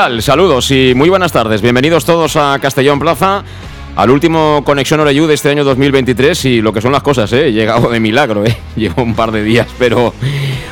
[0.00, 1.60] Saludos y muy buenas tardes.
[1.60, 3.44] Bienvenidos todos a Castellón Plaza,
[3.96, 7.48] al último Conexión Oreyu de este año 2023 y lo que son las cosas, ¿eh?
[7.48, 8.56] He llegado de milagro, ¿eh?
[8.76, 10.14] Llevo un par de días, pero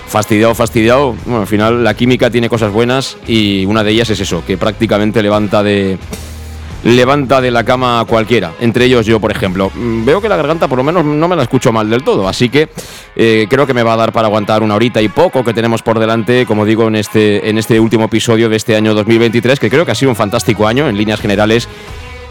[0.07, 1.15] fastidiado, fastidiado.
[1.27, 4.57] Bueno, al final la química tiene cosas buenas y una de ellas es eso, que
[4.57, 5.99] prácticamente levanta de
[6.85, 9.71] levanta de la cama a cualquiera, entre ellos yo, por ejemplo.
[9.75, 12.29] Mm, Veo que la garganta por lo menos no me la escucho mal del todo,
[12.29, 12.69] así que
[13.17, 15.83] eh, creo que me va a dar para aguantar una horita y poco que tenemos
[15.83, 19.71] por delante, como digo, en este, en este último episodio de este año 2023, que
[19.71, 21.69] creo que ha sido un fantástico año en líneas generales,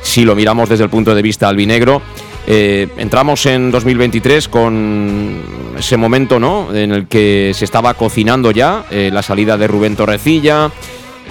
[0.02, 2.02] si lo miramos desde el punto de vista albinegro.
[2.50, 5.44] Eh, entramos en 2023 con
[5.78, 6.74] ese momento ¿no?
[6.74, 10.72] en el que se estaba cocinando ya eh, la salida de Rubén Torrecilla,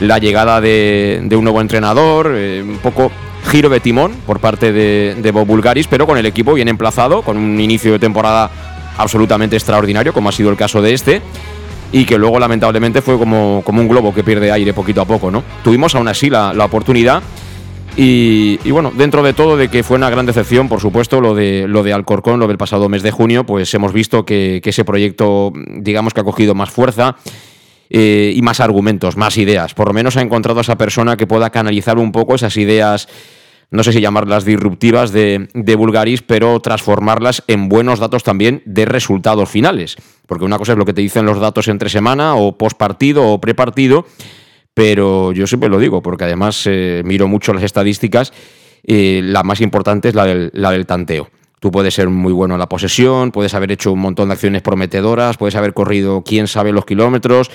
[0.01, 3.11] la llegada de, de un nuevo entrenador, eh, un poco
[3.47, 7.23] giro de timón por parte de, de Bob Bulgaris, pero con el equipo bien emplazado,
[7.23, 8.51] con un inicio de temporada
[8.99, 11.23] absolutamente extraordinario, como ha sido el caso de este,
[11.93, 15.31] y que luego lamentablemente fue como, como un globo que pierde aire poquito a poco.
[15.31, 15.43] ¿no?
[15.63, 17.23] Tuvimos aún así la, la oportunidad.
[17.99, 21.65] Y, bueno, dentro de todo, de que fue una gran decepción, por supuesto, lo de,
[21.67, 24.85] lo de Alcorcón, lo del pasado mes de junio, pues hemos visto que, que ese
[24.85, 27.17] proyecto, digamos que ha cogido más fuerza
[27.91, 29.75] eh, y más argumentos, más ideas.
[29.75, 33.09] Por lo menos ha encontrado a esa persona que pueda canalizar un poco esas ideas,
[33.71, 38.85] no sé si llamarlas disruptivas de, de Bulgaris, pero transformarlas en buenos datos también de
[38.85, 39.97] resultados finales.
[40.27, 43.31] Porque una cosa es lo que te dicen los datos entre semana o post partido
[43.31, 44.07] o pre partido,
[44.75, 48.33] pero yo siempre lo digo, porque además eh, miro mucho las estadísticas,
[48.85, 51.31] eh, la más importante es la del, la del tanteo.
[51.61, 54.63] Tú puedes ser muy bueno en la posesión, puedes haber hecho un montón de acciones
[54.63, 57.51] prometedoras, puedes haber corrido quién sabe los kilómetros,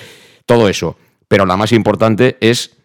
[0.46, 0.96] todo eso.
[1.28, 2.76] Pero la más importante es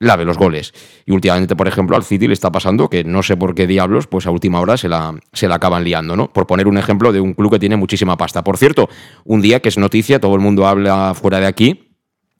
[0.00, 0.72] la de los goles.
[1.04, 4.06] Y últimamente, por ejemplo, al City le está pasando que no sé por qué diablos,
[4.06, 6.32] pues a última hora se la, se la acaban liando, ¿no?
[6.32, 8.42] Por poner un ejemplo de un club que tiene muchísima pasta.
[8.42, 8.88] Por cierto,
[9.24, 11.90] un día que es noticia, todo el mundo habla fuera de aquí,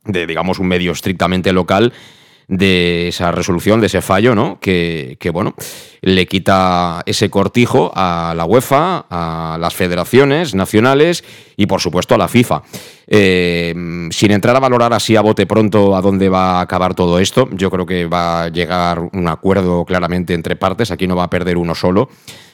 [0.05, 1.93] de digamos un medio estrictamente local,
[2.51, 4.59] de esa resolución, de ese fallo, ¿no?
[4.61, 5.55] Que, que, bueno,
[6.01, 11.23] le quita ese cortijo a la UEFA, a las federaciones nacionales
[11.57, 12.63] y, por supuesto, a la FIFA.
[13.07, 13.73] Eh,
[14.11, 17.49] sin entrar a valorar así a bote pronto a dónde va a acabar todo esto,
[17.53, 20.91] yo creo que va a llegar un acuerdo claramente entre partes.
[20.91, 22.09] Aquí no va a perder uno solo.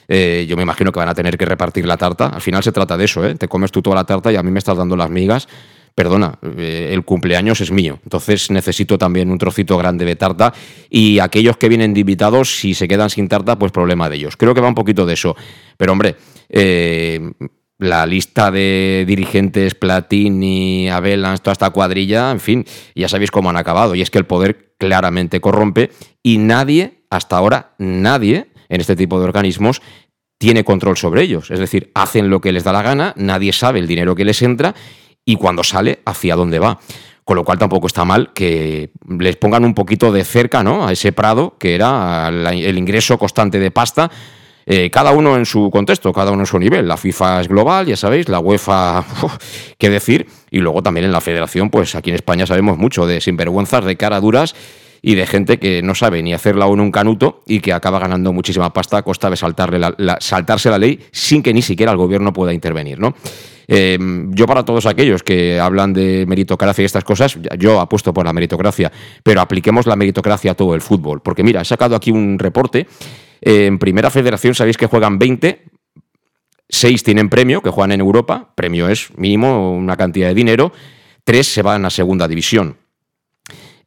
[0.08, 2.26] Eh, yo me imagino que van a tener que repartir la tarta.
[2.26, 3.34] Al final se trata de eso, ¿eh?
[3.34, 5.48] Te comes tú toda la tarta y a mí me estás dando las migas
[5.96, 10.52] perdona, eh, el cumpleaños es mío, entonces necesito también un trocito grande de tarta
[10.90, 14.36] y aquellos que vienen de invitados, si se quedan sin tarta, pues problema de ellos.
[14.36, 15.34] Creo que va un poquito de eso.
[15.78, 16.16] Pero hombre,
[16.50, 17.32] eh,
[17.78, 23.56] la lista de dirigentes, Platini, Avelans, toda esta cuadrilla, en fin, ya sabéis cómo han
[23.56, 23.94] acabado.
[23.94, 25.90] Y es que el poder claramente corrompe
[26.22, 29.80] y nadie, hasta ahora, nadie en este tipo de organismos
[30.36, 31.50] tiene control sobre ellos.
[31.50, 34.42] Es decir, hacen lo que les da la gana, nadie sabe el dinero que les
[34.42, 34.74] entra
[35.26, 36.78] y cuando sale hacia dónde va.
[37.24, 40.86] Con lo cual tampoco está mal que les pongan un poquito de cerca ¿no?
[40.86, 44.10] a ese prado que era el ingreso constante de pasta.
[44.64, 46.86] Eh, cada uno en su contexto, cada uno en su nivel.
[46.86, 49.36] La FIFA es global, ya sabéis, la UEFA, uf,
[49.76, 53.20] qué decir, y luego también en la federación, pues aquí en España sabemos mucho de
[53.20, 54.54] sinvergüenzas, de cara duras
[55.02, 58.32] y de gente que no sabe ni hacerla en un canuto y que acaba ganando
[58.32, 61.92] muchísima pasta a costa de saltarle la, la, saltarse la ley sin que ni siquiera
[61.92, 63.14] el gobierno pueda intervenir, ¿no?
[63.68, 63.98] Eh,
[64.30, 68.32] yo para todos aquellos que hablan de meritocracia y estas cosas, yo apuesto por la
[68.32, 71.20] meritocracia, pero apliquemos la meritocracia a todo el fútbol.
[71.22, 72.86] Porque mira, he sacado aquí un reporte.
[73.40, 75.64] En Primera Federación sabéis que juegan 20,
[76.68, 80.72] 6 tienen premio, que juegan en Europa, premio es mínimo una cantidad de dinero,
[81.24, 82.76] 3 se van a Segunda División.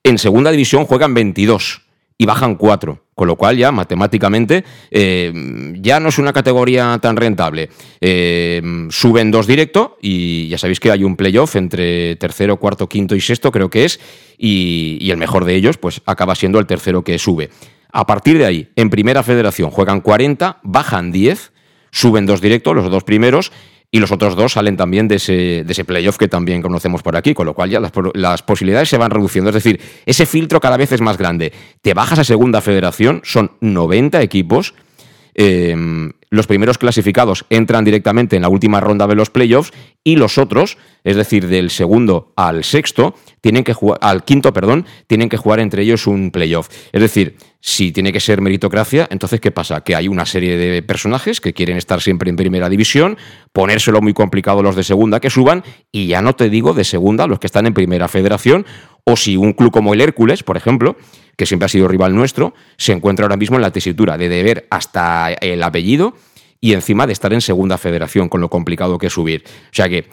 [0.03, 1.81] En Segunda División juegan 22
[2.17, 3.05] y bajan 4.
[3.15, 5.33] con lo cual ya matemáticamente eh,
[5.81, 7.69] ya no es una categoría tan rentable.
[7.99, 13.15] Eh, suben dos directo y ya sabéis que hay un playoff entre tercero, cuarto, quinto
[13.15, 13.99] y sexto, creo que es,
[14.37, 17.49] y, el mejor de ellos pues acaba siendo el tercero que sube.
[17.91, 21.51] A partir de ahí, en primera federación juegan 40, bajan 10,
[21.91, 23.51] suben dos directos, los dos primeros,
[23.91, 27.15] y los otros dos salen también de ese, de ese playoff que también conocemos por
[27.15, 29.49] aquí, con lo cual ya las, posibilidades se van reduciendo.
[29.49, 31.51] Es decir, ese filtro cada vez es más grande.
[31.81, 34.75] Te bajas a segunda federación, son 90 equipos.
[35.33, 35.75] Eh,
[36.31, 39.71] los primeros clasificados entran directamente en la última ronda de los playoffs
[40.03, 44.85] y los otros, es decir, del segundo al sexto, tienen que jugar, al quinto, perdón,
[45.07, 46.69] tienen que jugar entre ellos un playoff.
[46.91, 49.81] Es decir, si tiene que ser meritocracia, entonces ¿qué pasa?
[49.81, 53.17] Que hay una serie de personajes que quieren estar siempre en primera división,
[53.51, 57.27] ponérselo muy complicado los de segunda que suban, y ya no te digo de segunda
[57.27, 58.65] los que están en primera federación,
[59.03, 60.95] o si un club como el Hércules, por ejemplo,
[61.35, 64.67] que siempre ha sido rival nuestro, se encuentra ahora mismo en la tesitura de deber
[64.69, 66.15] hasta el apellido
[66.61, 69.43] y encima de estar en segunda federación, con lo complicado que es subir.
[69.45, 70.09] O sea que,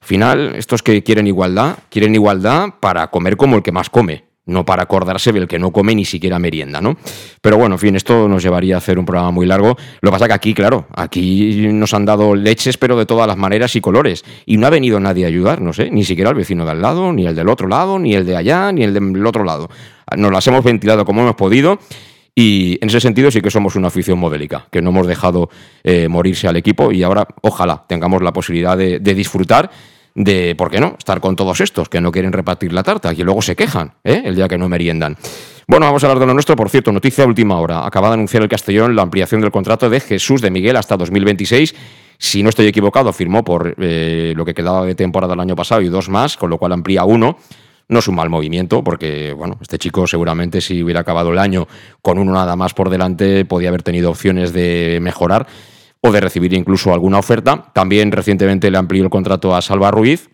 [0.00, 4.33] al final, estos que quieren igualdad, quieren igualdad para comer como el que más come
[4.46, 6.96] no para acordarse del que no come ni siquiera merienda, ¿no?
[7.40, 9.76] Pero bueno, en fin, esto nos llevaría a hacer un programa muy largo.
[10.00, 13.36] Lo que pasa que aquí, claro, aquí nos han dado leches, pero de todas las
[13.36, 14.24] maneras y colores.
[14.46, 15.88] Y no ha venido nadie a ayudarnos, ¿eh?
[15.90, 18.36] Ni siquiera el vecino de al lado, ni el del otro lado, ni el de
[18.36, 19.70] allá, ni el del otro lado.
[20.16, 21.78] Nos las hemos ventilado como hemos podido.
[22.36, 25.50] Y en ese sentido sí que somos una afición modélica, que no hemos dejado
[25.84, 29.70] eh, morirse al equipo y ahora ojalá tengamos la posibilidad de, de disfrutar
[30.14, 33.22] de, ¿por qué no?, estar con todos estos que no quieren repartir la tarta y
[33.22, 34.22] luego se quejan ¿eh?
[34.24, 35.16] el día que no meriendan.
[35.66, 36.56] Bueno, vamos a hablar de lo nuestro.
[36.56, 37.86] Por cierto, noticia última hora.
[37.86, 41.74] Acaba de anunciar el Castellón la ampliación del contrato de Jesús de Miguel hasta 2026.
[42.18, 45.80] Si no estoy equivocado, firmó por eh, lo que quedaba de temporada el año pasado
[45.80, 47.38] y dos más, con lo cual amplía uno.
[47.88, 51.66] No es un mal movimiento, porque bueno, este chico seguramente si hubiera acabado el año
[52.00, 55.46] con uno nada más por delante, podía haber tenido opciones de mejorar
[56.06, 57.72] o de recibir incluso alguna oferta.
[57.72, 60.28] También recientemente le amplió el contrato a Salva Ruiz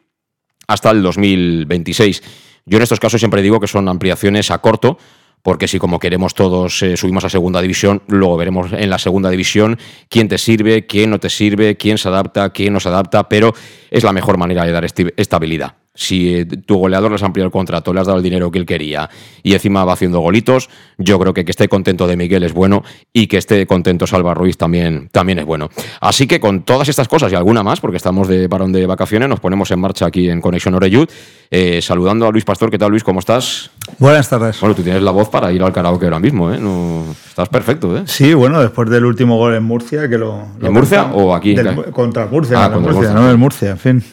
[0.67, 2.23] hasta el 2026.
[2.67, 4.99] Yo en estos casos siempre digo que son ampliaciones a corto,
[5.43, 9.31] porque si como queremos todos eh, subimos a segunda división, luego veremos en la segunda
[9.31, 9.79] división
[10.09, 13.55] quién te sirve, quién no te sirve, quién se adapta, quién no se adapta, pero
[13.93, 17.53] es la mejor manera de dar estabilidad si eh, tu goleador le has ampliado el
[17.53, 19.11] contrato, le has dado el dinero que él quería
[19.43, 22.83] y encima va haciendo golitos, yo creo que que esté contento de Miguel es bueno
[23.13, 25.69] y que esté contento Salva Ruiz también, también es bueno.
[26.01, 29.29] Así que con todas estas cosas y alguna más, porque estamos de parón de vacaciones,
[29.29, 31.07] nos ponemos en marcha aquí en Conexión Oreyud,
[31.51, 32.71] eh, saludando a Luis Pastor.
[32.71, 33.05] ¿Qué tal, Luis?
[33.05, 33.71] ¿Cómo estás?
[33.99, 34.59] Buenas tardes.
[34.61, 36.59] Bueno, tú tienes la voz para ir al karaoke ahora mismo, ¿eh?
[36.59, 38.05] No, estás perfecto, ¿eh?
[38.07, 40.47] Sí, bueno, después del último gol en Murcia, que lo...
[40.59, 41.55] lo ¿En Murcia o aquí?
[41.55, 43.15] Del, contra Murcia, Ah, contra Murcia, Murcia.
[43.27, 44.05] no en Murcia, en fin.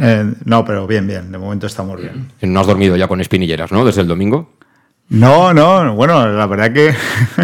[0.00, 2.30] Eh, no, pero bien, bien, de momento estamos bien.
[2.42, 3.84] No has dormido ya con espinilleras, ¿no?
[3.84, 4.54] Desde el domingo.
[5.08, 6.94] No, no, bueno, la verdad que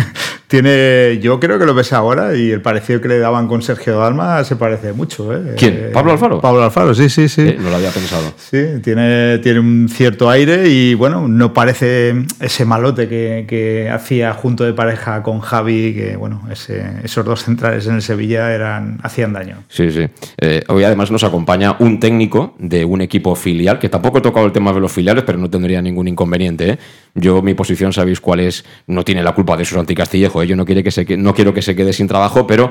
[0.51, 3.97] tiene, yo creo que lo ves ahora y el parecido que le daban con Sergio
[3.99, 5.33] Dalma se parece mucho.
[5.33, 5.55] ¿eh?
[5.57, 5.91] ¿Quién?
[5.93, 6.41] ¿Pablo Alfaro?
[6.41, 7.43] Pablo Alfaro, sí, sí, sí.
[7.43, 8.33] Eh, no lo había pensado.
[8.37, 14.35] Sí, tiene, tiene un cierto aire y bueno, no parece ese malote que, que hacía
[14.35, 18.99] junto de pareja con Javi, que bueno, ese- esos dos centrales en el Sevilla eran,
[19.05, 19.59] hacían daño.
[19.69, 20.09] Sí, sí.
[20.39, 24.47] Eh, hoy además nos acompaña un técnico de un equipo filial, que tampoco he tocado
[24.47, 26.71] el tema de los filiales, pero no tendría ningún inconveniente.
[26.71, 26.79] ¿eh?
[27.15, 30.40] Yo, mi posición, sabéis cuál es, no tiene la culpa de esos anticastillejo.
[30.43, 30.47] ¿Eh?
[30.47, 32.71] Yo no, quiere que se no quiero que se quede sin trabajo, pero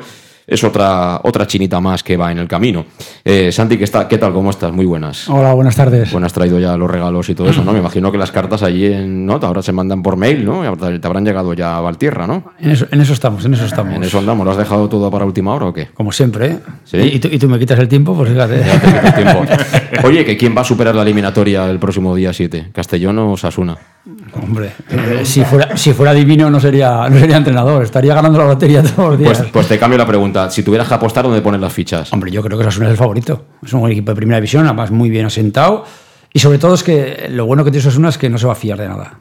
[0.49, 2.85] es otra, otra chinita más que va en el camino.
[3.23, 4.33] Eh, Santi, ¿qué, está, ¿qué tal?
[4.33, 4.71] ¿Cómo estás?
[4.71, 5.29] Muy buenas.
[5.29, 6.11] Hola, buenas tardes.
[6.11, 7.71] Bueno, has traído ya los regalos y todo eso, ¿no?
[7.71, 9.35] Me imagino que las cartas allí en, ¿no?
[9.35, 10.63] Ahora se mandan por mail, ¿no?
[10.75, 12.51] Te habrán llegado ya a Valtierra, ¿no?
[12.59, 13.95] En eso, en eso estamos, en eso estamos.
[13.95, 14.43] En eso andamos.
[14.43, 15.87] ¿Lo has dejado todo para última hora o qué?
[15.93, 16.59] Como siempre, ¿eh?
[16.83, 16.97] Sí.
[16.97, 18.59] Y, y tú, y tú me quitas el tiempo, pues fíjate.
[18.59, 19.45] Ya te quito el tiempo.
[20.07, 23.77] Oye, que quién va a superar la eliminatoria el próximo día 7, Castellón o Sasuna.
[24.33, 28.45] Hombre, eh, si, fuera, si fuera divino no sería, no sería entrenador, estaría ganando la
[28.45, 29.37] lotería todos los días.
[29.39, 30.49] Pues, pues te cambio la pregunta.
[30.49, 32.11] Si tuvieras que apostar, ¿dónde pones las fichas?
[32.13, 33.45] Hombre, yo creo que Osasuna es el favorito.
[33.63, 35.85] Es un equipo de primera división, además muy bien asentado.
[36.31, 38.53] Y sobre todo es que lo bueno que tiene Osasuna es que no se va
[38.53, 39.19] a fiar de nada.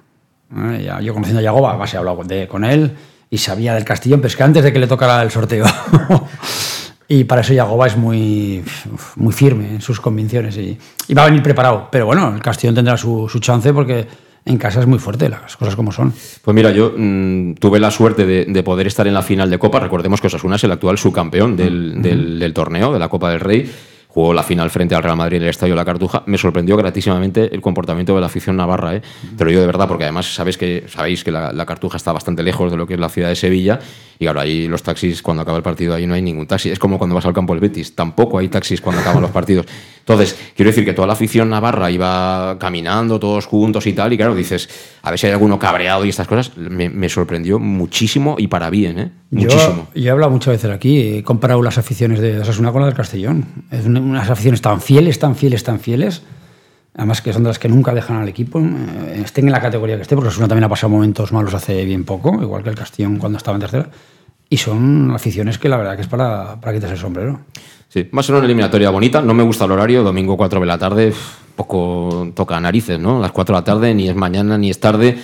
[0.55, 2.93] Eh, ya- yo conociendo a Yagoba, además he hablado de- con él
[3.31, 5.65] y sabía del Castellón, pero es que antes de que le tocara el sorteo.
[7.09, 8.63] y para eso Yagoba es muy,
[9.17, 11.89] muy firme en sus convicciones y, y va a venir preparado.
[11.91, 14.07] Pero bueno, el Castellón tendrá su, su chance porque
[14.49, 16.13] en casa es muy fuerte, las cosas como son.
[16.43, 19.59] Pues mira, yo mm, tuve la suerte de, de poder estar en la final de
[19.59, 19.79] Copa.
[19.81, 23.41] Recordemos que Osasuna es el actual subcampeón del, del- del torneo, de la Copa del
[23.41, 23.71] Rey.
[24.11, 26.23] Jugó la final frente al Real Madrid en el Estadio La Cartuja.
[26.27, 28.97] Me sorprendió gratísimamente el comportamiento de la afición navarra.
[28.97, 29.03] ¿eh?
[29.37, 32.13] Te lo digo de verdad, porque además sabéis que, sabéis que la, la Cartuja está
[32.13, 33.79] bastante lejos de lo que es la ciudad de Sevilla.
[34.19, 36.71] Y claro, ahí los taxis, cuando acaba el partido, ahí no hay ningún taxi.
[36.71, 37.95] Es como cuando vas al campo del Betis.
[37.95, 39.67] Tampoco hay taxis cuando acaban los partidos.
[40.01, 44.17] Entonces, quiero decir que toda la afición navarra iba caminando todos juntos y tal, y
[44.17, 44.69] claro, dices,
[45.03, 48.71] a ver si hay alguno cabreado y estas cosas, me, me sorprendió muchísimo y para
[48.71, 49.11] bien, ¿eh?
[49.31, 49.89] Muchísimo.
[49.95, 52.89] Yo, yo he hablado muchas veces aquí, he comparado las aficiones de Osasuna con las
[52.89, 53.45] del Castellón.
[53.71, 56.23] Es una- unas aficiones tan fieles, tan fieles, tan fieles.
[56.95, 59.97] Además que son de las que nunca dejan al equipo, eh, estén en la categoría
[59.97, 62.75] que esté, porque Osasuna también ha pasado momentos malos hace bien poco, igual que el
[62.75, 63.91] Castellón cuando estaba en tercera.
[64.51, 67.41] Y son aficiones que la verdad que es para, para quitarse el sombrero.
[67.89, 69.23] Sí, va a ser una eliminatoria bonita.
[69.23, 71.13] No me gusta el horario, domingo 4 de la tarde,
[71.55, 73.21] poco toca narices, ¿no?
[73.21, 75.19] Las 4 de la tarde, ni es mañana ni es tarde.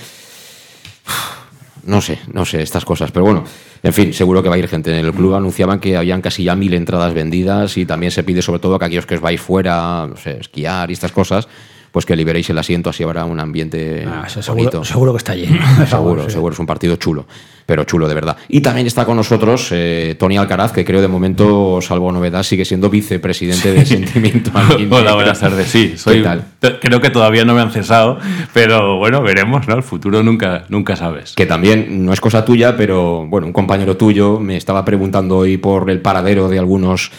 [1.87, 3.45] No sé, no sé estas cosas, pero bueno,
[3.83, 4.99] en fin, seguro que va a ir gente.
[4.99, 8.43] En el club anunciaban que habían casi ya mil entradas vendidas y también se pide
[8.43, 11.47] sobre todo que aquellos que os vais fuera, no sé, esquiar y estas cosas,
[11.95, 14.71] pues que liberéis el asiento, así habrá un ambiente Ah, eso bonito.
[14.83, 15.57] seguro, seguro que está lleno.
[15.89, 16.31] Seguro, Sí.
[16.33, 17.25] seguro, es un partido chulo,
[17.67, 18.37] pero chulo de verdad.
[18.49, 22.65] Y también está con nosotros eh, Tony Alcaraz, que creo de momento, salvo novedad, sigue
[22.65, 24.51] siendo vicepresidente de Sentimiento.
[24.91, 25.69] Hola, buenas tardes.
[25.69, 26.45] Sí, soy, ¿Qué tal?
[26.81, 28.19] creo que todavía no me han cesado,
[28.53, 29.77] pero bueno, veremos, ¿no?
[29.77, 31.35] El futuro nunca, nunca sabes.
[31.37, 35.59] Que también no es cosa tuya, pero bueno, un compañero tuyo me estaba preguntando hoy
[35.59, 37.13] por el paradero de algunos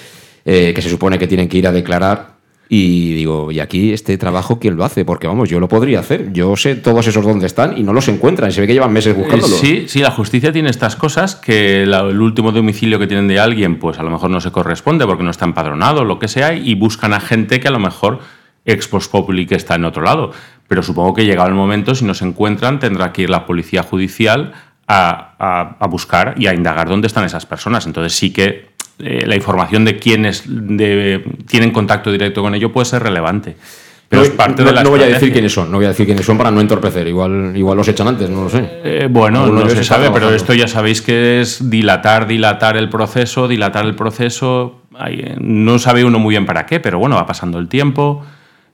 [0.43, 2.34] eh, que se supone que tienen que ir a declarar.
[2.67, 5.05] Y digo, ¿y aquí este trabajo quién lo hace?
[5.05, 6.33] Porque vamos, yo lo podría hacer.
[6.33, 8.51] Yo sé todos esos dónde están y no los encuentran.
[8.51, 9.15] Se ve que llevan meses.
[9.15, 13.27] Eh, Sí, sí, la justicia tiene estas cosas que la- el último domicilio que tienen
[13.27, 16.27] de alguien, pues a lo mejor no se corresponde porque no está empadronado, lo que
[16.27, 18.19] sea, y buscan a gente que a lo mejor
[18.65, 20.31] ex post populi que está en otro lado.
[20.67, 23.83] Pero supongo que llegado el momento, si no se encuentran, tendrá que ir la policía
[23.83, 24.53] judicial
[24.87, 27.85] a, a- a buscar y a indagar dónde están esas personas.
[27.85, 32.85] Entonces sí que eh, la información de quienes de- tienen contacto directo con ello puede
[32.85, 33.55] ser relevante.
[34.07, 35.85] Pero No, es parte no- de la no voy a decir quiénes son, no voy
[35.85, 37.07] a decir quiénes son para no entorpecer.
[37.07, 38.59] Igual, igual los echan antes, no lo sé.
[38.83, 42.87] Eh, bueno, no ellos se sabe, pero esto ya sabéis que es dilatar, dilatar el
[42.89, 44.81] proceso, dilatar el proceso.
[45.07, 48.23] Eh, No sabe uno muy bien para qué, pero bueno, va pasando el tiempo.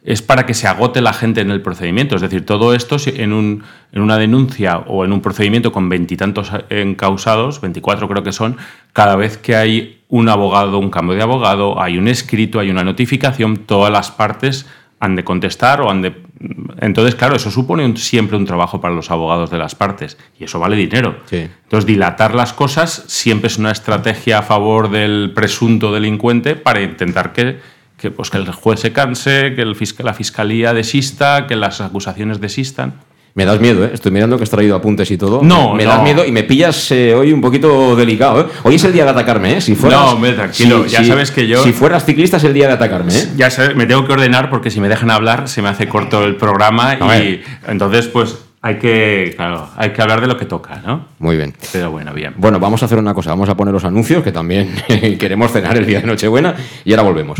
[0.03, 2.15] Es para que se agote la gente en el procedimiento.
[2.15, 3.63] Es decir, todo esto en, un-
[3.93, 8.57] en una denuncia o en un procedimiento con veintitantos encausados, 24 creo que son,
[8.93, 12.83] cada vez que hay un abogado, un cambio de abogado, hay un escrito, hay una
[12.83, 14.67] notificación, todas las partes
[14.99, 16.21] han de contestar o han de...
[16.79, 20.43] Entonces, claro, eso supone un- siempre un trabajo para los abogados de las partes y
[20.43, 21.15] eso vale dinero.
[21.25, 21.47] Sí.
[21.63, 27.33] Entonces, dilatar las cosas siempre es una estrategia a favor del presunto delincuente para intentar
[27.33, 27.59] que,
[27.97, 31.81] que, pues, que el juez se canse, que el fisc- la fiscalía desista, que las
[31.81, 32.93] acusaciones desistan.
[33.33, 33.91] Me das miedo, ¿eh?
[33.93, 35.41] Estoy mirando que has traído apuntes y todo.
[35.41, 35.89] No, me no.
[35.91, 38.45] das miedo y me pillas eh, hoy un poquito delicado, ¿eh?
[38.63, 39.61] Hoy es el día de atacarme, ¿eh?
[39.61, 42.67] Si fueras, No, hombre, tranquilo, ya sabes que yo- Si fueras ciclista es el día
[42.67, 43.27] de atacarme, ¿eh?
[43.37, 46.23] Ya sabes, me tengo que ordenar porque si me dejan hablar se me hace corto
[46.25, 50.81] el programa y entonces pues hay que, claro, hay que hablar de lo que toca,
[50.85, 51.05] ¿no?
[51.17, 51.53] Muy bien.
[51.71, 52.33] Pero bueno, bien.
[52.37, 53.31] Bueno, vamos a hacer una cosa.
[53.31, 54.71] Vamos a poner los anuncios, que también
[55.19, 56.53] queremos cenar el día de Nochebuena,
[56.85, 57.39] y ahora volvemos.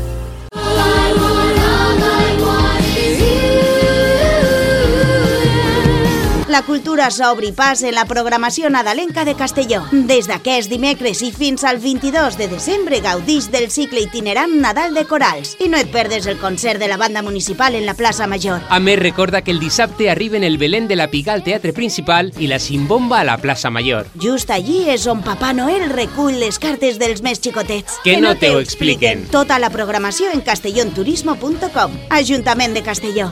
[6.51, 9.85] La cultura s'obri pas en la programació nadalenca de Castelló.
[9.93, 15.05] Des d'aquest dimecres i fins al 22 de desembre gaudix del cicle itinerant Nadal de
[15.07, 18.59] Corals i no et perdes el concert de la banda municipal en la plaça Major.
[18.67, 22.33] A més, recorda que el dissabte arriben el Belén de la Piga al Teatre Principal
[22.35, 24.11] i la Simbomba a la plaça Major.
[24.19, 28.01] Just allí és on Papà Noel recull les cartes dels més xicotets.
[28.03, 29.23] Que no te ho expliquen.
[29.31, 31.99] Tota la programació en castellonturismo.com.
[32.19, 33.31] Ajuntament de Castelló.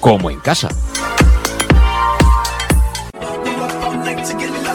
[0.00, 0.68] como en casa.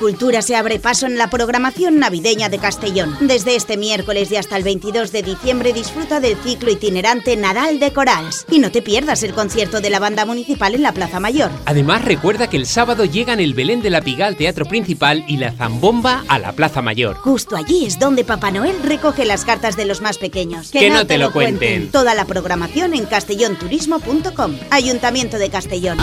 [0.00, 3.16] Cultura se abre paso en la programación navideña de Castellón.
[3.20, 7.92] Desde este miércoles y hasta el 22 de diciembre disfruta del ciclo itinerante Nadal de
[7.92, 8.46] Corals.
[8.50, 11.50] Y no te pierdas el concierto de la banda municipal en la Plaza Mayor.
[11.66, 15.36] Además, recuerda que el sábado llegan el Belén de la Piga al Teatro Principal y
[15.36, 17.16] la Zambomba a la Plaza Mayor.
[17.16, 20.70] Justo allí es donde Papá Noel recoge las cartas de los más pequeños.
[20.70, 21.90] Que no te lo cuenten.
[21.90, 24.56] Toda la programación en castellonturismo.com.
[24.70, 25.98] Ayuntamiento de Castellón.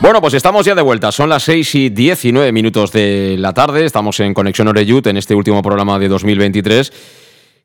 [0.00, 1.12] Bueno, pues estamos ya de vuelta.
[1.12, 3.84] Son las 6 y 19 minutos de la tarde.
[3.84, 6.90] Estamos en Conexión Oreyut en este último programa de 2023.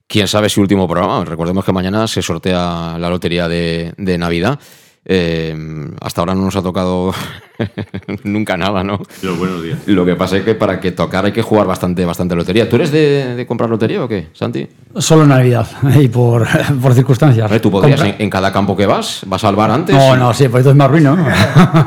[0.06, 1.24] Quién sabe si último programa.
[1.24, 4.60] Recordemos que mañana se sortea la lotería de, Navidad.
[5.06, 5.56] Eh,
[6.02, 7.13] hasta ahora no nos ha tocado
[8.23, 8.99] nunca nada, ¿no?
[9.21, 9.79] Los buenos días.
[9.85, 12.69] Lo que pasa es que para que tocar hay que jugar bastante, bastante lotería.
[12.69, 14.67] ¿Tú eres de, de comprar lotería o qué, Santi?
[14.97, 15.67] Solo en Navidad
[15.99, 16.47] y por,
[16.81, 17.49] por circunstancias.
[17.61, 19.21] ¿Tú podrías en, en cada campo que vas?
[19.25, 19.95] ¿Vas al bar antes?
[19.95, 21.15] No, no, sí, pues entonces me arruino.
[21.15, 21.25] ¿no?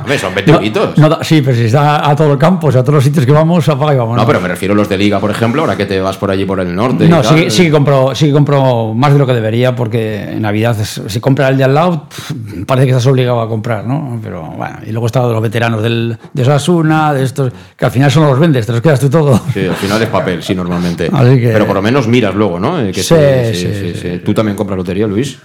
[0.00, 0.98] Hombre, son 20 euritos.
[0.98, 3.04] No da- sí, pero si está a todo el campo, o sea, a todos los
[3.04, 4.16] sitios que vamos, apaga y vamos.
[4.16, 6.30] No, pero me refiero a los de Liga, por ejemplo, ahora que te vas por
[6.30, 7.04] allí por el norte.
[7.06, 7.38] y No, tal.
[7.38, 10.76] sí, sí que compro, sí que compro más de lo que debería, porque en Navidad,
[10.82, 12.06] si compra el de al lado,
[12.66, 14.18] parece que estás obligado a comprar, ¿no?
[14.22, 17.90] Pero bueno, y luego está de los veteranos del, de Osasuna, de estos, que al
[17.90, 19.40] final solo los vendes, te los quedas tú todo.
[19.52, 21.10] Sí, al final es papel, sí, normalmente.
[21.12, 22.80] Así que- Pero por lo menos miras luego, ¿no?
[22.80, 23.14] Eh, que Sí,
[23.52, 24.18] sí, sí, sí, sí.
[24.24, 25.38] ¿Tú también compras lotería, Luis?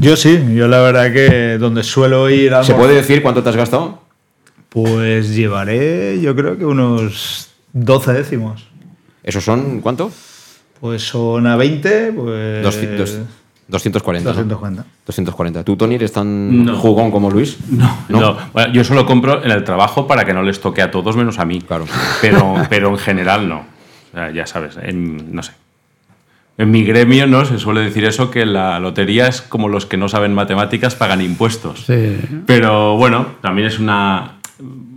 [0.00, 3.48] Yo sí, yo la verdad que donde suelo ir a ¿Se puede decir cuánto te
[3.50, 4.00] has gastado?
[4.68, 8.66] Pues llevaré, yo creo que unos 12 décimos.
[9.24, 10.10] ¿Esos son cuánto?
[10.80, 12.62] Pues son a 20, pues.
[12.62, 13.18] 200,
[13.68, 14.28] 240.
[14.30, 14.34] ¿no?
[14.36, 14.84] 240.
[15.06, 15.64] 240.
[15.64, 16.76] ¿Tú, Tony, eres tan No.
[16.76, 17.58] jugón como Luis?
[17.70, 18.36] No, no.
[18.52, 21.38] Bueno, yo solo compro en el trabajo para que no les toque a todos menos
[21.38, 21.60] a mí.
[21.60, 21.84] Claro.
[22.20, 23.58] Pero, pero en general no.
[24.12, 25.52] O sea, ya sabes, en- no sé.
[26.58, 29.98] En mi gremio no se suele decir eso, que la lotería es como los que
[29.98, 31.80] no saben matemáticas pagan impuestos.
[31.86, 32.16] Sí.
[32.46, 34.35] Pero bueno, también es una...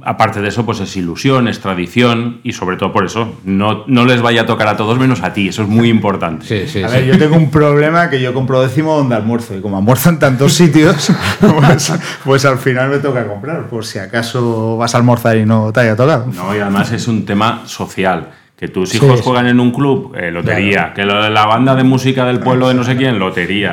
[0.03, 4.05] Aparte de eso, pues es ilusión, es tradición y sobre todo por eso, no, no
[4.05, 6.45] les vaya a tocar a todos menos a ti, eso es muy importante.
[6.45, 6.95] Sí, sí, A sí.
[6.95, 10.19] ver, yo tengo un problema que yo compro décimo donde almuerzo y como almuerzo en
[10.19, 11.93] tantos sitios, pues,
[12.23, 15.81] pues al final me toca comprar, por si acaso vas a almorzar y no te
[15.81, 16.27] haya tocado.
[16.33, 18.29] No, y además es un tema social.
[18.55, 19.23] Que tus hijos sí.
[19.23, 20.91] juegan en un club, eh, lotería.
[20.93, 23.71] Que lo de la banda de música del pueblo de no sé quién, lotería.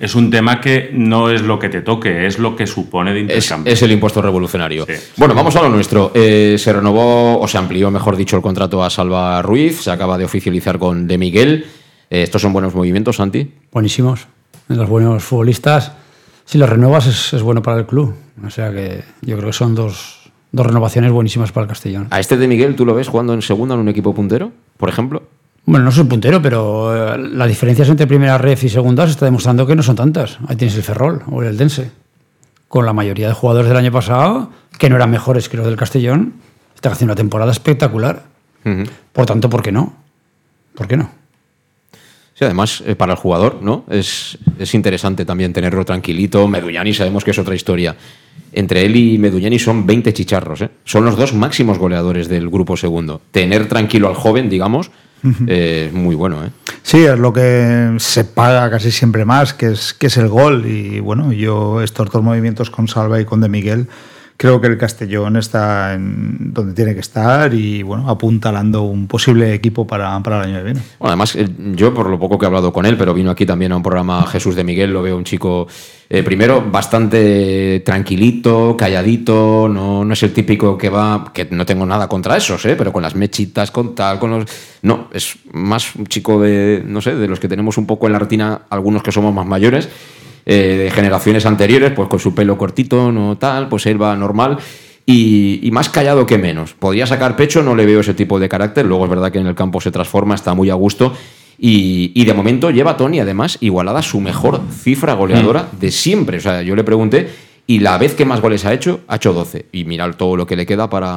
[0.00, 3.20] Es un tema que no es lo que te toque, es lo que supone de
[3.20, 3.72] Es, intercambio.
[3.72, 4.86] es el impuesto revolucionario.
[4.86, 4.92] Sí.
[5.16, 6.12] Bueno, vamos a lo nuestro.
[6.14, 9.82] Eh, se renovó, o se amplió, mejor dicho, el contrato a Salva Ruiz.
[9.82, 11.66] Se acaba de oficializar con De Miguel.
[12.10, 13.52] Eh, estos son buenos movimientos, Santi.
[13.72, 14.28] Buenísimos.
[14.68, 15.92] Los buenos futbolistas.
[16.44, 18.14] Si los renuevas es, es bueno para el club.
[18.46, 22.06] O sea que yo creo que son dos, dos renovaciones buenísimas para el Castellón.
[22.10, 24.88] A este De Miguel, ¿tú lo ves jugando en segunda en un equipo puntero, por
[24.88, 25.22] ejemplo?
[25.70, 29.26] Bueno, no soy puntero, pero eh, las diferencias entre primera ref y segunda se está
[29.26, 30.38] demostrando que no son tantas.
[30.48, 31.90] Ahí tienes el Ferrol o el Eldense.
[32.68, 35.76] Con la mayoría de jugadores del año pasado, que no eran mejores que los del
[35.76, 36.36] Castellón,
[36.74, 38.22] están haciendo una temporada espectacular.
[39.12, 39.92] Por tanto, ¿por qué no?
[40.74, 41.10] ¿Por qué no?
[42.32, 43.84] Sí, además, eh, para el jugador, ¿no?
[43.90, 46.48] Es, es interesante también tenerlo tranquilito.
[46.48, 47.94] Meduñani sabemos que es otra historia.
[48.52, 50.70] Entre él y Meduñani son 20 chicharros, ¿eh?
[50.84, 53.20] Son los dos máximos goleadores del grupo segundo.
[53.32, 54.90] Tener tranquilo al joven, digamos,
[55.46, 56.50] eh, muy bueno, ¿eh?
[56.82, 60.64] Sí, es lo que se paga casi siempre más, que es, que es el gol.
[60.66, 63.88] Y bueno, yo estos dos movimientos con Salva y con De Miguel,
[64.38, 69.84] creo que el Castellón está donde tiene que estar y bueno, apuntalando un posible equipo
[69.84, 70.80] para, para el año que viene.
[71.00, 73.72] Además, eh, yo por lo poco que he hablado con él, pero vino aquí también
[73.72, 75.66] a un programa Jesús de Miguel, lo veo un chico,
[76.08, 81.84] eh, primero, bastante tranquilito, calladito, no, no es el típico que va, que no tengo
[81.84, 82.76] nada contra esos, ¿eh?
[82.78, 84.44] pero con las mechitas, con tal, con los...
[84.82, 88.12] No, es más un chico de, no sé, de los que tenemos un poco en
[88.12, 89.88] la retina, algunos que somos más mayores,
[90.46, 94.58] eh, de generaciones anteriores, pues con su pelo cortito, no tal, pues él va normal.
[95.06, 96.74] Y, y más callado que menos.
[96.74, 98.84] Podría sacar pecho, no le veo ese tipo de carácter.
[98.84, 101.14] Luego es verdad que en el campo se transforma, está muy a gusto.
[101.58, 106.36] Y, y de momento lleva a Tony, además, igualada su mejor cifra goleadora de siempre.
[106.36, 107.28] O sea, yo le pregunté,
[107.66, 109.66] y la vez que más goles ha hecho, ha hecho 12.
[109.72, 111.16] Y mirad todo lo que le queda para,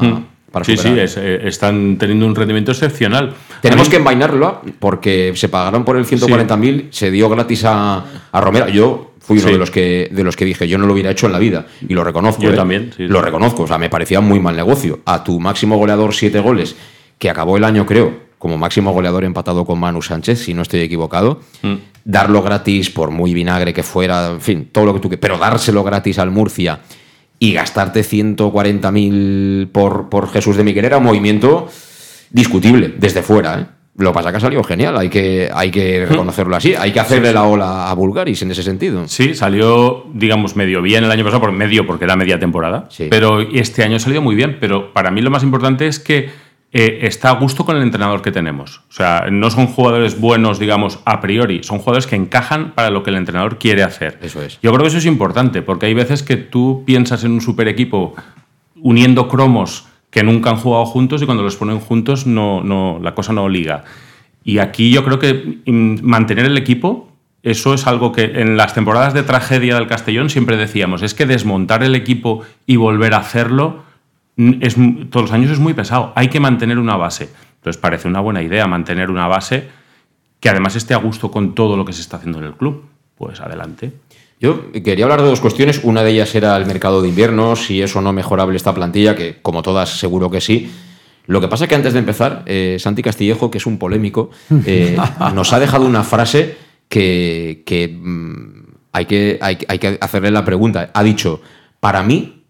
[0.51, 3.33] para sí, sí, es, eh, están teniendo un rendimiento excepcional.
[3.61, 8.41] Tenemos mí- que envainarlo porque se pagaron por el 140.000, se dio gratis a, a
[8.41, 8.67] Romero.
[8.69, 9.53] Yo fui uno Sí.
[9.53, 11.65] de los que de los que dije, yo no lo hubiera hecho en la vida
[11.87, 12.41] y lo reconozco.
[12.41, 12.55] Yo ¿eh?
[12.55, 14.99] también, sí, lo reconozco, o sea, me parecía muy mal negocio.
[15.05, 16.75] A tu máximo goleador siete goles,
[17.17, 20.79] que acabó el año, creo, como máximo goleador empatado con Manu Sánchez, si no estoy
[20.81, 21.73] equivocado, Mm.
[22.05, 25.37] darlo gratis por muy vinagre que fuera, en fin, todo lo que tú quieras, pero
[25.37, 26.79] dárselo gratis al Murcia
[27.37, 31.67] y gastarte 140.000 por, por Jesús de Miguel era un movimiento
[32.31, 33.59] discutible desde fuera.
[33.59, 33.65] ¿eh?
[33.97, 36.73] Lo que pasa que ha salido genial, hay que, hay que reconocerlo así.
[36.75, 39.07] Hay que hacerle la ola a Bulgaris en ese sentido.
[39.07, 42.85] Sí, salió, digamos, medio bien el año pasado, por medio porque era media temporada.
[42.89, 43.07] Sí.
[43.09, 44.57] Pero este año ha salido muy bien.
[44.61, 46.29] Pero para mí lo más importante es que
[46.71, 48.81] eh, está a gusto con el entrenador que tenemos.
[48.89, 51.61] O sea, no son jugadores buenos, digamos, a priori.
[51.63, 54.19] Son jugadores que encajan para lo que el entrenador quiere hacer.
[54.21, 54.57] Eso es.
[54.63, 57.67] Yo creo que eso es importante, porque hay veces que tú piensas en un super
[57.67, 58.15] equipo
[58.75, 63.15] uniendo cromos que nunca han jugado juntos y cuando los ponen juntos no, no, la
[63.15, 63.83] cosa no liga.
[64.43, 67.11] Y aquí yo creo que mm, mantener el equipo,
[67.43, 71.25] eso es algo que en las temporadas de tragedia del Castellón siempre decíamos, es que
[71.25, 73.83] desmontar el equipo y volver a hacerlo
[74.35, 74.75] mm, es,
[75.09, 77.29] todos los años es muy pesado, hay que mantener una base.
[77.55, 79.69] Entonces parece una buena idea mantener una base
[80.39, 82.83] que además esté a gusto con todo lo que se está haciendo en el club.
[83.15, 83.93] Pues adelante.
[84.41, 85.81] Yo quería hablar de dos cuestiones.
[85.83, 89.15] Una de ellas era el mercado de invierno, si es o no mejorable esta plantilla,
[89.15, 90.71] que como todas seguro que sí.
[91.27, 94.31] Lo que pasa que antes de empezar, eh, Santi Castillejo, que es un polémico,
[94.65, 94.97] eh,
[95.35, 96.57] nos ha dejado una frase
[96.89, 100.89] que, que, mm, hay, que, hay, que- hay que hacerle la pregunta.
[100.93, 101.41] Ha dicho,
[101.79, 102.43] para mí,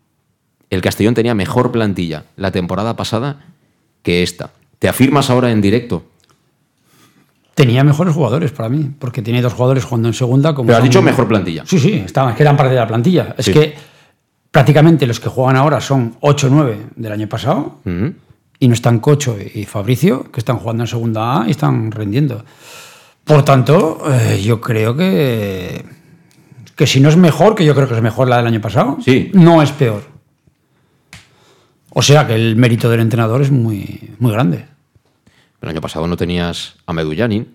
[0.69, 3.43] el Castellón tenía mejor plantilla la temporada pasada
[4.01, 4.51] que esta.
[4.80, 6.06] ¿Te afirmas ahora en directo?
[7.62, 10.56] Tenía mejores jugadores para mí, porque tiene dos jugadores jugando en segunda.
[10.56, 11.63] Como Pero has dicho mejor plantilla.
[11.65, 13.36] Sí, sí, estaban, que eran parte de la plantilla.
[13.38, 13.54] Es Sí.
[13.54, 13.76] que
[14.50, 17.76] prácticamente los que juegan ahora son 8 o 9 del año pasado,
[18.60, 22.43] y no están Cocho y Fabricio, que están jugando en segunda A y están rendiendo.
[23.24, 25.86] Por tanto, eh, yo creo que,
[26.76, 28.97] que si no es mejor, que yo creo que es mejor la del año pasado,
[29.06, 29.30] Sí.
[29.36, 30.02] no es peor.
[31.91, 34.65] O sea que el mérito del entrenador es muy, muy grande.
[35.62, 37.47] El año pasado no tenías a Medullanin.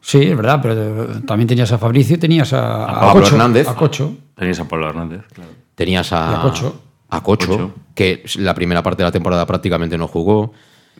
[0.00, 0.74] Sí, es verdad, pero
[1.04, 3.68] eh, también tenías a Fabricio y tenías a, A Pablo Cocho, Hernández.
[3.68, 4.14] A Cocho.
[4.36, 5.50] Tenías a Pablo Hernández, claro.
[5.74, 6.82] Tenías a, a Cocho.
[7.08, 7.70] a Cocho, Cocho.
[7.94, 10.52] que la primera parte de la temporada prácticamente no jugó.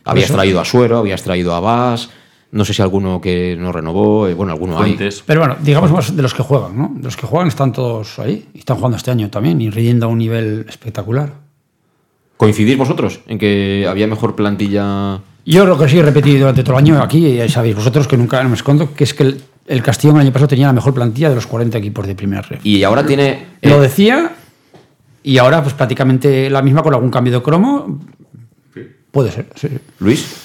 [0.03, 2.09] Habías eso- traído a Suero, habías traído a Vas.
[2.51, 4.27] No sé si alguno que no renovó.
[4.27, 4.83] eh, Bueno, alguno hay.
[4.95, 5.23] Fuentes.
[5.25, 6.91] Pero bueno, digamos más de los que juegan, ¿no?
[6.95, 8.47] De los que juegan están todos ahí.
[8.53, 11.33] Y están jugando este año también y rindiendo a un nivel espectacular.
[12.37, 15.19] ¿Coincidís vosotros en que había mejor plantilla?
[15.45, 18.17] Yo lo que sí he repetido durante todo el año aquí, ya sabéis vosotros que
[18.17, 20.93] nunca me escondo, que es que el, el Castellón el año pasado tenía la mejor
[20.93, 22.59] plantilla de los 40 equipos de primera red.
[22.63, 23.45] Y ahora tiene.
[23.61, 24.31] eh, Lo decía
[25.23, 27.99] y ahora pues prácticamente la misma con algún cambio de cromo.
[29.11, 29.69] Puede ser, sí.
[29.99, 30.41] Luis.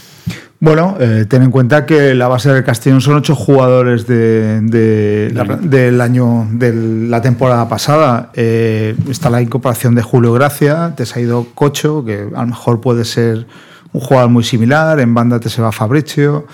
[0.63, 5.31] Bueno, eh, ten en cuenta que la base del Castellón son ocho jugadores de, de
[5.35, 6.75] la- del año de
[7.09, 8.31] la temporada pasada.
[8.35, 12.83] Eh, está la incorporación de Julio Gracia, te ha ido Cocho, que a lo mejor
[12.83, 13.47] puede ser
[13.93, 15.01] un jugador muy similar.
[15.01, 16.47] En banda te se va Fabricio.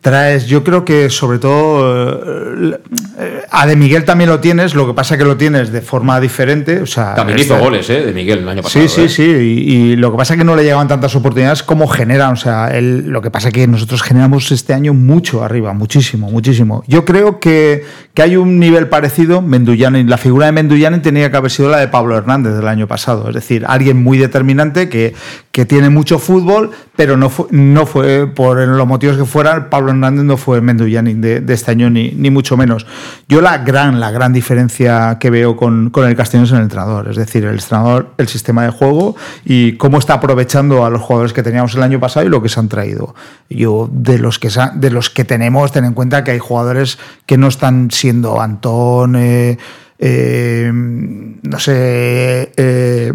[0.00, 2.78] Traes, yo creo que sobre todo eh,
[3.18, 6.20] eh, a De Miguel también lo tienes, lo que pasa que lo tienes de forma
[6.20, 6.80] diferente.
[6.80, 8.02] O sea, También hizo goles, ¿eh?
[8.06, 8.86] De Miguel el año pasado.
[8.86, 9.08] Sí, sí, ¿eh?
[9.08, 9.22] sí.
[9.24, 12.34] Y, y lo que pasa es que no le llegaban tantas oportunidades como generan.
[12.34, 16.30] O sea, él- lo que pasa es que nosotros generamos este año mucho arriba, muchísimo,
[16.30, 16.84] muchísimo.
[16.86, 17.84] Yo creo que,
[18.14, 19.42] que hay un nivel parecido.
[19.42, 22.86] Mendullanin, la figura de Mendullanin tenía que haber sido la de Pablo Hernández del año
[22.86, 23.28] pasado.
[23.30, 25.14] Es decir, alguien muy determinante que,
[25.50, 29.87] que tiene mucho fútbol, pero no fue, no fue por los motivos que fueran, Pablo
[29.90, 32.86] Hernández no fue Mendullanin de, de este año, ni, ni mucho menos.
[33.28, 36.62] Yo la gran, la gran diferencia que veo con, con el Castellón es en el
[36.64, 37.08] entrenador.
[37.08, 41.32] Es decir, el entrenador, el sistema de juego y cómo está aprovechando a los jugadores
[41.32, 43.14] que teníamos el año pasado y lo que se han traído.
[43.48, 47.38] Yo, de los que, de los que tenemos, ten en cuenta que hay jugadores que
[47.38, 49.58] no están siendo Antón, eh,
[49.98, 53.12] eh, no sé, eh,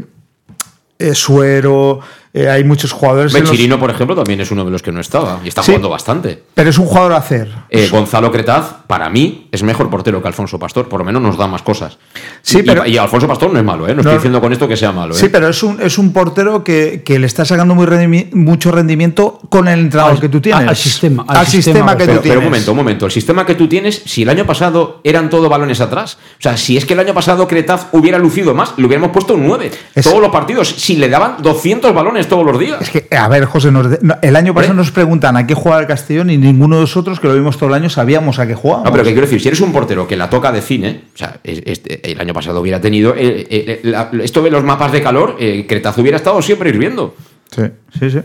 [0.99, 1.99] eh, Suero.
[2.33, 3.31] Eh, hay muchos jugadores.
[3.33, 5.67] los- Chirino, por ejemplo, también es uno de los que no estaba y está Sí.
[5.71, 6.41] jugando bastante.
[6.55, 7.51] pero es un jugador a hacer.
[7.69, 10.87] Eh, Gonzalo Cretaz, para mí, es mejor portero que Alfonso Pastor.
[10.87, 11.97] Por lo menos nos da más cosas.
[12.41, 13.93] Sí, Y- pero- y, Alfonso Pastor no es malo, ¿eh?
[13.93, 15.17] No, estoy diciendo con esto que sea malo, ¿eh?
[15.17, 18.71] Sí, pero es un, es un portero que, que le está sacando muy rendimi- mucho
[18.71, 20.67] rendimiento con el entrenador Al- que tú tienes.
[20.67, 22.37] al sistema, Al, al sistema, sistema, que Pero, tú pero tienes.
[22.37, 23.05] un momento, un momento.
[23.05, 26.57] El sistema que tú tienes, si el año pasado eran todo balones atrás, o sea,
[26.57, 29.71] si es que el año pasado Cretaz hubiera lucido más, le hubiéramos puesto un 9.
[29.95, 32.81] Es- Todos los partidos, si le daban 200 balones todos los días.
[32.81, 34.83] Es que, a ver, José, nos de- no, el año pasado Hombre.
[34.85, 37.69] nos preguntan a qué juega el Castellón y ninguno de nosotros, que lo vimos todo
[37.69, 38.85] el año, sabíamos a qué jugábamos.
[38.85, 41.17] No, pero que quiero decir, si eres un portero que la toca de cine, o
[41.17, 43.13] sea, es- este- el año pasado hubiera tenido.
[43.15, 47.15] eh, eh, la- esto de los mapas de calor, eh, Cretaz hubiera estado siempre hirviendo.
[47.55, 47.63] Sí,
[47.99, 48.19] sí, sí.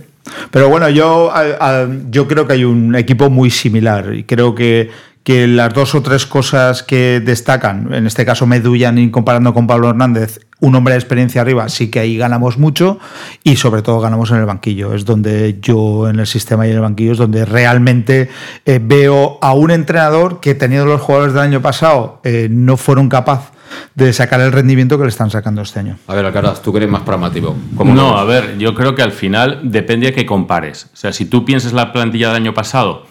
[0.51, 4.55] Pero bueno, yo, a- a- yo creo que hay un equipo muy similar y creo
[4.55, 4.91] que,
[5.23, 9.91] que las dos o tres cosas que destacan, en este caso Medullanin comparando con Pablo
[9.91, 12.99] Hernández, un hombre de experiencia arriba, sí que ahí ganamos mucho
[13.45, 14.95] y sobre todo ganamos en el banquillo.
[14.95, 18.29] Es donde yo en el sistema y en el banquillo es donde realmente
[18.65, 23.09] eh, veo a un entrenador que teniendo los jugadores del año pasado eh, no fueron
[23.09, 23.53] capaz
[23.95, 25.99] de sacar el rendimiento que le están sacando este año.
[26.07, 27.55] A ver, Alcaraz, tú que eres más pragmático.
[27.77, 30.89] ¿cómo No, a ver, yo creo que al final depende de que compares.
[30.93, 33.07] O sea, si tú piensas la plantilla del año pasado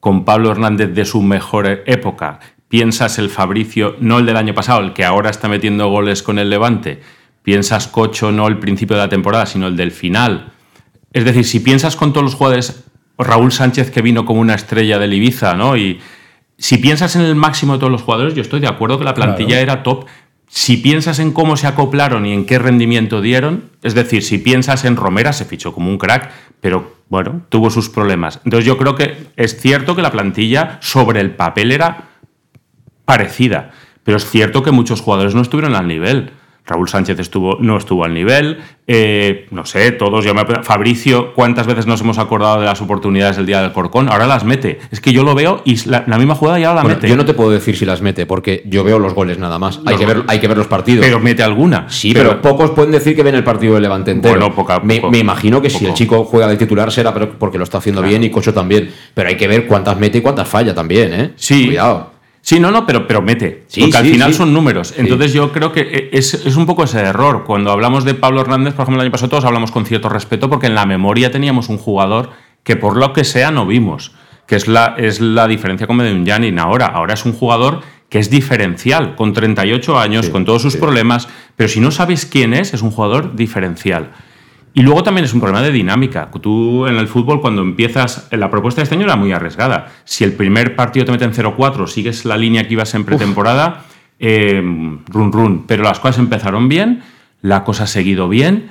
[0.00, 2.40] con Pablo Hernández de su mejor época,
[2.72, 6.38] piensas el Fabricio, no el del año pasado, el que ahora está metiendo goles con
[6.38, 7.02] el Levante,
[7.42, 10.54] piensas Cocho, no el principio de la temporada, sino el del final.
[11.12, 12.84] Es decir, si piensas con todos los jugadores,
[13.18, 15.76] Raúl Sánchez que vino como una estrella del Ibiza, ¿no?
[15.76, 16.00] Y
[16.56, 19.12] si piensas en el máximo de todos los jugadores, yo estoy de acuerdo que la
[19.12, 20.06] plantilla era top.
[20.48, 24.86] Si piensas en cómo se acoplaron y en qué rendimiento dieron, es decir, si piensas
[24.86, 26.30] en Romera, se fichó como un crack,
[26.62, 28.40] pero bueno, tuvo sus problemas.
[28.46, 32.11] Entonces yo creo que es cierto que la plantilla sobre el papel era
[33.12, 33.72] parecida,
[34.04, 36.30] pero es cierto que muchos jugadores no estuvieron al nivel.
[36.64, 41.66] Raúl Sánchez estuvo, no estuvo al nivel, eh, no sé, todos, yo me, Fabricio, ¿cuántas
[41.66, 44.08] veces nos hemos acordado de las oportunidades del día del Corcón?
[44.08, 44.78] Ahora las mete.
[44.92, 47.08] Es que yo lo veo y la, la misma jugada ya la Bueno, mete.
[47.08, 49.80] yo no te puedo decir si las mete, porque yo veo los goles nada más.
[49.84, 51.04] Hay, que ver, hay que ver los partidos.
[51.04, 51.86] Pero mete alguna.
[51.90, 54.38] Sí, pero, pocos pueden decir que ven el partido del Levante entero.
[54.38, 55.10] Bueno, poco a me, poco.
[55.10, 58.22] me imagino que si el chico juega de titular será porque lo está haciendo bien
[58.22, 58.88] y Cocho también.
[59.12, 61.32] Pero hay que ver cuántas mete y cuántas falla también, ¿eh?
[61.34, 61.66] Sí.
[61.66, 62.11] Cuidado.
[62.44, 63.62] Sí, no, no, pero, pero mete.
[63.68, 64.38] Sí, porque al final sí.
[64.38, 64.94] son números.
[64.96, 67.44] Entonces yo creo que es, es un poco ese error.
[67.44, 70.50] Cuando hablamos de Pablo Hernández, por ejemplo, el año pasado todos hablamos con cierto respeto
[70.50, 72.30] porque en la memoria teníamos un jugador
[72.64, 74.12] que por lo que sea no vimos.
[74.48, 76.86] Que es la, es la diferencia con Medunjanin ahora.
[76.86, 81.28] Ahora es un jugador que es diferencial, con 38 años, con todos sus problemas.
[81.54, 84.10] Pero si no sabes quién es, es un jugador diferencial.
[84.74, 86.30] Y luego también es un problema de dinámica.
[86.40, 89.88] Tú en el fútbol, cuando empiezas, la propuesta de este año era muy arriesgada.
[90.04, 93.82] Si el primer partido te meten 0-4, sigues la línea que ibas en pretemporada,
[94.18, 94.60] eh,
[95.08, 95.64] run run.
[95.66, 97.02] Pero las cosas empezaron bien,
[97.42, 98.70] la cosa ha seguido bien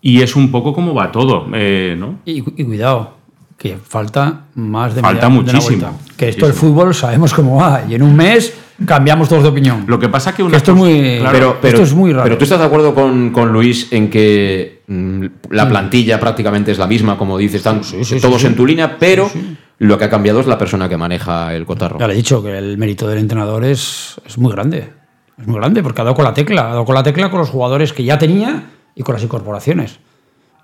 [0.00, 2.20] y es un poco como va todo, eh, ¿no?
[2.24, 3.18] Y, y cuidado,
[3.58, 6.16] que falta más de Falta media- de muchísimo, vuelta.
[6.16, 6.72] Que esto muchísimo.
[6.74, 9.84] fútbol sabemos cómo va y en un mes cambiamos todos de opinión.
[9.86, 11.94] Lo que pasa que una Que esto es cosa- muy- claro, pero, pero, esto es
[11.94, 12.24] muy raro.
[12.24, 16.78] Pero tú estás de acuerdo con, con Luis en que mm, la plantilla prácticamente es
[16.78, 18.46] la misma, como dices, están Sí, sí, sí, todos sí.
[18.48, 19.30] en tu línea, pero
[19.78, 21.98] lo que ha cambiado es la persona que maneja el cotarro.
[21.98, 24.90] Ya le he dicho que el mérito del entrenador es, es muy grande.
[25.38, 26.66] Es muy grande porque ha dado con la tecla.
[26.66, 28.64] Ha dado con la tecla con los jugadores que ya tenía
[28.94, 29.98] y con las incorporaciones.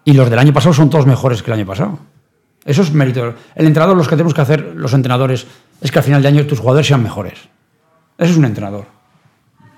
[0.05, 1.99] Y los del año pasado son todos mejores que el año pasado.
[2.65, 3.35] Eso es mérito.
[3.55, 5.47] El entrenador, los que tenemos que hacer los entrenadores,
[5.81, 7.39] es que al final de año tus jugadores sean mejores.
[8.19, 8.87] Eso es un entrenador.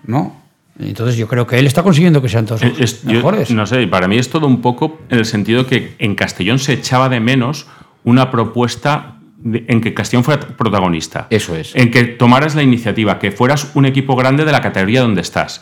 [0.04, 0.40] ¿No?
[0.78, 3.50] Y Entonces yo creo que él está consiguiendo que sean todos Es- yo mejores.
[3.50, 6.72] no sé, para mí es todo un poco en el sentido que en Castellón se
[6.72, 7.66] echaba de menos
[8.02, 11.26] una propuesta de- en que Castellón fuera protagonista.
[11.28, 11.74] Eso es.
[11.76, 15.60] En que tomaras la iniciativa, que fueras un equipo grande de la categoría donde estás.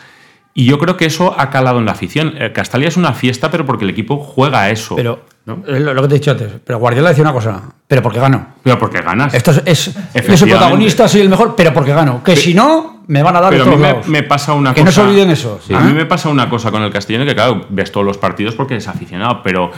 [0.54, 2.34] Y yo creo que eso ha calado en la afición.
[2.38, 4.94] Eh, Castalia es una fiesta, pero porque el equipo juega a eso.
[4.96, 5.62] Pero ¿no?
[5.66, 6.52] eh, lo, lo que te he dicho antes.
[6.64, 7.60] Pero Guardiola decía una cosa.
[7.86, 8.46] Pero porque gano.
[8.62, 9.34] Pero porque ganas.
[9.34, 12.22] Esto es, es- yo soy protagonista, soy el mejor, pero porque gano.
[12.22, 14.72] Que si no, me van a dar de Pero a mí todos me, pasa una
[14.74, 14.84] que cosa.
[14.84, 15.58] no se olviden eso.
[15.72, 15.80] A ¿Ah?
[15.80, 18.74] mí me pasa una cosa con el Castellón, que claro, ves todos los partidos porque
[18.74, 19.70] eres aficionado, pero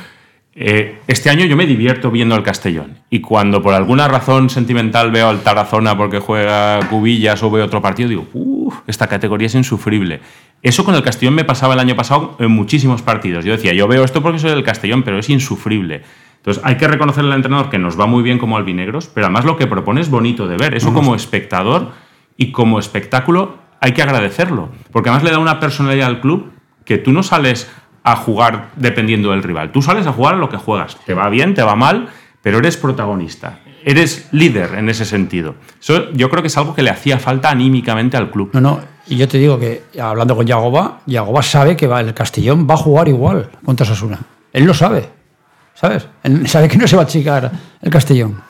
[0.53, 2.99] eh, este año yo me divierto viendo al Castellón.
[3.09, 7.81] Y cuando por alguna razón sentimental veo al Tarazona porque juega Cubillas o veo otro
[7.81, 8.27] partido, digo,
[8.71, 10.21] uff, esta categoría es insufrible.
[10.63, 13.45] Eso con el Castellón me pasaba el año pasado en muchísimos partidos.
[13.45, 16.03] Yo decía, yo veo esto porque soy del Castellón, pero es insufrible.
[16.37, 19.45] Entonces hay que reconocerle al entrenador que nos va muy bien como albinegros, pero además
[19.45, 20.75] lo que propone es bonito de ver.
[20.75, 21.93] Eso como espectador
[22.37, 26.53] y como espectáculo hay que agradecerlo, porque además le da una personalidad al club
[26.85, 27.71] que tú no sales
[28.03, 31.55] a jugar dependiendo del rival, tú sales a jugar lo que juegas, te va bien,
[31.55, 32.09] te va mal,
[32.43, 35.55] pero eres protagonista, eres líder en ese sentido.
[35.81, 38.51] Eso yo creo que es algo que le hacía falta anímicamente al club.
[38.53, 38.81] No, no.
[39.07, 42.75] Y yo te digo que hablando con Yagoba, Yagoba sabe que va, el Castellón va
[42.75, 44.19] a jugar igual contra Sasuna.
[44.53, 45.09] Él lo sabe.
[45.75, 46.07] ¿Sabes?
[46.23, 48.41] Él sabe que no se va a achicar el Castellón.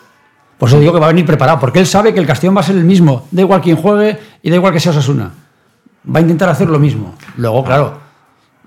[0.59, 2.61] Por eso digo que va a venir preparado, porque él sabe que el Castellón va
[2.61, 3.27] a ser el mismo.
[3.31, 5.31] Da igual quién juegue y da igual que sea Sasuna.
[6.15, 7.15] Va a intentar hacer lo mismo.
[7.37, 7.99] Luego, claro,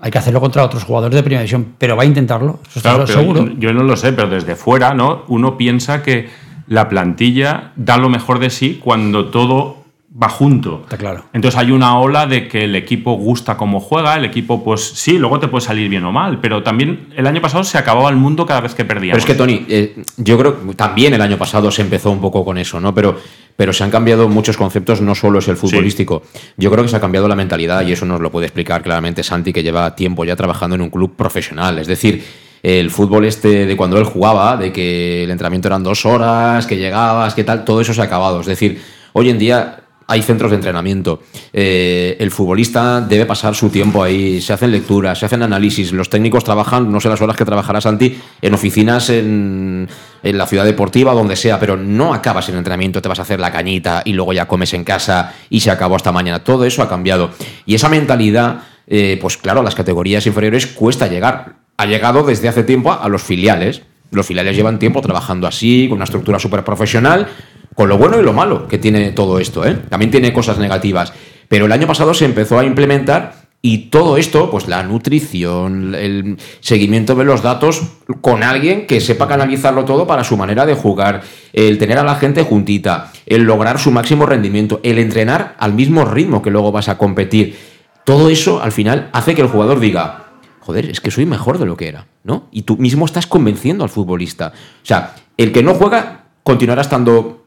[0.00, 2.58] hay que hacerlo contra otros jugadores de primera división, pero va a intentarlo.
[2.68, 3.48] Eso está Claro, seguro.
[3.58, 5.22] Yo no lo sé, pero desde fuera, ¿no?
[5.28, 6.28] Uno piensa que
[6.66, 9.83] la plantilla da lo mejor de sí cuando todo
[10.20, 10.82] va junto.
[10.84, 11.24] Está claro.
[11.32, 15.18] Entonces hay una ola de que el equipo gusta cómo juega, el equipo, pues sí,
[15.18, 18.16] luego te puede salir bien o mal, pero también el año pasado se acababa el
[18.16, 19.18] mundo cada vez que Pero perdíamos.
[19.18, 22.44] es que, Tony, eh, yo creo que también el año pasado se empezó un poco
[22.44, 22.94] con eso, ¿no?
[22.94, 23.18] Pero,
[23.56, 26.22] pero se han cambiado muchos conceptos, no solo es el futbolístico.
[26.56, 29.24] Yo creo que se ha cambiado la mentalidad y eso nos lo puede explicar claramente
[29.24, 31.78] Santi, que lleva tiempo ya trabajando en un club profesional.
[31.80, 32.24] Es decir,
[32.62, 36.76] el fútbol este de cuando él jugaba, de que el entrenamiento eran dos horas, que
[36.76, 38.40] llegabas, que tal, todo eso se ha acabado.
[38.40, 38.80] Es decir,
[39.12, 41.22] hoy en día hay centros de entrenamiento.
[41.52, 44.40] Eh, el futbolista debe pasar su tiempo ahí.
[44.40, 45.92] Se hacen lecturas, se hacen análisis.
[45.92, 49.88] Los técnicos trabajan, no sé las horas que trabajará Santi, en oficinas en,
[50.22, 53.40] en la ciudad deportiva, donde sea, pero no acabas el entrenamiento, te vas a hacer
[53.40, 56.44] la cañita y luego ya comes en casa y se acabó hasta mañana.
[56.44, 57.30] Todo eso ha cambiado.
[57.64, 61.54] Y esa mentalidad, eh, pues claro, a las categorías inferiores cuesta llegar.
[61.76, 63.82] Ha llegado desde hace tiempo a, a los filiales.
[64.10, 67.26] Los filiales llevan tiempo trabajando así, con una estructura súper profesional,
[67.74, 69.66] con lo bueno y lo malo que tiene todo esto.
[69.66, 69.74] ¿eh?
[69.88, 71.12] También tiene cosas negativas.
[71.48, 76.36] Pero el año pasado se empezó a implementar y todo esto, pues la nutrición, el
[76.60, 77.82] seguimiento de los datos
[78.20, 81.22] con alguien que sepa canalizarlo todo para su manera de jugar,
[81.54, 86.04] el tener a la gente juntita, el lograr su máximo rendimiento, el entrenar al mismo
[86.04, 87.56] ritmo que luego vas a competir.
[88.04, 90.26] Todo eso al final hace que el jugador diga,
[90.60, 92.48] joder, es que soy mejor de lo que era, ¿no?
[92.52, 94.52] Y tú mismo estás convenciendo al futbolista.
[94.54, 97.43] O sea, el que no juega continuará estando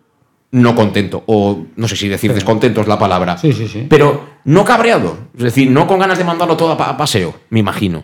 [0.52, 3.86] no contento, o no sé si decir descontento es la palabra, Sí, sí, sí.
[3.90, 7.34] pero no cabreado, es decir, no con ganas de mandarlo todo a pa- a paseo,
[7.50, 8.04] me imagino.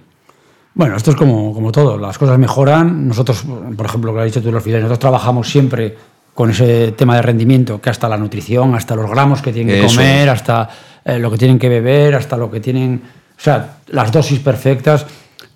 [0.75, 3.07] Bueno, esto es como, como todo, las cosas mejoran.
[3.07, 3.45] Nosotros,
[3.77, 5.95] por ejemplo, lo que has dicho tú los filiales, nosotros trabajamos siempre
[6.33, 9.85] con ese tema de rendimiento, que hasta la nutrición, hasta los gramos que tienen que
[9.85, 10.67] Eso comer, hasta
[11.05, 13.01] eh, lo que tienen que beber, hasta lo que tienen.
[13.37, 15.05] O sea, las dosis perfectas.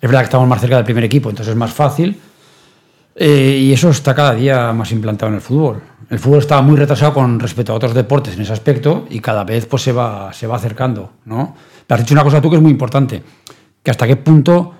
[0.08, 2.16] verdad que estamos más cerca del primer equipo, entonces es más fácil.
[3.16, 5.82] Eh, y eso está cada día más implantado en el fútbol.
[6.10, 9.44] El fútbol está muy retrasado con respecto a otros deportes en ese aspecto y cada
[9.44, 11.12] vez pues, se, va, se va acercando.
[11.26, 11.54] ¿no?
[11.86, 13.22] Pero has dicho una cosa tú que es muy importante,
[13.82, 14.74] que hasta qué punto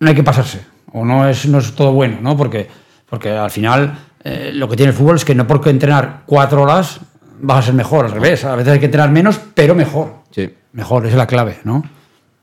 [0.00, 2.36] no hay que pasarse, o no es, no es todo bueno, ¿no?
[2.36, 2.68] Porque,
[3.08, 6.62] porque al final eh, lo que tiene el fútbol es que no porque entrenar cuatro
[6.62, 7.00] horas
[7.40, 8.44] vas a ser mejor, al revés.
[8.44, 10.14] A veces hay que entrenar menos, pero mejor.
[10.30, 10.52] Sí.
[10.72, 11.84] Mejor, esa es la clave, ¿no?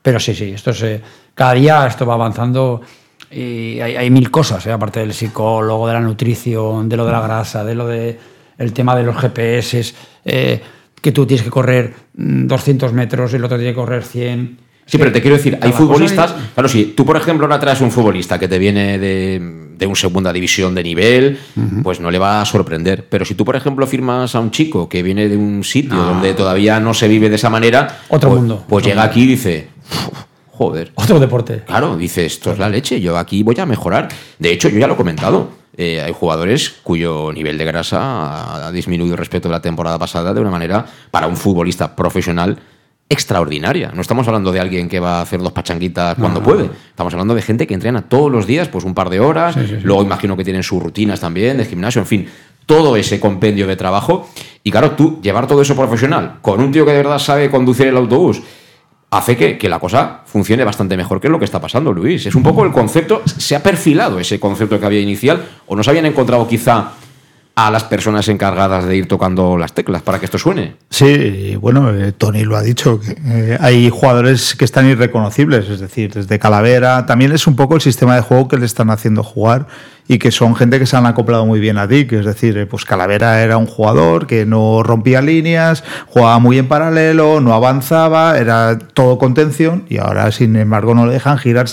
[0.01, 1.01] Pero sí, sí, esto es, eh,
[1.33, 2.81] cada día esto va avanzando
[3.31, 4.71] y hay, hay mil cosas, ¿eh?
[4.71, 8.19] aparte del psicólogo, de la nutrición, de lo de la grasa, de lo de
[8.57, 9.93] el tema de los GPS,
[10.25, 10.61] eh,
[11.01, 14.57] que tú tienes que correr mm, 200 metros y el otro tiene que correr 100.
[14.85, 16.35] Sí, pero te quiero decir, hay futbolistas.
[16.53, 19.39] Claro, si tú, por ejemplo, ahora traes un futbolista que te viene de,
[19.77, 21.39] de un segunda división de nivel,
[21.81, 23.07] pues no le va a sorprender.
[23.07, 26.33] Pero si tú, por ejemplo, firmas a un chico que viene de un sitio donde
[26.33, 28.65] todavía no se vive de esa manera, Otro pues, mundo.
[28.67, 29.11] Pues Otro llega mundo.
[29.11, 29.67] aquí y dice.
[30.61, 30.91] Joder.
[30.93, 31.63] Otro deporte.
[31.65, 34.09] Claro, dice, esto es la leche, yo aquí voy a mejorar.
[34.37, 35.49] De hecho, yo ya lo he comentado.
[35.75, 40.39] eh, hay jugadores cuyo nivel de grasa ha disminuido respecto a la temporada pasada de
[40.39, 42.59] una manera, para un futbolista profesional,
[43.09, 43.91] extraordinaria.
[43.95, 46.69] No estamos hablando de alguien que va a hacer dos pachanguitas cuando puede.
[46.89, 49.55] Estamos hablando de gente que entrena todos los días, pues un par de horas.
[49.83, 52.29] Luego imagino que tienen sus rutinas también de gimnasio, en fin,
[52.67, 54.29] todo ese compendio de trabajo.
[54.63, 57.87] Y claro, tú llevar todo eso profesional con un tío que de verdad sabe conducir
[57.87, 58.43] el autobús
[59.11, 62.25] hace que, que la cosa funcione bastante mejor que lo que está pasando, Luis.
[62.25, 65.83] Es un poco el concepto, se ha perfilado ese concepto que había inicial, o no
[65.83, 66.93] se habían encontrado quizá
[67.53, 70.75] a las personas encargadas de ir tocando las teclas para que esto suene.
[70.89, 76.13] Sí, bueno, eh, Tony lo ha dicho, eh, hay jugadores que están irreconocibles, es decir,
[76.13, 79.67] desde Calavera, también es un poco el sistema de juego que le están haciendo jugar
[80.11, 82.65] y que son gente que se han acoplado muy bien a Dick, es decir, eh,
[82.65, 88.37] pues Calavera era un jugador que no rompía líneas, jugaba muy en paralelo, no avanzaba,
[88.37, 91.67] era todo contención y ahora sin embargo no le dejan girar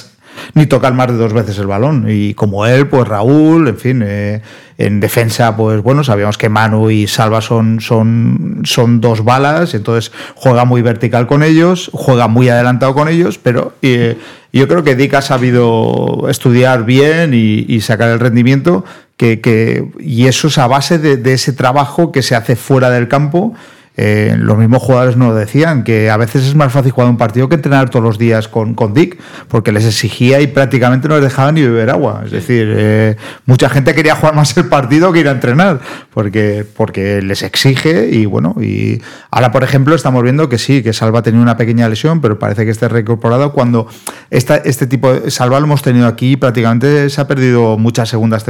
[0.55, 2.07] ni tocar más de dos veces el balón.
[2.09, 4.41] Y como él, pues Raúl, en fin, eh,
[4.77, 10.13] en defensa, pues bueno, sabíamos que Manu y Salva son, son, son dos balas, entonces
[10.37, 14.17] juega muy vertical con ellos, juega muy adelantado con ellos, pero eh,
[14.53, 18.85] yo creo que Dick ha sabido estudiar bien y, sacar el rendimiento.
[19.17, 23.55] Que, y eso es a base de ese trabajo que se hace fuera del campo
[24.01, 27.49] eh, los mismos jugadores nos decían que a veces es más fácil jugar un partido
[27.49, 29.19] que entrenar todos los días con, con Dick,
[29.49, 32.23] porque les exigía y prácticamente no les dejaba ni beber agua.
[32.25, 35.81] Es decir, eh, mucha gente quería jugar más el partido que ir a entrenar,
[36.15, 40.93] porque, porque les exige y bueno, y ahora por ejemplo estamos viendo que sí, que
[40.93, 43.89] Salva ha tenido una pequeña lesión, pero parece que esté reincorporado cuando
[44.31, 48.45] esta, este tipo de Salva lo hemos tenido aquí, prácticamente se ha perdido muchas segundas,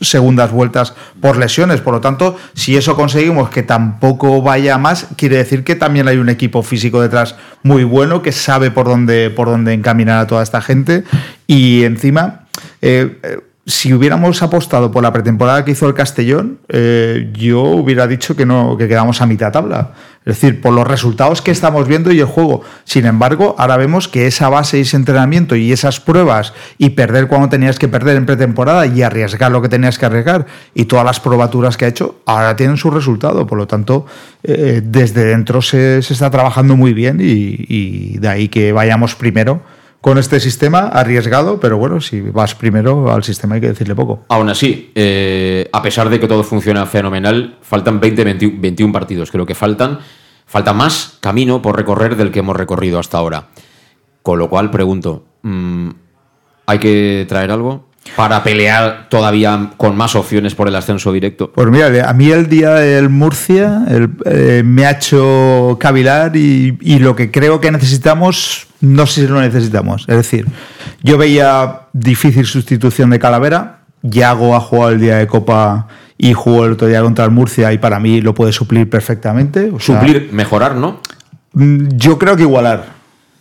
[0.00, 5.36] segundas vueltas por lesiones, por lo tanto, si eso conseguimos que tampoco vaya más, quiere
[5.36, 9.48] decir que también hay un equipo físico detrás muy bueno que sabe por dónde, por
[9.48, 11.04] dónde encaminar a toda esta gente
[11.46, 12.46] y encima...
[12.80, 18.06] eh, eh, si hubiéramos apostado por la pretemporada que hizo el Castellón, eh, yo hubiera
[18.06, 19.92] dicho que no, que quedamos a mitad tabla.
[20.28, 22.60] Es decir, por los resultados que estamos viendo y el juego.
[22.84, 27.28] Sin embargo, ahora vemos que esa base y ese entrenamiento y esas pruebas y perder
[27.28, 31.06] cuando tenías que perder en pretemporada y arriesgar lo que tenías que arriesgar y todas
[31.06, 33.46] las probaturas que ha hecho, ahora tienen su resultado.
[33.46, 34.04] Por lo tanto,
[34.42, 39.62] eh, desde dentro se, está trabajando muy bien y de ahí que vayamos primero
[40.00, 44.24] con este sistema arriesgado, pero bueno, si vas primero al sistema hay que decirle poco.
[44.28, 49.30] Aún así, eh, a pesar de que todo funciona fenomenal, faltan 20, 21, 21 partidos,
[49.30, 49.98] creo que faltan.
[50.46, 53.48] Falta más camino por recorrer del que hemos recorrido hasta ahora.
[54.22, 55.90] Con lo cual, pregunto, mm,
[56.64, 61.50] ¿hay que traer algo para pelear todavía con más opciones por el ascenso directo?
[61.52, 66.76] Pues mira, a mí el día del Murcia el- eh, me ha hecho cavilar y,
[66.80, 70.04] y lo que creo que necesitamos, no sé si lo necesitamos.
[70.08, 70.46] Es decir,
[71.02, 76.64] yo veía difícil sustitución de Calavera, Yago ha jugado el día de Copa y jugó
[76.66, 79.70] el otro día contra el Murcia y para mí lo puede suplir perfectamente.
[79.72, 81.00] O sea, Suplir, mejorar, ¿no?
[81.52, 82.84] Mm, Yo creo que igualar.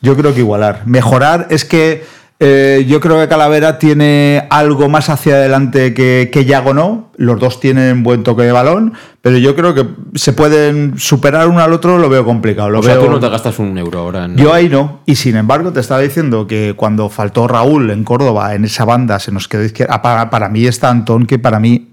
[0.01, 0.83] Yo creo que igualar.
[0.85, 2.05] Mejorar es que
[2.39, 7.09] eh, yo creo que Calavera tiene algo más hacia adelante que, que Yago no.
[7.17, 11.61] Los dos tienen buen toque de balón, pero yo creo que se pueden superar uno
[11.61, 12.69] al otro, lo veo complicado.
[12.69, 13.05] Lo o sea, veo...
[13.05, 14.37] tú no te gastas un euro ahora en...
[14.37, 15.01] Yo ahí no.
[15.07, 19.17] Y sin embargo, te estaba diciendo que cuando faltó Raúl en Córdoba, en esa banda,
[19.19, 20.03] se nos quedó izquierda.
[20.03, 21.89] Para, para mí está Antón, que para mí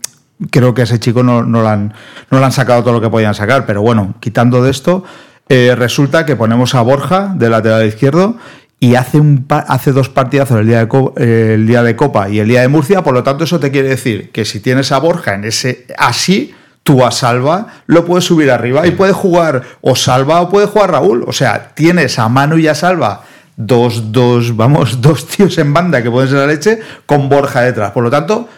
[0.51, 1.95] creo que a ese chico no, no, le han,
[2.31, 3.65] no le han sacado todo lo que podían sacar.
[3.65, 5.05] Pero bueno, quitando de esto,
[5.49, 8.37] eh, resulta que ponemos a Borja de lateral izquierdo
[8.81, 12.29] y hace, un hace dos partidazos el día, de Co- eh, el día de Copa
[12.29, 13.03] y el día de Murcia.
[13.03, 16.55] Por lo tanto, eso te quiere decir que si tienes a Borja en ese así,
[16.83, 20.91] tú a Salva lo puedes subir arriba y puede jugar o Salva o puede jugar
[20.91, 21.25] Raúl.
[21.27, 23.23] O sea, tienes a Manu y a Salva
[23.57, 27.93] dos, dos, vamos, dos tíos en banda que pueden ser la leche con Borja detrás.
[27.93, 28.49] Por lo tanto,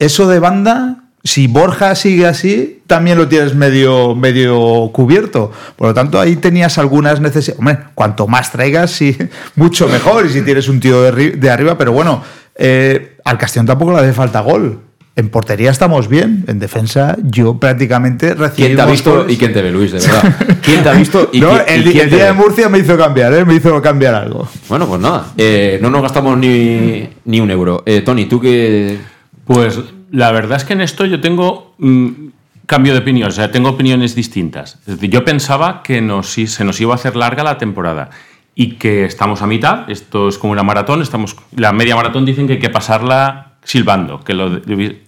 [0.00, 5.50] eso de banda, si Borja sigue así, también lo tienes medio, medio cubierto.
[5.76, 7.58] Por lo tanto, ahí tenías algunas necesidades.
[7.58, 9.16] Hombre, cuanto más traigas, sí,
[9.56, 10.26] mucho mejor.
[10.26, 12.22] Y si tienes un tío de, arri- de arriba, pero bueno,
[12.56, 14.80] eh, al Castellón tampoco le hace falta gol.
[15.18, 19.52] En portería estamos bien, en defensa yo prácticamente recibí ¿Quién te ha visto y quién
[19.54, 20.36] te ve, Luis, de verdad?
[20.60, 22.32] ¿Quién te ha visto y, no, quién- el, y di- quién el te día de
[22.32, 22.36] ve?
[22.38, 23.42] Murcia me hizo cambiar, ¿eh?
[23.46, 24.46] me hizo cambiar algo.
[24.68, 27.82] Bueno, pues nada, eh, no nos gastamos ni, ni un euro.
[27.86, 28.98] Eh, Tony, tú que...
[29.46, 29.78] Pues
[30.10, 32.10] la verdad es que en esto yo tengo mm,
[32.66, 34.80] cambio de opinión, o sea, tengo opiniones distintas.
[34.86, 38.10] Yo pensaba que se nos iba a hacer larga la temporada
[38.54, 39.88] y que estamos a mitad.
[39.90, 41.02] Esto es como una maratón.
[41.02, 44.20] Estamos, la media maratón dicen que hay que pasarla silbando.
[44.20, 44.60] Que lo,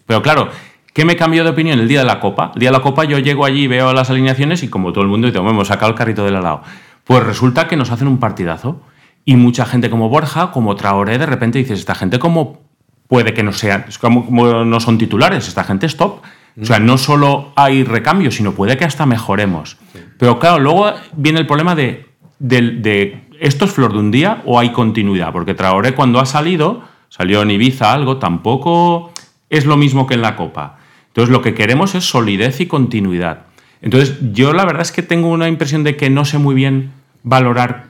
[0.07, 0.51] pero claro,
[0.93, 2.53] ¿qué me cambió de opinión el día de la Copa?
[2.55, 5.09] El día de la Copa yo llego allí, veo las alineaciones y como todo el
[5.09, 6.63] mundo dice, hemos sacado el carrito del lado.
[7.05, 8.83] Pues resulta que nos hacen un partidazo.
[9.25, 12.68] Y mucha gente como Borja, como Traoré, de repente dices, esta gente como
[13.09, 16.21] puede que no sean, como, como no son titulares, esta gente es top.
[16.61, 19.77] O sea, no solo hay recambios, sino puede que hasta mejoremos.
[20.19, 22.07] Pero claro, luego viene el problema de,
[22.41, 25.33] de, de, ¿esto es flor de un día o hay continuidad?
[25.33, 29.13] Porque Traoré cuando ha salido, salió en Ibiza algo, tampoco
[29.51, 30.79] es lo mismo que en la Copa.
[31.09, 33.47] Entonces lo que queremos es solidez y continuidad.
[33.81, 36.93] Entonces yo la verdad es que tengo una impresión de que no sé muy bien
[37.23, 37.88] valorar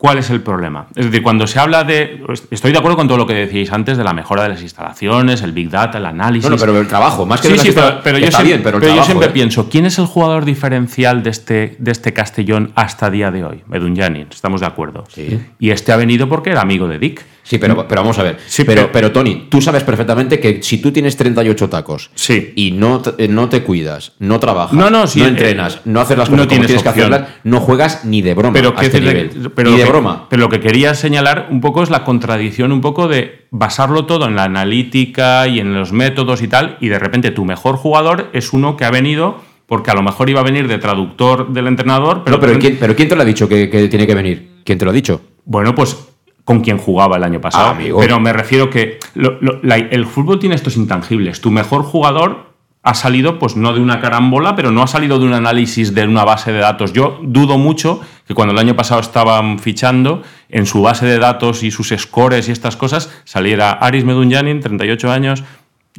[0.00, 0.86] ¿Cuál es el problema?
[0.96, 2.24] Es decir, cuando se habla de.
[2.50, 5.42] Estoy de acuerdo con todo lo que decíais antes de la mejora de las instalaciones,
[5.42, 6.48] el Big Data, el análisis.
[6.48, 8.80] Bueno, pero el trabajo, más que sí, sí, pero, pero, yo siempre, bien, pero, el
[8.80, 9.32] pero yo trabajo, siempre ¿eh?
[9.32, 13.62] pienso, ¿quién es el jugador diferencial de este, de este Castellón hasta día de hoy?
[13.66, 15.04] Medunjanin, estamos de acuerdo.
[15.10, 15.38] Sí.
[15.58, 17.22] Y este ha venido porque era amigo de Dick.
[17.50, 18.36] Sí, pero, pero vamos a ver.
[18.46, 22.52] Sí, pero, pero- pero, Tony, tú sabes perfectamente que si tú tienes 38 tacos Sí.
[22.54, 26.00] y no te, eh, no te cuidas, no trabajas, No, no, sí, entrenas, eh, no
[26.00, 28.76] haces las no cosas como tienes que hacerlas, no juegas ni de broma Pero, a
[28.76, 29.50] ¿qué este nivel.
[29.52, 30.26] pero ni de que- broma.
[30.30, 34.26] Pero lo que quería señalar un poco es la contradicción un poco de basarlo todo
[34.28, 38.30] en la analítica y en los métodos y tal, y de repente tu mejor jugador
[38.32, 41.66] es uno que ha venido porque a lo mejor iba a venir de traductor del
[41.66, 44.14] entrenador, pero, No, pero, ¿quién, pero ¿quién te lo ha dicho que, que tiene que
[44.14, 44.50] venir?
[44.64, 45.20] ¿Quién te lo ha dicho?
[45.44, 45.96] Bueno, pues
[46.44, 47.68] con quien jugaba el año pasado.
[47.68, 47.98] Ah, amigo.
[48.00, 51.40] Pero me refiero que lo- lo- la- el fútbol tiene estos intangibles.
[51.40, 52.50] Tu mejor jugador
[52.82, 56.04] ha salido, pues no de una carambola, pero no ha salido de un análisis de
[56.06, 56.94] una base de datos.
[56.94, 61.62] Yo dudo mucho que cuando el año pasado estaban fichando, en su base de datos
[61.62, 65.44] y sus scores y estas cosas, saliera Aris Medunjanin, 38 años.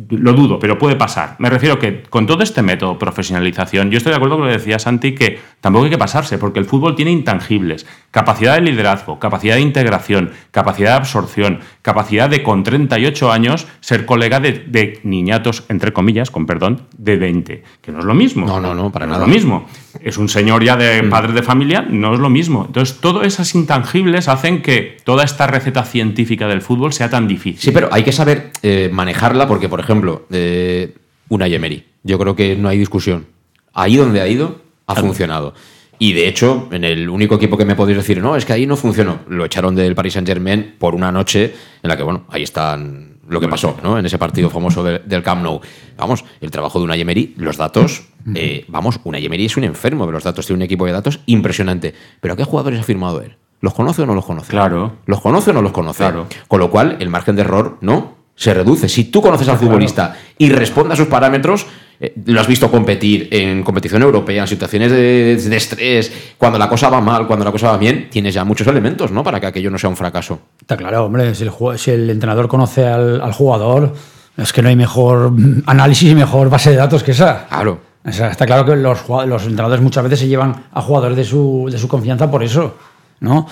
[0.09, 1.35] Lo dudo, pero puede pasar.
[1.39, 4.57] Me refiero que con todo este método, profesionalización, yo estoy de acuerdo con lo que
[4.57, 7.85] decía Santi, que tampoco hay que pasarse, porque el fútbol tiene intangibles.
[8.09, 14.05] Capacidad de liderazgo, capacidad de integración, capacidad de absorción, capacidad de con 38 años ser
[14.05, 17.63] colega de, de niñatos, entre comillas, con perdón, de 20.
[17.81, 18.45] Que no es lo mismo.
[18.45, 19.25] No, no, no, para No nada.
[19.25, 19.67] Es lo mismo.
[19.99, 22.65] Es un señor ya de padre de familia, no es lo mismo.
[22.67, 27.61] Entonces, todas esas intangibles hacen que toda esta receta científica del fútbol sea tan difícil.
[27.61, 30.95] Sí, pero hay que saber eh, manejarla porque, por ejemplo, eh,
[31.29, 33.27] una Emery, yo creo que no hay discusión.
[33.73, 35.53] Ahí donde ha ido, ha funcionado.
[35.99, 38.65] Y de hecho, en el único equipo que me podéis decir, no, es que ahí
[38.65, 42.25] no funcionó, lo echaron del Paris Saint Germain por una noche en la que, bueno,
[42.29, 43.97] ahí están lo que pasó, ¿no?
[43.97, 45.61] En ese partido famoso de- del Camp Nou.
[45.97, 48.03] Vamos, el trabajo de una Emery, los datos,
[48.36, 51.21] eh, vamos, una Emery es un enfermo de los datos, tiene un equipo de datos
[51.27, 51.93] impresionante.
[52.19, 53.38] Pero ¿a qué jugadores ha firmado él?
[53.61, 54.49] ¿Los conoce o no los conoce?
[54.49, 54.97] Claro.
[55.05, 55.99] ¿Los conoce o no los conoce?
[55.99, 56.27] Claro.
[56.47, 58.89] Con lo cual, el margen de error no se reduce.
[58.89, 61.67] Si tú conoces al futbolista y responde a sus parámetros,
[62.02, 66.68] eh, lo has visto competir en competición europea, en situaciones de, de estrés, cuando la
[66.68, 69.24] cosa va mal, cuando la cosa va bien, tienes ya muchos elementos, ¿no?
[69.24, 70.39] Para que aquello no sea un fracaso.
[70.60, 73.93] Está claro, hombre, si el, ju- si el entrenador conoce al, al jugador,
[74.38, 75.32] es que no hay mejor
[75.68, 77.47] análisis y mejor base de datos que esa.
[77.47, 77.80] Claro.
[78.04, 81.24] O sea, está claro que los, los entrenadores muchas veces se llevan a jugadores de
[81.24, 82.76] su, de su confianza por eso,
[83.20, 83.45] ¿no?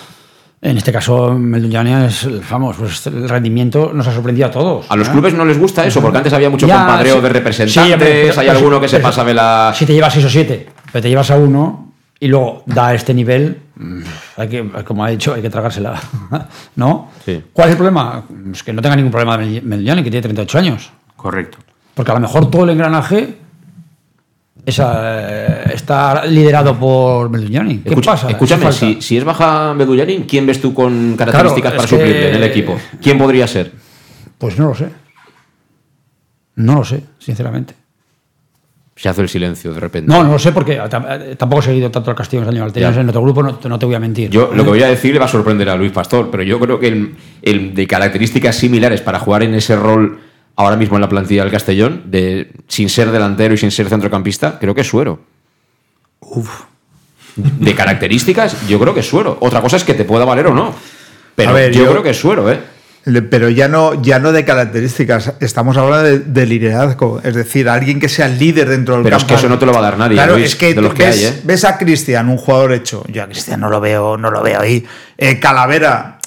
[0.61, 4.85] En este caso, Melduniani es, vamos, pues el rendimiento nos ha sorprendido a todos.
[4.89, 5.13] A los ¿no?
[5.13, 7.21] clubes no les gusta eso, porque antes había mucho Ya, compadreo sí.
[7.21, 9.71] de representantes, pero- hay pero- alguno que se pero- pasa de la...
[9.73, 13.13] Si te llevas seis o siete, pero te llevas a uno y luego da este
[13.13, 14.01] nivel, mm,
[14.35, 15.97] hay que, como ha dicho, hay que tragársela.
[16.75, 17.09] ¿No?
[17.23, 17.41] Sí.
[17.53, 18.23] ¿Cuál es el problema?
[18.51, 20.91] Es que no tenga ningún problema Melduniani, que tiene 38 años.
[21.15, 21.57] Correcto.
[21.93, 23.37] Porque a lo mejor todo el engranaje
[24.69, 27.79] esa, eh, está liderado por Melduniani.
[27.79, 28.29] ¿Qué Escucha- pasa?
[28.29, 32.29] Escúchame, si, si es baja Medullarín, ¿quién ves tú con características Claro, para que- suplirle
[32.29, 32.77] en el equipo?
[33.01, 33.71] ¿Quién podría ser?
[34.37, 34.87] Pues no lo sé.
[36.55, 37.73] No lo sé, sinceramente.
[38.95, 40.11] Se hace el silencio de repente.
[40.11, 42.65] No, no lo sé porque eh, tampoco he seguido tanto el Castillo este año.
[42.65, 42.99] Al tener Ya.
[42.99, 44.29] en otro grupo no, te- no te voy a mentir.
[44.29, 46.59] Yo lo que voy a decir le va a sorprender a Luis Pastor, pero yo
[46.59, 50.19] creo que el, el de características similares para jugar en ese rol
[50.55, 54.57] ahora mismo en la plantilla del Castellón, de sin ser delantero y sin ser centrocampista,
[54.59, 55.19] creo que es Suero.
[57.35, 59.37] De características, yo creo que es Suero.
[59.39, 60.73] Otra cosa es que te pueda valer o no.
[61.35, 62.59] Pero ver, yo, yo- creo que es Suero, ¿eh?
[63.31, 67.97] Pero ya no, ya no de características, estamos hablando de, de liderazgo, es decir, alguien
[67.99, 69.33] que sea el líder dentro del Pero es campo.
[69.33, 70.93] que eso no te lo va a dar nadie, Claro, Luis, es que, de los
[70.93, 71.41] que ves, hay, ¿eh?
[71.45, 73.03] ves a Cristian, un jugador hecho.
[73.07, 74.85] Yo a Cristian no lo veo, no lo veo ahí.
[75.17, 76.18] Eh, Calavera,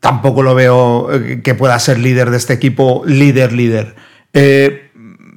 [0.00, 3.96] tampoco lo veo eh, que pueda ser líder de este equipo, líder, líder.
[4.32, 4.90] Eh,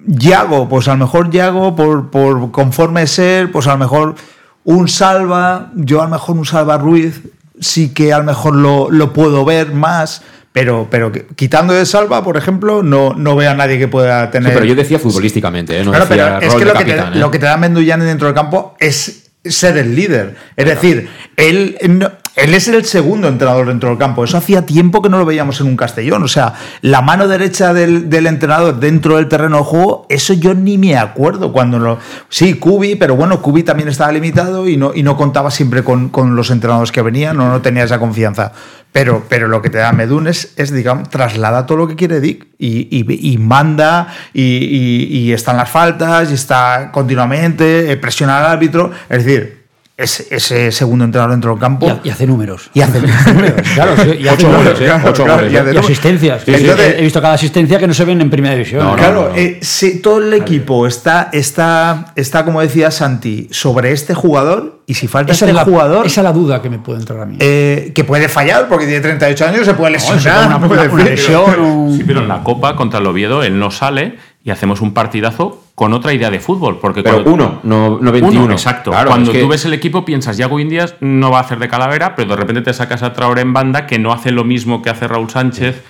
[0.05, 4.15] Yago, pues a lo mejor Yago, por, por conforme ser, pues a lo mejor
[4.63, 7.21] un Salva, yo a lo mejor un Salva Ruiz,
[7.59, 12.23] sí que a lo mejor lo, lo puedo ver más, pero, pero quitando de Salva,
[12.23, 14.53] por ejemplo, no, no veo a nadie que pueda Sí, tener...
[14.53, 15.85] pero yo decía futbolísticamente, ¿eh?
[15.85, 17.05] No Claro, decía pero es que lo que, te, ¿eh?
[17.13, 20.35] lo que te da Mendullane dentro del campo es ser el líder.
[20.57, 24.23] Es decir, él no, él es el segundo entrenador dentro del campo.
[24.23, 26.23] Eso hacía tiempo que no lo veíamos en un Castellón.
[26.23, 30.77] O sea, la mano derecha del, entrenador dentro del terreno de juego, eso yo ni
[30.77, 31.99] me acuerdo cuando lo.
[32.29, 36.11] Sí, Cubi, pero bueno, Cubi también estaba limitado y no, y no contaba siempre con,
[36.35, 38.53] los entrenadores que venían, no, no tenía esa confianza.
[38.93, 42.47] Pero, pero lo que te da Medun es, digamos, traslada todo lo que quiere Dick
[42.57, 48.45] y, y, y manda y, y, están las faltas y está continuamente, eh, presiona al
[48.45, 48.91] árbitro.
[49.09, 49.60] Es decir,
[49.97, 51.99] ese, ese, segundo entrenador dentro del campo.
[52.03, 52.69] Y, y hace números.
[52.73, 52.99] Y hace
[53.33, 53.61] números.
[53.75, 54.79] claro, y hace Ocho números.
[54.79, 55.01] goles, ¿eh?
[55.05, 55.53] Ocho claro, goles.
[55.53, 56.41] y hace Y asistencias.
[56.43, 56.61] Sí, sí.
[56.61, 58.83] Entonces, he visto cada asistencia que no se ven en primera división.
[58.83, 63.91] No, no, Claro, eh, si todo el equipo está, está, está, como decía Santi, sobre
[63.91, 66.69] este jugador y si falta esa este es la, jugador, esa es la duda que
[66.69, 67.37] me puede entrar a mí.
[67.39, 70.47] eh, que puede fallar porque tiene 38 años, se puede lesionar.
[70.47, 74.17] una, puede una- lesión Sí, pero en la Copa contra el Oviedo él no sale
[74.43, 76.79] y hacemos un partidazo con otra idea de fútbol.
[76.79, 78.43] Porque Pero uno, no, no 21.
[78.45, 78.91] Uno, exacto.
[78.91, 81.59] Claro, Cuando es que- tú ves el equipo piensas, Yago Indias no va a hacer
[81.59, 84.43] de calavera, pero de repente te sacas a Traoré en banda que no hace lo
[84.43, 85.83] mismo que hace Raúl Sánchez.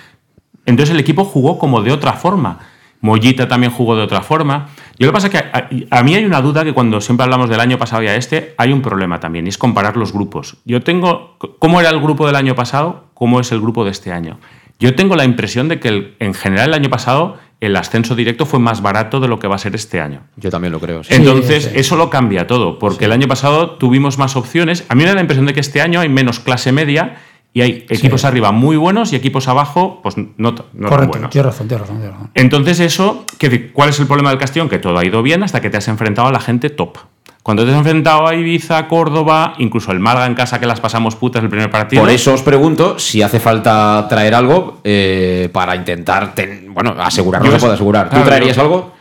[0.66, 2.58] Entonces el equipo jugó como de otra forma.
[3.00, 4.68] Mollita también jugó de otra forma.
[4.96, 7.24] Yo lo que pasa es que a, a mí hay una duda que cuando siempre
[7.24, 10.12] hablamos del año pasado y a este, hay un problema también, y es comparar los
[10.12, 10.58] grupos.
[10.64, 13.06] Yo tengo, ¿cómo era el grupo del año pasado?
[13.14, 14.38] ¿Cómo es el grupo de este año?
[14.78, 18.44] Yo tengo la impresión de que el- en general el año pasado el ascenso directo
[18.44, 20.22] fue más barato de lo que va a ser este año.
[20.36, 21.02] Yo también lo creo.
[21.04, 21.14] sí.
[21.14, 21.70] Entonces, sí.
[21.74, 24.84] eso lo cambia todo, porque el año pasado tuvimos más opciones.
[24.88, 27.16] A mí me da la impresión de que este año hay menos clase media
[27.54, 31.30] y hay equipos arriba muy buenos y equipos abajo, pues no, no tan Correcto, buenos.
[31.30, 32.30] tienes razón, tienes razón, tienes razón.
[32.34, 34.68] Entonces, eso, ¿qué- ¿cuál es el problema del Castellón?
[34.68, 36.96] Que todo ha ido bien hasta que te has enfrentado a la gente top.
[37.42, 41.16] Cuando te has enfrentado a Ibiza, Córdoba, incluso el Málaga en casa que las pasamos
[41.16, 42.00] putas el primer partido.
[42.02, 47.44] Por eso os pregunto si hace falta traer algo eh, para intentar, ten- bueno, asegurar
[47.44, 48.08] es- puede asegurar.
[48.08, 48.92] claro, ¿Tú traerías yo- algo?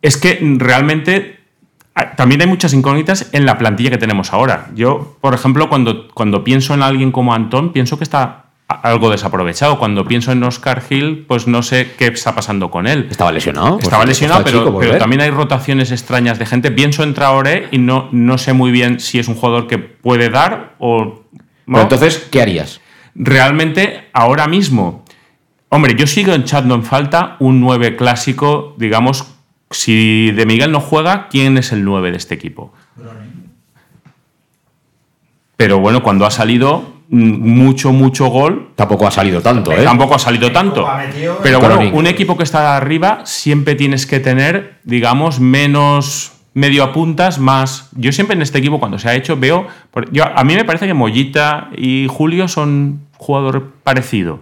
[0.00, 1.40] Es que realmente
[2.16, 4.68] también hay muchas incógnitas en la plantilla que tenemos ahora.
[4.74, 9.78] Yo, por ejemplo, cuando, cuando pienso en alguien como Antón, pienso que está algo desaprovechado.
[9.78, 13.06] Cuando pienso en Oscar Hill, pues no sé qué está pasando con él.
[13.10, 13.78] Estaba lesionado.
[13.80, 14.98] Estaba Pues lesionado, pero, chico pero volver.
[14.98, 16.70] también hay rotaciones extrañas de gente.
[16.72, 20.30] Pienso en Traoré y no, no sé muy bien si es un jugador que puede
[20.30, 21.22] dar o...
[21.66, 22.80] entonces, ¿qué harías?
[23.14, 25.04] Realmente, ahora mismo,
[25.68, 29.32] hombre, yo sigo echando en falta un 9 clásico, digamos,
[29.70, 32.72] si de Miguel no juega, ¿quién es el 9 de este equipo?
[35.56, 39.84] Pero bueno, cuando ha salido mucho, mucho gol, Tampoco ha salido tanto, ¿eh?
[39.84, 40.86] tampoco ha salido tanto.
[41.42, 46.92] Pero bueno, un equipo que está arriba siempre tienes que tener, digamos, menos medio a
[46.92, 47.90] puntas, más.
[47.92, 49.66] Yo siempre en este equipo, cuando se ha hecho, veo.
[50.10, 54.40] Yo, a mí me parece que Mollita y Julio son jugador parecido.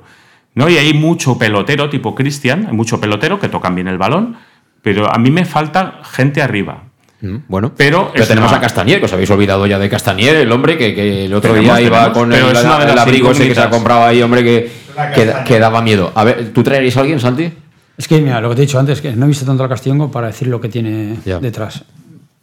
[0.54, 0.68] ¿no?
[0.68, 4.36] Y hay mucho pelotero, tipo Cristian, hay mucho pelotero que tocan bien el balón,
[4.82, 6.84] pero a mí me falta gente arriba.
[7.24, 10.36] Mm, Bueno, Pero es tenemos una- a Castañer, que os habéis olvidado ya de Castañer,
[10.36, 13.48] el hombre que, que el otro Tenemos, día iba tenemos, con pero el, abrigo ese
[13.48, 14.70] que se ha comprado ahí, hombre, que,
[15.14, 16.12] que, que daba miedo.
[16.14, 17.50] A ver, ¿tú traerías a alguien, Santi?
[17.96, 19.68] Es que, mira, lo que te he dicho antes, que no he visto tanto al
[19.68, 21.38] Castellón como para decir lo que tiene Ya.
[21.38, 21.84] detrás.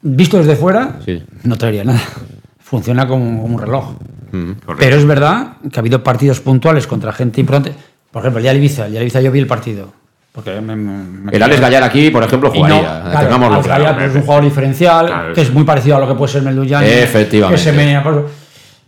[0.02, 1.22] Visto desde fuera, Sí.
[1.44, 2.02] no traería nada.
[2.60, 3.94] Funciona como, como un reloj.
[4.32, 4.76] Correcto.
[4.80, 7.74] Pero es verdad que ha habido partidos puntuales contra gente importante.
[8.12, 9.92] Por ejemplo, el día de Ibiza, el día de Ibiza yo vi el partido.
[10.32, 13.02] Porque me, me- me- El Alex Gallar aquí, por ejemplo, Y no, jugaría.
[13.04, 13.84] claro, tengámoslo Alex claro.
[13.84, 15.34] Gallar, es un jugador diferencial, Claro.
[15.34, 16.88] que es muy parecido a lo que puede ser Melduyani.
[16.88, 17.62] Efectivamente.
[17.62, 18.16] Que se me- pues,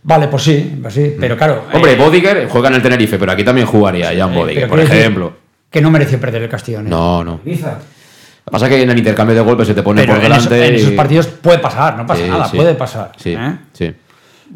[0.02, 1.64] vale, pues sí, pues sí, pero claro.
[1.72, 4.80] Hombre, eh, Bodiger juega en el Tenerife, pero aquí también jugaría Jan eh, Bodiger, por
[4.80, 5.32] ejemplo.
[5.70, 6.86] Que no mereció perder el Castellón.
[6.86, 6.90] ¿eh?
[6.90, 7.40] No, no.
[7.44, 7.72] Ibiza.
[7.72, 10.24] Lo que pasa es que en el intercambio de golpes se te pone Pero por
[10.24, 10.68] en, eso- delante.
[10.68, 12.56] en esos partidos puede pasar, no pasa Sí, nada, sí.
[12.56, 13.12] puede pasar.
[13.16, 13.56] Sí, ¿eh?
[13.72, 13.94] sí.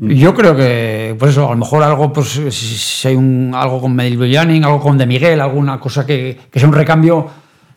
[0.00, 3.80] Yo creo que, pues eso, a lo mejor algo, pues si, si hay un, algo
[3.80, 7.28] con Medellín, algo con De Miguel, alguna cosa que, que sea un recambio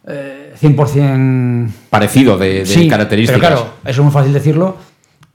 [0.07, 1.69] eh, 100%.
[1.89, 3.39] Parecido de, de sí, características.
[3.41, 4.77] Pero claro, eso es muy fácil decirlo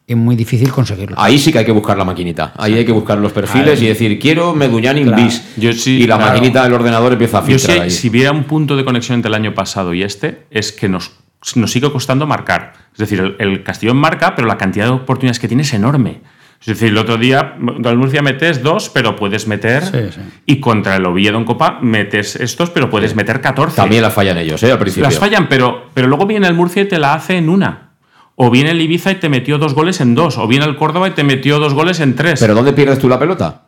[0.07, 1.17] y muy difícil conseguirlo.
[1.19, 2.53] Ahí sí que hay que buscar la maquinita.
[2.57, 5.25] Ahí hay que buscar los perfiles y decir, quiero Meduñán in Claro.
[5.25, 5.43] bis.
[5.57, 6.33] Yo sí, y la claro.
[6.33, 7.91] maquinita del ordenador empieza a Yo filtrar sé, ahí.
[7.91, 11.11] si hubiera un punto de conexión entre el año pasado y este, es que nos,
[11.57, 12.75] nos sigue costando marcar.
[12.93, 16.21] Es decir, el, el Castellón marca, pero la cantidad de oportunidades que tiene es enorme.
[16.61, 19.85] Es decir, el otro día, contra el Murcia metes dos, pero puedes meter.
[19.85, 20.21] Sí, sí.
[20.47, 23.77] Y contra el Oviedo en Copa metes estos, pero puedes meter 14.
[23.77, 24.73] También la fallan ellos, ¿eh?
[24.73, 25.05] Al principio.
[25.05, 27.91] Las fallan, pero, pero luego viene el Murcia y te la hace en una.
[28.35, 30.39] O viene el Ibiza y te metió dos goles en dos.
[30.39, 32.39] O viene el Córdoba y te metió dos goles en tres.
[32.41, 33.63] Pero ¿dónde pierdes tú la pelota?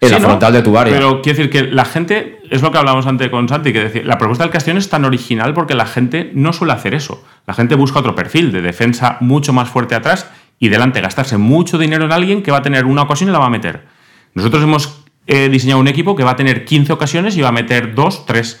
[0.00, 0.28] En la ¿no?
[0.28, 0.92] frontal de tu área.
[0.94, 4.06] Pero quiero decir que la gente, es lo que hablábamos antes con Santi, que decir,
[4.06, 7.24] la propuesta del Castellón es tan original porque la gente no suele hacer eso.
[7.46, 11.78] La gente busca otro perfil de defensa mucho más fuerte atrás y delante gastarse mucho
[11.78, 13.84] dinero en alguien que va a tener una ocasión y la va a meter.
[14.34, 17.52] Nosotros hemos eh, diseñado un equipo que va a tener 15 ocasiones y va a
[17.52, 18.60] meter 2, 3.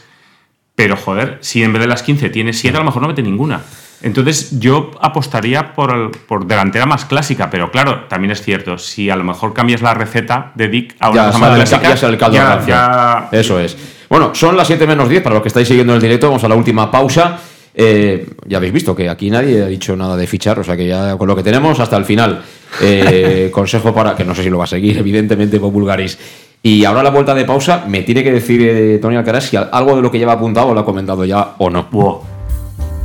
[0.74, 3.22] Pero joder, si en vez de las 15 tiene 7, a lo mejor no mete
[3.22, 3.62] ninguna.
[4.02, 9.16] Entonces yo apostaría por, por, delantera más clásica, pero claro, también es cierto, si a
[9.16, 12.30] lo mejor cambias la receta de Dick a una cosa más clásica,
[12.66, 13.76] ya, Eso es.
[14.08, 16.48] Bueno, son las 7 menos 10 para los que estáis siguiendo el directo, vamos a
[16.48, 17.40] la última pausa.
[17.78, 20.86] Eh, ya habéis visto que aquí nadie ha dicho nada de fichar, o sea que
[20.86, 22.42] ya con lo que tenemos hasta el final.
[22.80, 26.18] Eh, consejo para, que no sé si lo va a seguir, evidentemente, por Bulgaris.
[26.62, 29.94] Y ahora la vuelta de pausa, me tiene que decir eh, Tony Alcaraz si algo
[29.94, 31.86] de lo que lleva apuntado lo ha comentado ya o no.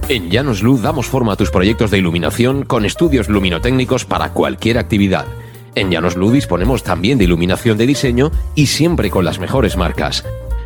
[0.08, 4.78] En Llanos Luz damos forma a tus proyectos de iluminación con estudios luminotécnicos para cualquier
[4.78, 5.26] actividad.
[5.76, 10.26] En Llanos Luz disponemos también de iluminación de diseño y siempre con las mejores marcas.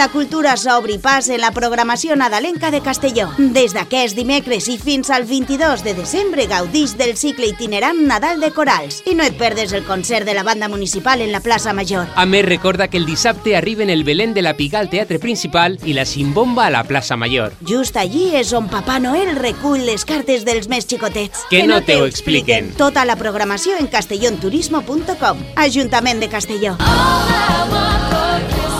[0.00, 3.26] La cultura s'obri pas en la programació nadalenca de Castelló.
[3.36, 8.48] Des d'aquest dimecres i fins al 22 de desembre gaudix del cicle itinerant Nadal de
[8.56, 12.08] Corals i no et perdes el concert de la banda municipal en la plaça Major.
[12.16, 15.76] A més, recorda que el dissabte arriben el Belén de la Piga al Teatre Principal
[15.84, 17.52] i la Simbomba a la plaça Major.
[17.68, 21.44] Just allí és on Papà Noel recull les cartes dels més xicotets.
[21.50, 22.72] Que, que no, no te ho expliquen.
[22.80, 25.48] Tota la programació en castellonturismo.com.
[25.60, 26.78] Ajuntament de Castelló.
[26.80, 28.79] Oh,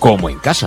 [0.00, 0.66] como en casa.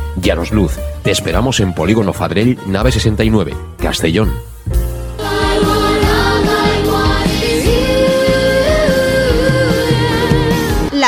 [0.17, 4.50] Llanos Luz, te esperamos en Polígono Fadrell, nave 69, Castellón.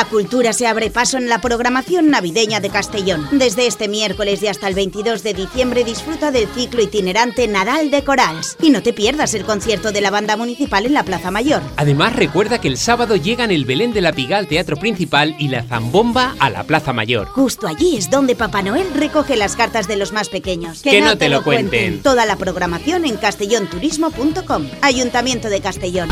[0.04, 3.26] La cultura se abre paso en la programación navideña de Castellón.
[3.32, 8.04] Desde este miércoles y hasta el 22 de diciembre disfruta del ciclo itinerante Nadal de
[8.04, 8.58] Corals.
[8.60, 11.62] Y no te pierdas el concierto de la banda municipal en la Plaza Mayor.
[11.76, 15.48] Además, recuerda que el sábado llegan el Belén de la Piga al Teatro Principal y
[15.48, 17.28] la Zambomba a la Plaza Mayor.
[17.28, 20.82] Justo allí es donde Papá Noel recoge las cartas de los más pequeños.
[20.82, 22.02] Que no te lo cuenten.
[22.02, 24.68] Toda la programación en castellonturismo.com.
[24.82, 26.10] Ayuntamiento de Castellón.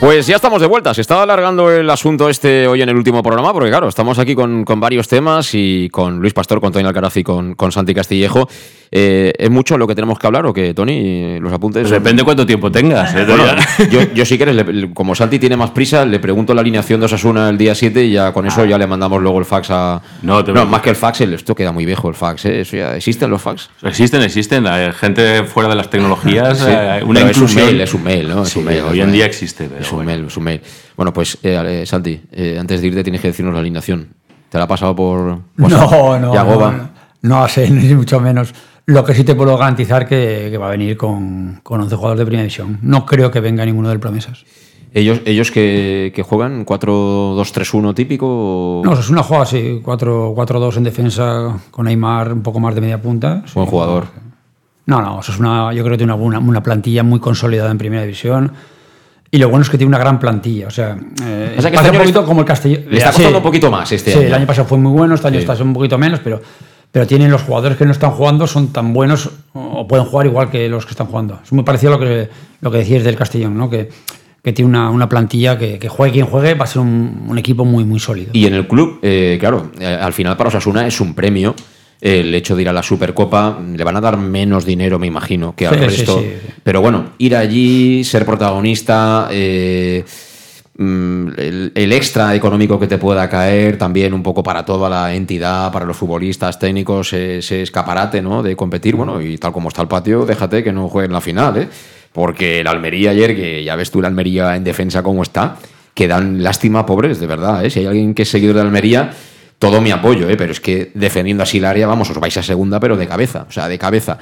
[0.00, 0.92] Pues ya estamos de vuelta.
[0.92, 4.34] Se estaba alargando el asunto este hoy en el último programa, porque claro, estamos aquí
[4.34, 7.94] con, con varios temas y con Luis Pastor, con Tony Alcaraz y con, con Santi
[7.94, 8.46] Castillejo.
[8.92, 11.40] Eh, ¿Es mucho lo que tenemos que hablar o que, Tony?
[11.40, 11.82] Los apuntes.
[11.82, 13.12] Pues depende cuánto tiempo tengas.
[13.16, 13.24] ¿eh?
[13.26, 13.42] Bueno,
[13.90, 17.06] yo, yo si quieres, le- como Santi tiene más prisa, le pregunto la alineación de
[17.06, 20.00] Osasuna el día 7 y ya con eso ya le mandamos luego el fax a.
[20.22, 22.60] No, te- más que el fax, el- esto queda muy viejo el fax, ¿eh?
[22.60, 23.70] Eso ya, ¿Existen los fax?
[23.82, 24.66] Existen, existen.
[24.68, 26.58] Hay gente fuera de las tecnologías.
[26.66, 27.66] Sí, eh, una pero es un inclusión.
[27.66, 28.42] mail, es un mail, ¿no?
[28.44, 29.68] Es Sí, un mail, hoy en día existe.
[29.68, 30.10] pero Es un bueno.
[30.12, 30.60] mail, es un mail.
[30.96, 34.08] Bueno, pues, eh, Santi, eh, antes de irte tienes que decirnos la alineación.
[34.50, 35.38] ¿Te la ha pasado por.
[35.56, 36.70] por No, no, Yagoba?
[36.72, 36.78] no,
[37.22, 38.54] no, no sé, ni mucho menos.
[38.86, 42.18] Lo que sí te puedo garantizar que, que va a venir con, con 11 jugadores
[42.20, 42.78] de primera división.
[42.82, 44.44] No creo que venga ninguno del Promesas.
[44.94, 48.26] ¿Ellos, ellos que, que juegan 4-2-3-1 típico?
[48.80, 52.80] o- No, es una jugada así, 4-4-2 en defensa con Neymar un poco más de
[52.80, 53.42] media punta.
[53.46, 53.52] Sí.
[53.56, 54.06] Buen jugador.
[54.86, 57.78] No, no, eso es una, yo creo que tiene una, una plantilla muy consolidada en
[57.78, 58.52] primera división.
[59.30, 60.68] Y lo bueno es que tiene una gran plantilla.
[60.68, 62.84] O sea, eh, O sea que pasa este un año poquito como el Castellón.
[62.88, 64.26] le está costando un poquito más este sí, año.
[64.28, 65.46] el año pasado fue muy bueno, este año Sí.
[65.50, 66.40] está un poquito menos, pero,
[66.92, 70.50] pero tienen los jugadores que no están jugando, son tan buenos o pueden jugar igual
[70.50, 71.40] que los que están jugando.
[71.44, 72.28] Es muy parecido a lo que,
[72.60, 73.68] lo que decías del Castellón, ¿no?
[73.68, 73.88] que,
[74.42, 77.36] que tiene una, una plantilla que, que juegue quien juegue, va a ser un, un
[77.36, 78.30] equipo muy, muy sólido.
[78.32, 81.54] Y en el club, eh, claro, eh, al final para Osasuna es un premio.
[82.00, 85.54] El hecho de ir a la Supercopa, le van a dar menos dinero, me imagino,
[85.56, 86.18] que al Sí, resto.
[86.20, 86.52] sí, sí.
[86.62, 90.04] Pero bueno, ir allí, ser protagonista, eh,
[90.76, 95.14] mm, el, el extra económico que te pueda caer, también un poco para toda la
[95.14, 98.42] entidad, para los futbolistas técnicos, ese escaparate ¿no?
[98.42, 98.94] de competir.
[98.94, 101.68] Bueno, y tal como está el patio, déjate que no juegue en la final, ¿eh?
[102.12, 105.56] Porque el Almería ayer, que ya ves tú la Almería en defensa cómo está,
[105.94, 107.64] que dan lástima, pobres, de verdad.
[107.64, 107.70] ¿eh?
[107.70, 109.10] Si hay alguien que es seguidor de Almería,
[109.58, 110.36] todo mi apoyo, ¿eh?
[110.36, 113.46] pero es que defendiendo así el área, vamos, os vais a segunda, pero de cabeza,
[113.48, 114.18] o sea, de cabeza.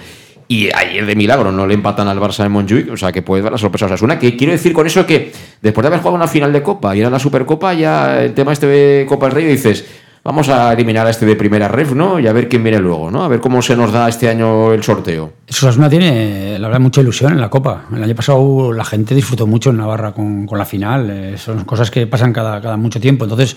[0.46, 3.42] Y ayer de milagro no le empatan al Barça de Montjuic, o sea, que puede
[3.42, 4.18] dar la sorpresa a Osasuna.
[4.18, 5.32] Que quiero decir con eso que
[5.62, 8.34] después de haber jugado una final de Copa y ir a la Supercopa, ya el
[8.34, 9.86] tema este de Copa del Rey, dices,
[10.22, 12.20] vamos a eliminar a este de primera ref, ¿no?
[12.20, 13.24] Y a ver quién viene luego, ¿no?
[13.24, 15.32] A ver cómo se nos da este año el sorteo.
[15.48, 17.86] Osasuna tiene, la verdad, mucha ilusión en la Copa.
[17.94, 21.08] El año pasado la gente disfrutó mucho en Navarra con, con la final.
[21.10, 23.24] Eh, son cosas que pasan cada, cada mucho tiempo.
[23.24, 23.56] Entonces,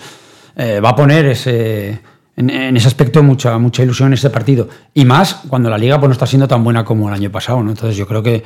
[0.58, 2.00] eh, va a poner ese,
[2.36, 4.68] en, en ese aspecto mucha, mucha ilusión en este partido.
[4.92, 7.62] Y más cuando la liga pues, no está siendo tan buena como el año pasado.
[7.62, 7.70] ¿no?
[7.70, 8.42] Entonces, yo creo que,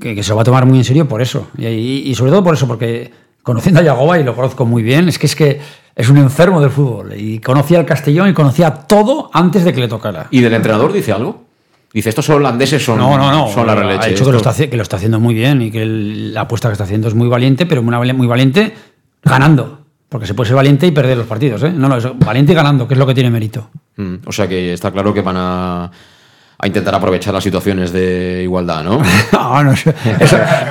[0.00, 1.48] que, que se lo va a tomar muy en serio por eso.
[1.56, 3.10] Y, y- y sobre todo por eso, porque
[3.42, 5.60] conociendo a Yagoba, y lo conozco muy bien, es que es que
[5.96, 7.12] es un enfermo del fútbol.
[7.16, 10.26] Y conocía al Castellón y conocía todo antes de que le tocara.
[10.30, 11.44] ¿Y del entrenador dice algo?
[11.92, 13.46] Dice, estos holandeses son, No, no, no.
[13.52, 14.10] son la Ha releche.
[14.10, 14.50] dicho que lo, esto".
[14.50, 16.82] está, haci- que lo está haciendo muy bien y que el- la apuesta que está
[16.82, 18.74] haciendo es muy valiente, pero muy, muy valiente
[19.22, 19.83] ganando.
[20.08, 21.62] Porque se puede ser valiente y perder los partidos.
[21.64, 21.72] ¿eh?
[21.74, 23.70] No, no, es valiente y ganando, que es lo que tiene mérito.
[23.96, 25.84] Mm, o sea que está claro que van a,
[26.58, 29.00] a intentar aprovechar las situaciones de igualdad, ¿no?
[29.32, 29.90] No, no, eso,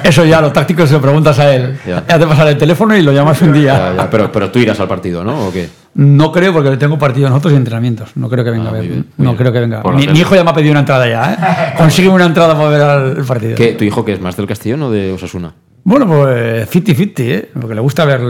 [0.03, 1.77] eso- ya, lo táctico se lo preguntas a él.
[1.85, 2.03] Ya.
[2.07, 3.73] Ya te pasaré el teléfono y lo llamas un día.
[3.91, 5.47] Ya, ya, pero, pero tú irás al partido, ¿no?
[5.47, 5.67] ¿O qué?
[5.95, 8.11] No creo, porque tengo partido nosotros y entrenamientos.
[8.15, 8.81] No creo que venga Ah, a ver.
[8.83, 9.37] muy bien, muy no bien.
[9.37, 9.83] creo que venga.
[9.93, 11.73] Mi, mi hijo ya me ha pedido una entrada ya, ¿eh?
[11.77, 13.55] Consigue una entrada para ver al- partido.
[13.55, 15.53] ¿Qué, ¿Tu hijo que es más del Castellón o de Osasuna?
[15.85, 17.49] Bueno, pues 50-50, ¿eh?
[17.59, 18.21] Porque le gusta ver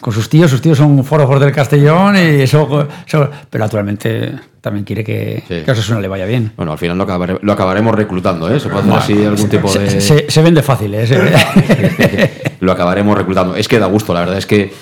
[0.00, 0.50] con sus tíos.
[0.50, 4.32] Sus tíos son forofos del Castellón y eso, eso- Pero naturalmente
[4.62, 5.56] también quiere que, Sí.
[5.64, 6.52] que a Osasuna le vaya bien.
[6.56, 8.58] Bueno, al final lo, acabare- lo acabaremos reclutando, ¿eh?
[8.58, 10.00] Se puede hacer así algún tipo de...
[10.00, 11.06] se- se vende fácil, ¿eh?
[11.06, 13.56] Se- lo acabaremos reclutando.
[13.56, 14.72] Es que da gusto, la verdad es que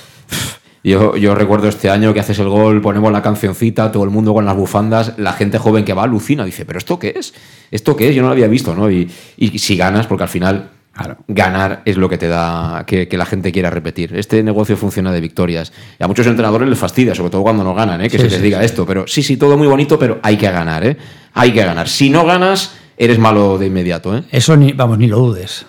[0.85, 4.33] yo, yo recuerdo este año que haces el gol, ponemos la cancioncita, todo el mundo
[4.35, 7.35] con las bufandas, la gente joven que va alucina, dice, pero ¿esto qué es?
[7.73, 8.15] ¿Esto qué es?
[8.15, 8.89] Yo no lo había visto, ¿no?
[8.91, 10.71] Y, y si ganas, porque al final
[11.05, 11.17] Claro.
[11.29, 14.15] ganar es lo que te da que, que la gente quiera repetir.
[14.17, 15.73] Este negocio funciona de victorias.
[15.99, 18.05] Y a muchos entrenadores les fastidia, sobre todo cuando no ganan, ¿eh?
[18.11, 18.85] que Sí, se les sí, diga esto.
[18.87, 20.97] Pero sí, sí, todo muy bonito, pero hay que ganar, ¿eh?
[21.35, 21.89] Hay que ganar.
[21.89, 24.25] Si no ganas, eres malo de inmediato, ¿eh?
[24.31, 25.65] Eso ni, vamos, ni lo dudes.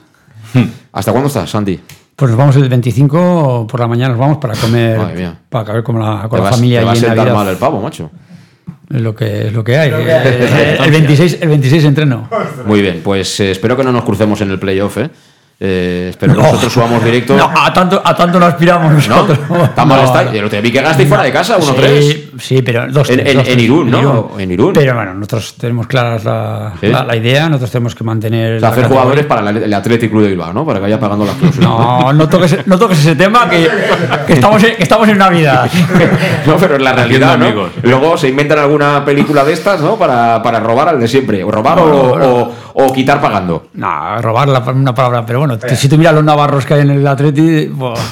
[0.92, 1.80] ¿Hasta cuándo estás, Santi?
[2.16, 4.98] Pues nos vamos el 25 por la mañana, nos vamos para comer,
[5.50, 7.56] para acabar con la, Te con la vas- familia te va a sentar mal el
[7.58, 8.12] pavo, macho.
[8.94, 9.89] Es lo que, es lo que hay.
[9.92, 12.30] Eh, el, 26, el 26 entreno.
[12.66, 15.10] Muy bien, pues eh, espero que no nos crucemos en el playoff, ¿eh?
[15.64, 16.47] Eh, espero que No.
[16.47, 17.38] nosotros subamos directo.
[17.38, 19.16] No, a tanto, a tanto no aspiramos ¿No?
[19.28, 19.38] nosotros.
[19.76, 20.24] Tan mal No, está.
[20.24, 20.34] no.
[20.34, 22.01] Yo te vi que gastasteis fuera de casa, 1-3.
[22.01, 23.64] Sí, sí, pero dos, En- tres, en- dos, en tres.
[23.66, 24.32] Irún, ¿no?
[24.39, 24.74] En Irún.
[24.74, 26.88] Pero bueno, nosotros tenemos claras la, ¿Sí?
[26.88, 28.55] la- la idea, nosotros tenemos que mantener.
[28.55, 30.66] O sea, hacer jugadores para el Athletic Club de Bilbao, ¿no?
[30.66, 31.70] Para que vaya pagando las cláusulas.
[31.70, 33.70] No, no toques, no toques ese tema que,
[34.26, 35.70] que estamos, en, que estamos en Navidad.
[36.47, 37.45] No, pero es la realidad, ¿no?
[37.45, 37.72] amigos.
[37.84, 39.95] Luego se inventan alguna película de estas, ¿no?
[39.95, 41.43] Para, para robar al de siempre.
[41.43, 43.68] O robar o, o- o quitar pagando.
[43.74, 46.92] No, robar la, una palabra, pero bueno, si tú miras los navarros que hay en
[46.92, 47.72] el Atleti,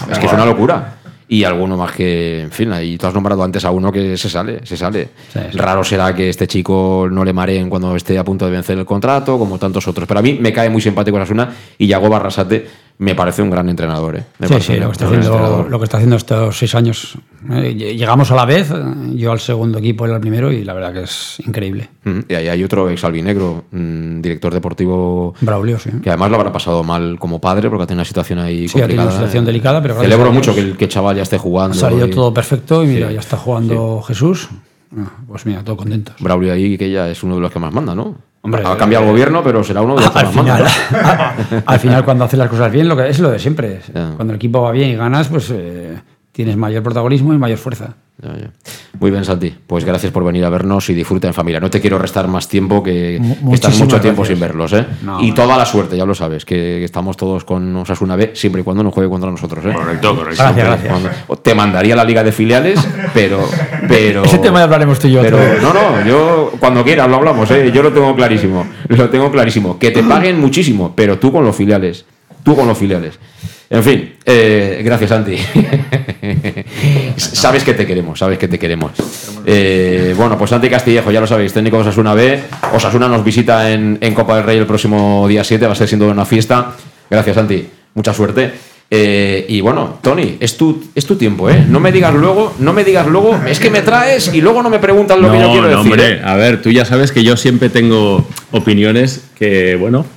[0.09, 0.95] Es que es una locura.
[1.31, 4.27] Y alguno más que, en fin, ahí tú has nombrado antes a uno que se
[4.31, 5.09] sale, se sale.
[5.31, 5.57] Sí, sí.
[5.59, 8.85] Raro será que este chico no le mareen cuando esté a punto de vencer el
[8.85, 10.07] contrato, como tantos otros.
[10.07, 13.67] Pero a mí me cae muy simpático Asuna y Yago Barrasate me parece un gran
[13.69, 14.17] entrenador.
[14.17, 14.23] ¿eh?
[14.39, 15.69] Me Sí, sí, lo que, está haciendo, entrenador.
[15.71, 17.17] lo que está haciendo estos seis años.
[17.49, 18.71] Eh, Llegamos a la vez,
[19.15, 21.89] yo al segundo equipo, él al primero, y la verdad que es increíble.
[22.03, 25.91] Mm, Y ahí hay otro ex albinegro, mm, director deportivo, Braulio, sí.
[26.03, 28.79] que además lo habrá pasado mal como padre, porque ha tenido una situación ahí Sí,
[28.79, 29.05] ha tenido complicada.
[29.07, 31.77] una situación delicada, pero Celebro mucho que el que chaval ya esté jugando.
[31.77, 34.49] Ha salido y- todo perfecto y mira, Sí, ya está jugando Jesús.
[34.97, 36.15] Ah, Pues mira, todo contentos.
[36.19, 38.15] Braulio ahí, que ya es uno de los que más manda, ¿no?
[38.41, 40.65] Hombre, ha cambiado el eh, gobierno, pero será uno de los al, final,
[41.65, 43.81] al final, cuando haces las cosas bien, lo que es lo de siempre.
[43.93, 44.11] Ya.
[44.15, 45.99] Cuando el equipo va bien y ganas, pues eh,
[46.31, 47.95] tienes mayor protagonismo y mayor fuerza.
[48.21, 48.51] Ya, ya.
[48.99, 49.55] Muy bien, Santi.
[49.65, 51.61] Pues gracias por venir a vernos y disfruta en familia.
[51.61, 54.37] No te quiero restar más tiempo, que, que estás mucho tiempo gracias.
[54.37, 54.73] sin verlos.
[54.73, 54.85] ¿eh?
[55.03, 55.35] No, y no.
[55.35, 58.83] toda la suerte, ya lo sabes, que estamos todos con Osasuna B, siempre y cuando
[58.83, 59.63] no juegue contra nosotros.
[59.65, 59.71] ¿eh?
[59.73, 60.43] Correcto, correcto.
[60.43, 60.89] Gracias, gracias.
[60.89, 62.79] Cuando- te mandaría a la liga de filiales,
[63.13, 63.39] pero.
[63.87, 67.15] pero Ese tema ya hablaremos tú y yo Pero, no, no, yo cuando quieras lo
[67.15, 67.71] hablamos, ¿eh?
[67.73, 68.67] yo lo tengo clarísimo.
[68.89, 69.79] Lo tengo clarísimo.
[69.79, 72.05] Que te paguen muchísimo, pero tú con los filiales.
[72.43, 73.17] Tú con los filiales.
[73.71, 75.37] En fin, eh, gracias, Santi.
[77.17, 78.91] sabes que te queremos, sabes que te queremos.
[79.45, 82.39] Eh, bueno, pues Santi Castillejo, ya lo sabéis, técnico de Osasuna B.
[82.73, 85.87] Osasuna nos visita en, en Copa del Rey el próximo día 7, va a ser
[85.87, 86.71] siendo una fiesta.
[87.09, 87.67] Gracias, Santi.
[87.93, 88.51] Mucha suerte.
[88.91, 91.63] Eh, y bueno, Tony, es tu, es tu tiempo, ¿eh?
[91.67, 94.71] No me digas luego, no me digas luego, es que me traes y luego no
[94.71, 95.91] me preguntas lo que yo quiero no, decir.
[95.91, 96.21] hombre, ¿eh?
[96.23, 100.07] a ver, tú ya sabes que yo siempre tengo opiniones que, bueno,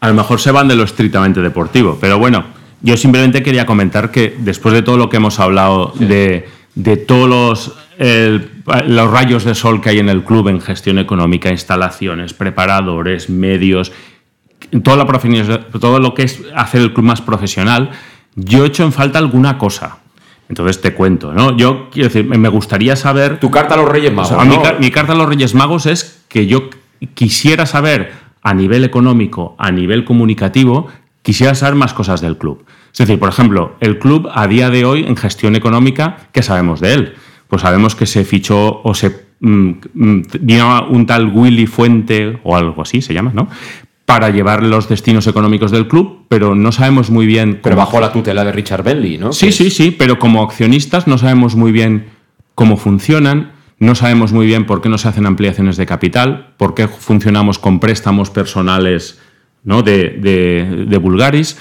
[0.00, 2.46] a lo mejor se van de lo estrictamente deportivo, pero bueno,
[2.84, 7.28] yo simplemente quería comentar que después de todo lo que hemos hablado de, de todos
[7.28, 8.50] los, el-
[8.86, 13.90] los rayos de sol que hay en el club en gestión económica, instalaciones, preparadores, medios,
[14.82, 15.06] toda la
[15.80, 17.90] todo lo que es hacer el club más profesional,
[18.34, 19.98] yo he hecho en falta alguna cosa.
[20.48, 21.56] Entonces te cuento, ¿no?
[21.56, 23.40] Yo quiero decir, me gustaría saber.
[23.40, 24.32] Tu carta a los Reyes Magos.
[24.32, 26.68] O sea, mi, mi carta a los Reyes Magos es que yo
[27.14, 28.12] quisiera saber
[28.42, 30.88] a nivel económico, a nivel comunicativo,
[31.24, 32.64] quisiera saber más cosas del club.
[32.92, 36.80] Es decir, por ejemplo, el club a día de hoy en gestión económica, ¿qué sabemos
[36.80, 37.14] de él?
[37.48, 39.08] Pues sabemos que se fichó o se
[39.40, 43.48] mm, mm, vino un tal Willy Fuente o algo así se llama, ¿no?
[44.04, 48.12] Para llevar los destinos económicos del club, pero no sabemos muy bien Pero bajo la
[48.12, 49.32] tutela de Richard Bentley, ¿no?
[49.32, 52.04] Sí, sí, sí, pero como accionistas no sabemos muy bien
[52.54, 56.74] cómo funcionan, no sabemos muy bien por qué no se hacen ampliaciones de capital, por
[56.74, 59.18] qué funcionamos con préstamos personales
[59.64, 59.82] ¿no?
[59.82, 61.58] de, de, de Bulgaris.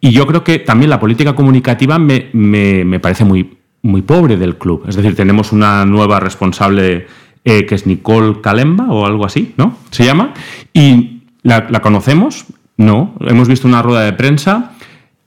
[0.00, 4.36] Y yo creo que también la política comunicativa me, me- me parece muy, muy pobre
[4.36, 4.84] del club.
[4.88, 7.06] Es decir, tenemos una nueva responsable
[7.44, 9.76] eh, que es Nicole Kalemba o algo así, ¿no?
[9.90, 10.34] Se llama.
[10.72, 12.44] Y la, la conocemos,
[12.76, 13.14] no.
[13.20, 14.72] Hemos visto una rueda de prensa.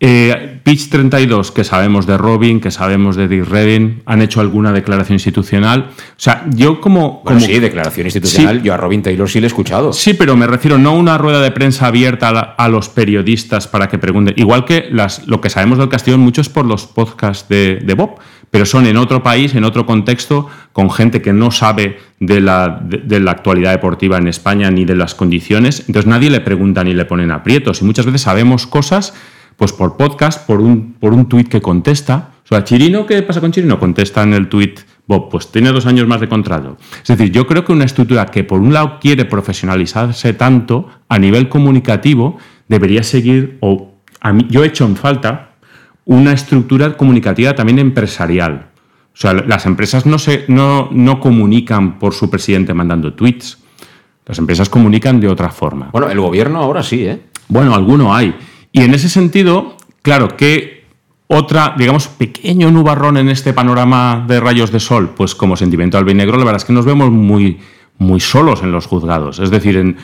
[0.01, 4.71] Eh, Pitch 32, que sabemos de Robin, que sabemos de Dick Redding, han hecho alguna
[4.71, 5.89] declaración institucional.
[5.91, 7.21] O sea, yo como.
[7.25, 8.59] Bueno, como- sí, declaración institucional.
[8.59, 8.65] Sí.
[8.65, 9.91] Yo a Robin Taylor sí le he escuchado.
[9.91, 12.87] Sí, pero me refiero no a una rueda de prensa abierta a, la- a los
[12.87, 14.35] periodistas para que pregunten.
[14.37, 17.93] Igual que las, lo que sabemos del Castellón, mucho es por los podcasts de, de
[17.93, 18.19] Bob,
[18.51, 22.79] pero son en otro país, en otro contexto, con gente que no sabe de la,
[22.83, 25.81] de, de la actualidad deportiva en España ni de las condiciones.
[25.87, 27.81] Entonces nadie le pregunta ni le ponen aprietos.
[27.81, 29.13] Y muchas veces sabemos cosas
[29.59, 32.31] pues por podcast, por un, por un tuit que contesta.
[32.45, 33.77] O sea, Chirino, ¿qué pasa con Chirino?
[33.77, 36.77] Contesta en el tuit, Bob, pues tiene dos años más de contrato.
[37.01, 41.19] Es decir, yo creo que una estructura que por un lado quiere profesionalizarse tanto a
[41.19, 42.37] nivel comunicativo,
[42.69, 45.49] debería seguir, o a mí, yo he hecho en falta,
[46.05, 48.69] una estructura comunicativa también empresarial.
[49.13, 53.57] O sea, las empresas no, se, no, no comunican por su presidente mandando tweets.
[54.25, 55.89] Las empresas comunican de otra forma.
[55.91, 57.23] Bueno, el gobierno ahora sí, ¿eh?
[57.49, 58.33] Bueno, alguno hay.
[58.71, 60.85] Y en ese sentido, claro, que
[61.27, 66.37] otra, digamos, pequeño nubarrón en este panorama de rayos de sol, pues como sentimiento albinegro,
[66.37, 67.59] la verdad es que nos vemos muy,
[67.97, 69.39] muy solos en los juzgados.
[69.39, 69.97] Es decir, en,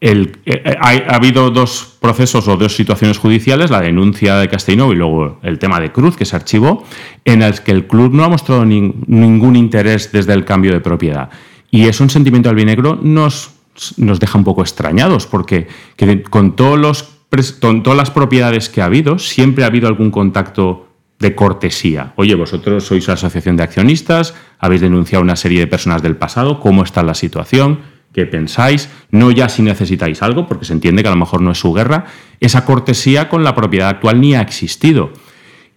[0.00, 0.32] eh,
[0.80, 5.38] ha, ha, habido dos procesos o dos situaciones judiciales, la denuncia de Castellnou y luego
[5.42, 6.84] el tema de Cruz, que se archivó,
[7.24, 10.80] en el que el club no ha mostrado ni, ningún interés desde el cambio de
[10.80, 11.30] propiedad.
[11.70, 13.50] Y eso en sentimiento albinegro nos,
[13.96, 15.66] nos deja un poco extrañados, porque
[15.96, 20.88] que con todos los todas las propiedades que ha habido, siempre ha habido algún contacto
[21.18, 22.12] de cortesía.
[22.16, 26.82] Oye, vosotros sois asociación de accionistas, habéis denunciado una serie de personas del pasado, ¿cómo
[26.82, 27.80] está la situación?
[28.12, 28.88] ¿Qué pensáis?
[29.10, 31.72] No ya si necesitáis algo, porque se entiende que a lo mejor no es su
[31.72, 32.06] guerra.
[32.40, 35.12] Esa cortesía con la propiedad actual ni ha existido.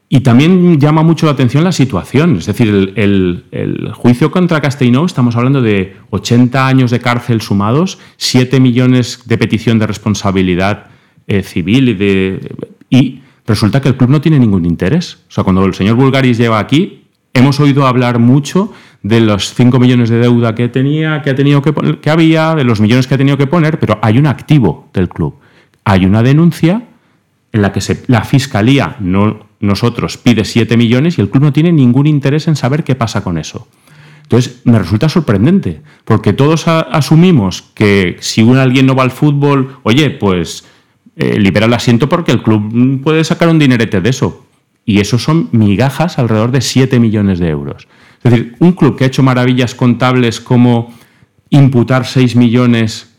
[0.07, 2.37] Y también llama mucho la atención la situación.
[2.37, 7.99] Es decir, el, el, juicio contra Castellnou, estamos hablando de 80 años de cárcel sumados,
[8.17, 10.87] 7 millones de petición de responsabilidad
[11.29, 12.55] eh, civil y, de,
[12.89, 15.19] y resulta que el club no tiene ningún interés.
[15.29, 17.03] O sea, cuando el señor Bulgaris lleva aquí,
[17.33, 18.73] hemos oído hablar mucho
[19.03, 22.63] de los 5 millones de deuda que tenía, que ha tenido que, que había, de
[22.63, 25.35] los millones que ha tenido que poner, pero hay un activo del club.
[25.85, 26.83] Hay una denuncia
[27.51, 31.71] en la que la fiscalía, no nosotros, pide 7 millones y el club no tiene
[31.71, 33.67] ningún interés en saber qué pasa con eso.
[34.23, 39.77] Entonces, me resulta sorprendente, porque todos asumimos que si un alguien no va al fútbol,
[39.83, 40.65] oye, pues
[41.19, 44.45] eh, libera el asiento porque el club puede sacar un dinerete de eso.
[44.85, 47.89] Y eso son migajas alrededor de 7 millones de euros.
[48.23, 50.93] Es decir, un club que ha hecho maravillas contables como
[51.49, 53.13] imputar 6 millones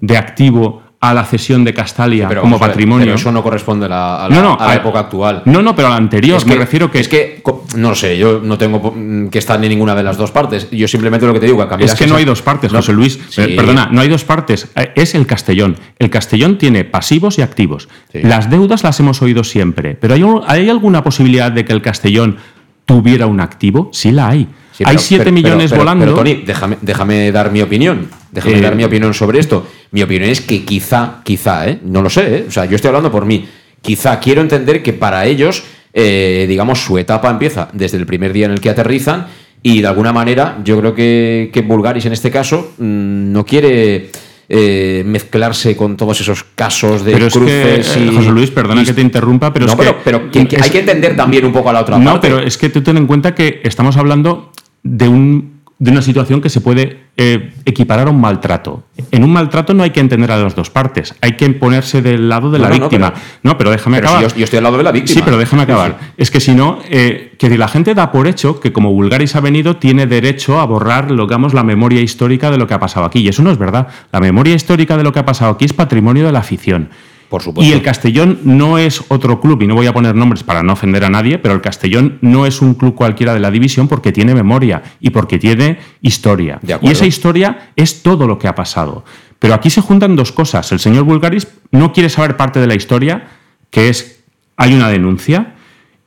[0.00, 3.04] de activo a la cesión de Castalia pero, como patrimonio.
[3.04, 5.42] Pero eso no corresponde a la, a la, no, no, a la época actual.
[5.44, 6.38] No, no, pero a la anterior.
[6.38, 7.00] Es que, me refiero que.
[7.00, 7.42] Es que,
[7.76, 8.94] no sé, yo no tengo
[9.30, 10.68] que estar en ninguna de las dos partes.
[10.70, 13.18] Yo simplemente lo que te digo, que Es que no hay dos partes, José Luis.
[13.28, 13.42] Sí.
[13.56, 14.68] Perdona, no hay dos partes.
[14.94, 15.76] Es el Castellón.
[15.98, 17.88] El Castellón tiene pasivos y activos.
[18.12, 18.22] Sí.
[18.22, 19.94] Las deudas las hemos oído siempre.
[19.94, 22.38] Pero ¿hay, ¿hay alguna posibilidad de que el Castellón
[22.86, 23.90] tuviera un activo?
[23.92, 24.48] Sí la hay.
[24.76, 26.04] Sí, hay 7 millones pero, volando.
[26.04, 28.10] Pero, Tony, déjame, déjame dar mi opinión.
[28.30, 29.66] Déjame eh, dar mi opinión sobre esto.
[29.92, 31.78] Mi opinión es que quizá, quizá, ¿eh?
[31.82, 32.44] no lo sé, ¿eh?
[32.46, 33.48] o sea, yo estoy hablando por mí.
[33.80, 35.64] Quizá quiero entender que para ellos,
[35.94, 39.28] eh, digamos, su etapa empieza desde el primer día en el que aterrizan
[39.62, 44.10] y de alguna manera yo creo que, que Bulgaris en este caso mmm, no quiere
[44.48, 48.82] eh, mezclarse con todos esos casos de pero cruces es que, y, José Luis, perdona
[48.82, 50.80] y, que te interrumpa, pero no, es pero, que, pero que, que es, hay que
[50.80, 52.28] entender también un poco a la otra no, parte.
[52.28, 54.52] No, pero es que tú ten en cuenta que estamos hablando
[54.86, 58.84] de un de una situación que se puede eh, equiparar a un maltrato.
[59.10, 62.30] En un maltrato no hay que entender a las dos partes, hay que ponerse del
[62.30, 63.08] lado de la no, víctima.
[63.08, 64.30] No, pero, no, pero déjame pero acabar.
[64.30, 65.14] Si yo, yo, estoy al lado de la víctima.
[65.14, 65.98] Sí, pero déjame acabar.
[66.00, 66.06] Sí.
[66.16, 69.40] Es que si no, eh, que la gente da por hecho que como Bulgaris ha
[69.40, 73.18] venido, tiene derecho a borrar, digamos, la memoria histórica de lo que ha pasado aquí.
[73.20, 73.88] Y eso no es verdad.
[74.12, 76.88] La memoria histórica de lo que ha pasado aquí es patrimonio de la afición.
[77.28, 77.68] Por supuesto.
[77.68, 80.74] Y el Castellón no es otro club, y no voy a poner nombres para no
[80.74, 84.12] ofender a nadie, pero el Castellón no es un club cualquiera de la división porque
[84.12, 86.60] tiene memoria y porque tiene historia.
[86.82, 89.04] Y esa historia es todo lo que ha pasado.
[89.38, 90.70] Pero aquí se juntan dos cosas.
[90.72, 93.28] El señor Bulgaris no quiere saber parte de la historia,
[93.70, 94.20] que es
[94.56, 95.54] hay una denuncia,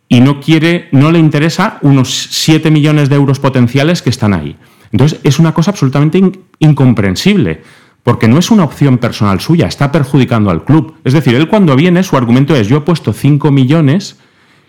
[0.07, 4.57] y no quiere, no le interesa unos 7 millones de euros potenciales que están ahí.
[4.91, 7.61] Entonces es una cosa absolutamente in incomprensible
[8.03, 10.95] porque no es una opción personal suya, está perjudicando al club.
[11.03, 14.17] Es decir, él cuando viene, su argumento es, yo he puesto 5 millones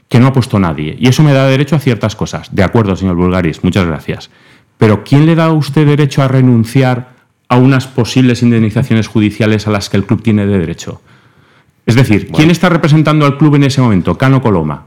[0.09, 2.55] que no ha puesto nadie, y eso me da derecho a ciertas cosas.
[2.55, 4.31] De acuerdo, señor Bulgaris, muchas gracias.
[4.77, 7.15] Pero ¿quién le da a usted derecho a renunciar
[7.49, 11.01] a unas posibles indemnizaciones judiciales a las que el club tiene de derecho?
[11.87, 12.37] Es decir, bueno.
[12.37, 14.19] ¿quién está representando al club en ese momento?
[14.19, 14.87] Cano Coloma.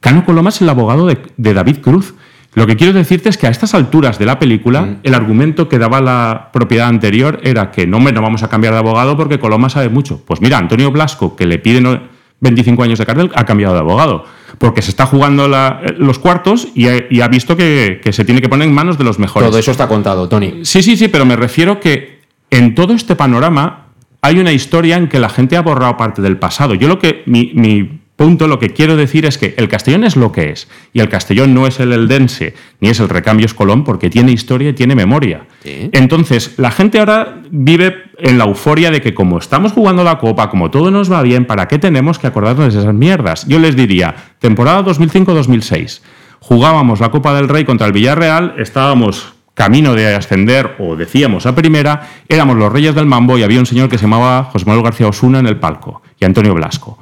[0.00, 2.14] Cano Coloma es el abogado de, de David Cruz.
[2.54, 4.96] Lo que quiero decirte es que a estas alturas de la película, mm.
[5.04, 8.80] el argumento que daba la propiedad anterior era que no, no vamos a cambiar de
[8.80, 10.22] abogado porque Coloma sabe mucho.
[10.26, 12.02] Pues mira, Antonio Blasco, que le piden
[12.40, 14.24] 25 años de cárcel, ha cambiado de abogado.
[14.58, 18.24] Porque se está jugando la, los cuartos y ha, y ha visto que, que, se
[18.24, 19.48] tiene que poner en manos de los mejores.
[19.48, 20.64] Todo eso está contado, Tony.
[20.64, 23.86] Sí, sí, sí, pero me refiero que en todo este panorama
[24.20, 26.74] hay una historia en que la gente ha borrado parte del pasado.
[26.74, 30.16] Yo lo que mi, mi punto lo que quiero decir es que el Castellón es
[30.16, 30.68] lo que es.
[30.92, 34.70] Y el Castellón no es el Eldense, ni es el Recambios Colón, porque tiene historia
[34.70, 35.46] y tiene memoria.
[35.64, 40.50] Entonces, la gente ahora vive en la euforia de que como estamos jugando la Copa,
[40.50, 43.46] como todo nos va bien, ¿para qué tenemos que acordarnos de esas mierdas?
[43.46, 46.00] Yo les diría, temporada 2005-2006,
[46.38, 51.54] jugábamos la Copa del Rey contra el Villarreal, estábamos camino de ascender o decíamos a
[51.54, 54.84] primera, éramos los reyes del mambo y había un señor que se llamaba José Manuel
[54.84, 57.01] García Osuna en el palco y Antonio Blasco.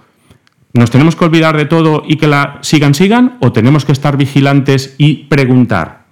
[0.73, 3.39] ¿Nos tenemos que olvidar de todo y que la sigan, sigan?
[3.41, 6.05] ¿O tenemos que estar vigilantes y preguntar?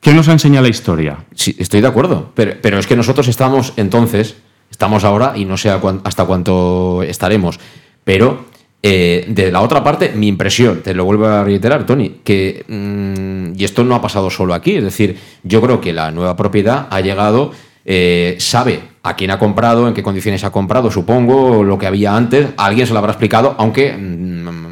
[0.00, 1.24] ¿Qué nos enseña la historia?
[1.34, 2.32] Sí, estoy de acuerdo.
[2.34, 4.36] Pero, pero es que nosotros estamos entonces,
[4.70, 7.60] estamos ahora y no sé hasta cuánto estaremos.
[8.04, 8.46] Pero
[8.88, 13.58] eh, de la otra parte, mi impresión, te lo vuelvo a reiterar, Tony, que, mm,
[13.58, 16.86] y esto no ha pasado solo aquí, es decir, yo creo que la nueva propiedad
[16.90, 17.50] ha llegado,
[17.88, 22.16] eh, sabe a quién ha comprado, en qué condiciones ha comprado, supongo, lo que había
[22.16, 24.65] antes, alguien se lo habrá explicado, aunque mm,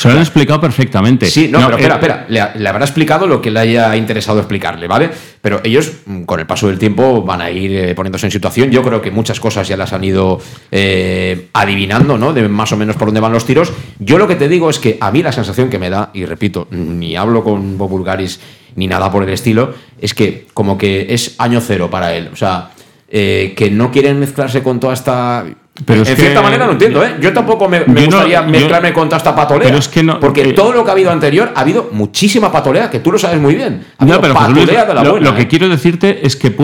[0.00, 1.26] se lo han explicado perfectamente.
[1.26, 2.52] Sí, no, pero espera, eh, espera.
[2.56, 5.10] Le, habrá explicado lo que le haya interesado explicarle, ¿vale?
[5.42, 8.70] Pero ellos, mm, con el paso del tiempo, van a ir eh, poniéndose en situación.
[8.70, 10.40] Yo creo que muchas cosas ya las han ido
[10.70, 12.32] eh, adivinando, ¿no?
[12.32, 13.74] De más o menos por dónde van los tiros.
[13.98, 16.24] Yo lo que te digo es que a mí la sensación que me da, y
[16.24, 18.40] repito, ni hablo con Bob Bulgaris
[18.76, 22.30] ni nada por el estilo, es que como que es año cero para él.
[22.32, 22.70] O sea,
[23.06, 25.44] que no quieren mezclarse con toda esta
[25.84, 27.16] pero en cierta manera lo entiendo, ¿eh?
[27.20, 29.68] Yo tampoco me, gustaría mezclarme con toda esta patolea.
[29.68, 32.50] Pero es que no, porque eh, todo lo que ha habido anterior ha habido muchísima
[32.52, 33.84] patolea, que tú lo sabes muy bien.
[33.98, 35.48] no, pero patolea de la lo, lo que ¿eh?
[35.48, 36.54] quiero decirte es que,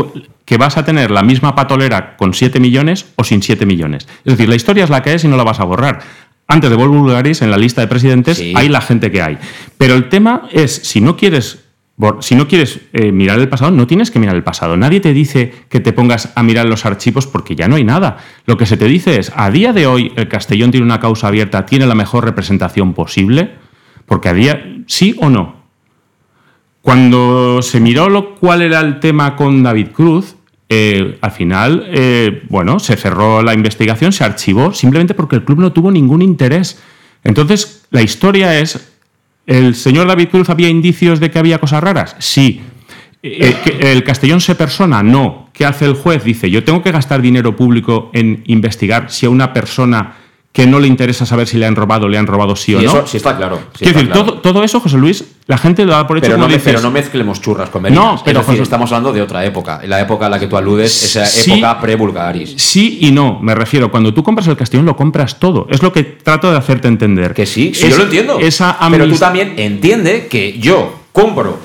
[0.45, 4.07] que vas a tener la misma patolera con 7 millones o sin 7 millones.
[4.25, 6.01] Es decir, la historia es la que es y no la vas a borrar.
[6.49, 9.39] Antes de Volvo Bulgaris, en la lista de presidentes, hay la gente que hay.
[9.79, 11.66] Pero el tema es, si no quieres
[12.21, 14.77] si no quieres eh, mirar el pasado, no tienes que mirar el pasado.
[14.77, 18.19] Nadie te dice que te pongas a mirar los archivos porque ya no hay nada.
[18.45, 21.29] Lo que se te dice es, a día de hoy el Castellón tiene una causa
[21.29, 23.55] abierta, tiene la mejor representación posible,
[24.05, 25.57] porque a día, sí o no.
[26.83, 30.37] Cuando se miró lo, cuál era el tema con David Cruz,
[30.69, 35.61] eh, al final, eh, bueno, se cerró la investigación, se archivó, simplemente porque el club
[35.61, 36.83] no tuvo ningún interés.
[37.25, 38.96] Entonces, la historia es
[39.47, 42.17] ¿El señor David Cruz había indicios de que había cosas raras?
[42.19, 42.61] Sí.
[43.23, 45.03] Eh, ¿El Castellón se persona?
[45.03, 45.49] No.
[45.53, 46.25] ¿Qué hace el juez?
[46.25, 50.15] Dice, yo tengo que gastar dinero público en investigar si a una persona
[50.53, 52.89] que no le interesa saber si le han robado, le han robado sí o no.
[52.89, 53.61] Eso sí está claro.
[53.79, 56.27] decir, Todo, eso, José Luis, la gente lo da por hecho.
[56.27, 58.05] Pero, no, pero no mezclemos churras con merinas.
[58.05, 59.81] No, pero estamos hablando de otra época.
[59.85, 62.55] La época a la que tú aludes, esa época pre-Bulgaris.
[62.57, 63.91] Sí y no, me refiero.
[63.91, 65.69] Cuando tú compras el Castellón, lo compras todo.
[65.71, 67.33] Es lo que trato de hacerte entender.
[67.33, 68.39] Que sí, sí yo lo entiendo.
[68.91, 71.59] pero tú también entiende que yo compro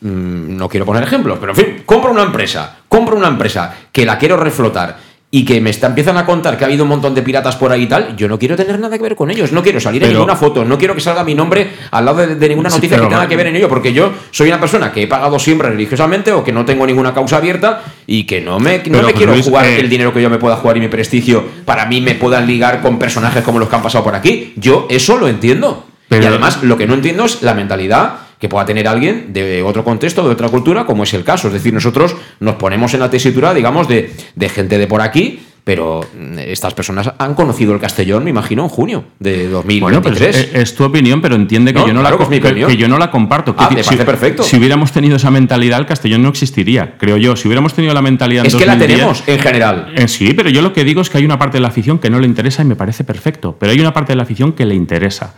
[0.00, 4.04] mm, no quiero poner ejemplos, pero en fin, compro una empresa, compro una empresa que
[4.04, 7.14] la quiero reflotar y que me está, empiezan a contar que ha habido un montón
[7.14, 9.52] de piratas por ahí y tal, yo no quiero tener nada que ver con ellos,
[9.52, 12.48] no quiero salir en ninguna foto, no quiero que salga mi nombre al lado de,
[12.48, 15.06] ninguna noticia que tenga que ver en ello, porque yo soy una persona que he
[15.06, 19.02] pagado siempre religiosamente o que no tengo ninguna causa abierta y que no me, no
[19.02, 21.86] me quiero jugar eh, el dinero que yo me pueda jugar y mi prestigio para
[21.86, 24.52] mí me puedan ligar con personajes como los que han pasado por aquí.
[24.56, 25.86] Yo eso lo entiendo.
[26.10, 29.84] y además lo que no entiendo es la mentalidad que pueda tener alguien de otro
[29.84, 31.48] contexto, de otra cultura, como es el caso.
[31.48, 34.10] Es decir, nosotros nos ponemos en la tesitura, digamos, de,
[34.48, 38.70] gente de por aquí, pero mm, estas personas han conocido el Castellón, me imagino, en
[38.70, 39.82] junio de 2023.
[39.82, 43.10] Bueno, pues es, tu opinión, pero entiende que, yo, no la, que, yo no la
[43.10, 43.54] comparto.
[43.58, 44.42] Ah, parece perfecto.
[44.42, 47.36] Si hubiéramos tenido esa mentalidad, el Castellón no existiría, creo yo.
[47.36, 48.46] Si hubiéramos tenido la mentalidad...
[48.46, 49.92] Es que la tenemos, en general.
[49.94, 51.98] Eh, sí, pero yo lo que digo es que hay una parte de la afición
[51.98, 54.54] que no le interesa y me parece perfecto, pero hay una parte de la afición
[54.54, 55.34] que le interesa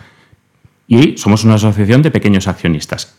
[0.93, 3.16] y somos una asociación de pequeños accionistas.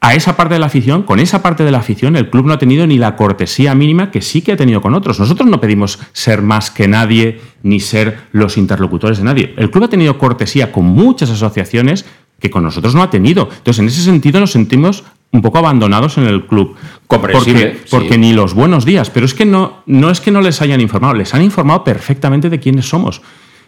[0.00, 2.54] A esa parte de la afición, con esa parte de la afición, el club no
[2.54, 5.20] ha tenido ni la cortesía mínima que sí que ha tenido con otros.
[5.20, 9.54] Nosotros no pedimos ser más que nadie ni ser los interlocutores de nadie.
[9.58, 12.06] El club ha tenido cortesía con muchas asociaciones
[12.40, 13.48] que con nosotros no ha tenido.
[13.50, 16.76] Entonces, en ese sentido nos sentimos un poco abandonados en el club.
[17.08, 19.10] Porque, porque ni los buenos días.
[19.10, 22.48] Pero es que no, no es que no les hayan informado, les han informado perfectamente
[22.48, 23.20] de quiénes somos.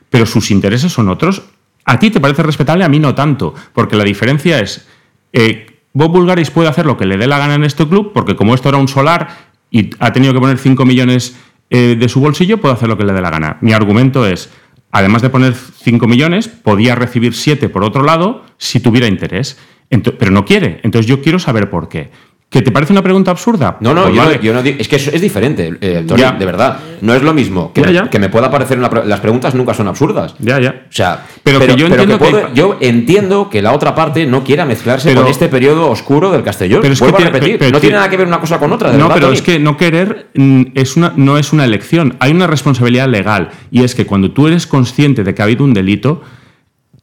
[0.08, 1.42] Pero sus intereses son otros
[1.88, 4.86] a ti te parece respetable, a mí no tanto, porque la diferencia es,
[5.32, 8.36] eh, Bob Bulgaris puede hacer lo que le dé la gana en este club, porque
[8.36, 9.28] como esto era un solar
[9.70, 11.38] y ha tenido que poner 5 millones
[11.70, 13.56] eh, de su bolsillo, puede hacer lo que le dé la gana.
[13.62, 14.50] Mi argumento es,
[14.92, 19.58] además de poner 5 millones, podía recibir 7 por otro lado si tuviera interés,
[19.88, 20.80] pero no quiere.
[20.82, 22.10] Entonces yo quiero saber por qué.
[22.50, 23.76] ¿Que te parece una pregunta absurda?
[23.80, 24.36] No, no, Pues yo, vale.
[24.36, 26.78] no, yo no es que es, es diferente, eh, Tony, de verdad.
[27.02, 28.88] No es lo mismo que, Ya, me, que pueda parecer una.
[28.88, 30.34] pre- Las preguntas nunca son absurdas.
[30.38, 30.86] Ya, ya.
[30.88, 34.24] O sea, Pero que yo entiendo que puedo- hay- yo entiendo que la otra parte
[34.24, 36.80] no quiera mezclarse Pero- con este periodo oscuro del Castellón.
[36.80, 38.58] Pero es que Vuelvo tiene- a repetir, pero- no tiene nada que ver una cosa
[38.58, 38.92] con otra.
[38.92, 39.36] de No, verdad, pero Tony.
[39.36, 42.16] es que no querer mm, es una, no es una elección.
[42.18, 43.50] Hay una responsabilidad legal.
[43.70, 46.22] Y es que cuando tú eres consciente de que ha habido un delito,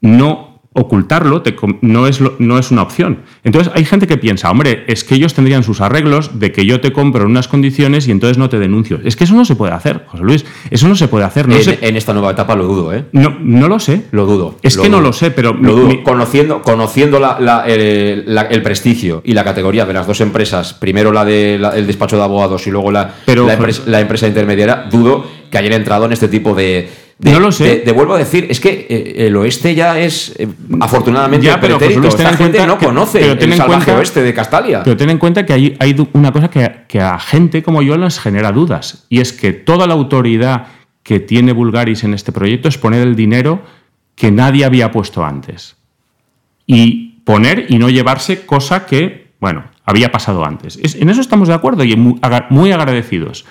[0.02, 0.45] no
[0.78, 3.20] ocultarlo te no, es lo- no es una opción.
[3.46, 6.82] Entonces hay gente que piensa, hombre, es que ellos tendrían sus arreglos de que yo
[6.82, 9.00] te compro en unas condiciones y entonces no te denuncio.
[9.06, 10.46] Es que eso no se puede hacer, José Luis.
[10.70, 11.48] Eso no se puede hacer.
[11.48, 13.06] No, en, sé- en esta nueva etapa lo dudo, ¿eh?
[13.14, 14.04] no, no lo sé.
[14.12, 14.56] Lo dudo.
[14.62, 15.88] Es que no lo sé, pero Lo dudo.
[15.88, 20.20] mi- Conociendo, conociendo la- la- el, la- el prestigio y la categoría de las dos
[20.20, 24.28] empresas, primero la del despacho de abogados y luego la, Pero, la, empresa, la empresa
[24.28, 27.05] intermediaria, dudo que hayan entrado en este tipo de.
[27.18, 27.64] De- No lo sé.
[27.64, 30.48] De, de vuelvo a decir, es que eh, el oeste ya es, eh,
[30.82, 31.78] afortunadamente, Ya, pero.
[31.80, 34.34] Luis, ten en gente cuenta no que- conoce pero el en salvaje cuenta- oeste de
[34.34, 34.84] Castalia.
[34.84, 38.20] Pero ten en cuenta que hay, una cosa que, que a gente como yo les
[38.20, 40.68] genera dudas, y es que toda la autoridad
[41.04, 43.62] que tiene Bulgaris en este proyecto es poner el dinero
[44.16, 45.76] que nadie había puesto antes.
[46.68, 50.78] Y poner y no llevarse cosa que, bueno, había pasado antes.
[50.82, 53.46] Es- en eso estamos de acuerdo y mu- aga- muy agradecidos.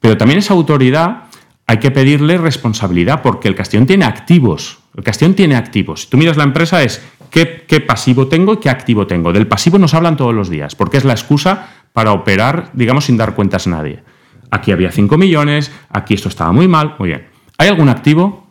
[0.00, 1.24] Pero también esa autoridad
[1.66, 4.78] hay que pedirle responsabilidad porque el Castellón tiene activos.
[4.96, 6.02] El Castellón tiene activos.
[6.02, 9.32] Si tú miras la empresa es qué, pasivo tengo y qué activo tengo.
[9.32, 13.16] Del pasivo nos hablan todos los días porque es la excusa para operar, digamos, sin
[13.16, 14.02] dar cuentas a nadie.
[14.50, 17.26] Aquí había 5 millones, aquí esto estaba muy mal, muy bien.
[17.58, 18.48] ¿Hay algún activo?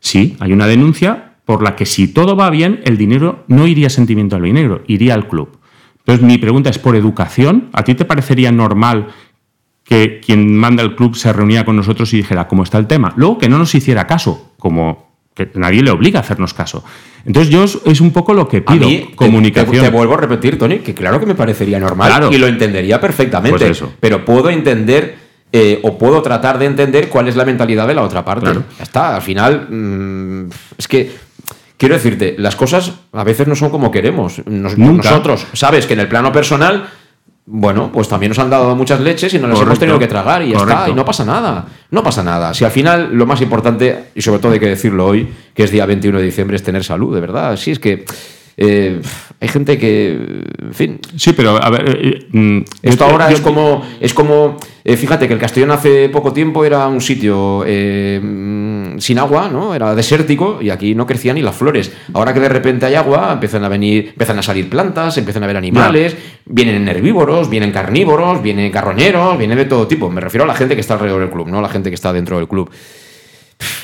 [0.00, 3.86] Sí, hay una denuncia por la que si todo va bien, el dinero no iría
[3.86, 5.58] a sentimiento al dinero, iría al club.
[5.98, 7.68] Entonces mi pregunta es, ¿por educación?
[7.72, 9.08] ¿A ti te parecería normal
[9.88, 13.12] que quien manda el club se reunía con nosotros y dijera cómo está el tema?
[13.16, 16.82] Luego que no nos hiciera caso, como que nadie le obliga a hacernos caso.
[17.24, 19.72] Entonces yo es- un poco lo que A pido, mí, comunicación.
[19.84, 22.30] Te, te vuelvo a repetir, Tony, que claro que me parecería normal Claro.
[22.32, 23.58] y lo entendería perfectamente.
[23.58, 23.92] Pues eso.
[24.00, 28.02] Pero puedo entender eh, o puedo tratar de entender cuál es la mentalidad de la
[28.02, 28.44] otra parte.
[28.46, 28.64] Claro.
[28.78, 30.48] Ya está, al final, mm,
[30.78, 31.26] es que.
[31.78, 34.40] Quiero decirte, las cosas a veces no son como queremos.
[34.46, 35.10] Nos- Nunca.
[35.10, 36.88] Nosotros, sabes que en el plano personal,
[37.48, 40.42] bueno, pues también nos han dado muchas leches y nos las hemos tenido que tragar
[40.42, 41.64] y ya está, y no pasa nada.
[41.90, 42.52] No pasa nada.
[42.52, 45.70] Si al final lo más importante, y sobre todo hay que decirlo hoy, que es
[45.70, 47.56] día 21 de diciembre, es tener salud, de verdad.
[47.56, 48.04] Sí, es que
[48.56, 49.00] eh,
[49.38, 50.12] hay gente que,
[50.62, 51.88] en fin, Sí, pero a ver...
[51.88, 56.08] eh, eh, mm, esto ahora es como, es como eh, fíjate que el Castellón hace
[56.08, 59.74] poco tiempo era un sitio mm, sin agua, ¿no?
[59.74, 61.92] Era desértico y aquí no crecían ni las flores.
[62.14, 65.46] Ahora que de repente hay agua, empiezan a venir, empiezan a salir plantas, empiezan a
[65.46, 70.08] ver animales, vienen herbívoros, vienen carnívoros, vienen carroñeros, vienen de todo tipo.
[70.08, 71.94] Me refiero a la gente que está alrededor del club, no a la gente que
[71.94, 72.70] está dentro del club.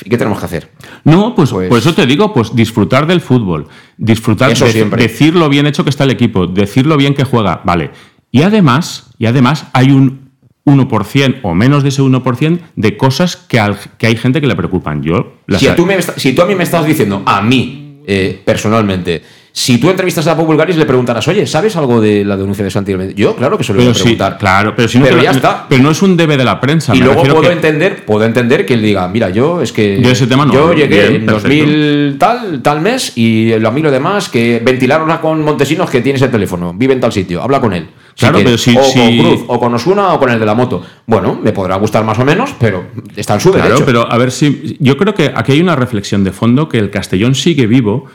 [0.05, 0.69] ¿Y qué tenemos que hacer?
[1.03, 3.67] No, pues, Pues- por eso te digo, pues disfrutar del fútbol,
[3.97, 7.23] disfrutar Eso de decir lo bien hecho que está el equipo, decir lo bien que
[7.23, 7.91] juega, vale.
[8.31, 10.29] Y además, y además hay un
[10.65, 14.55] 1% o menos de ese 1% de cosas que, al- que hay gente que le
[14.55, 15.01] preocupan.
[15.03, 18.01] Yo las Si, tú me esta- si tú a mí me estás diciendo, a mí,
[18.07, 19.23] eh, personalmente,
[19.55, 22.71] si tú entrevistas a Pau Bulgaris le preguntarás, oye, ¿sabes algo de la denuncia de
[22.71, 22.95] Santi?
[23.15, 24.37] Yo, claro que se lo voy a sí, preguntar.
[24.39, 25.67] claro, pero si no Pero te- ya está.
[25.69, 26.95] Pero no es un debe de la prensa.
[26.95, 30.01] Y me luego puedo que- entender, puedo entender que él diga, mira, yo es que
[30.01, 31.49] Yo ese tema no, yo llegué bien, en perfecto.
[31.67, 36.01] 2000 tal, tal mes y lo a mí lo demás que ventilaron con Montesinos que
[36.01, 37.87] tiene ese teléfono, vive en tal sitio, habla con él.
[38.17, 40.55] Claro, pero si- o si- con Cruz, o con Osuna, o con el de la
[40.55, 40.83] moto.
[41.05, 42.85] Bueno, me podrá gustar más o menos, pero
[43.15, 43.85] está en su Claro, derecho.
[43.85, 44.77] pero a ver si.
[44.79, 48.05] Yo creo que aquí hay una reflexión de fondo que el Castellón sigue vivo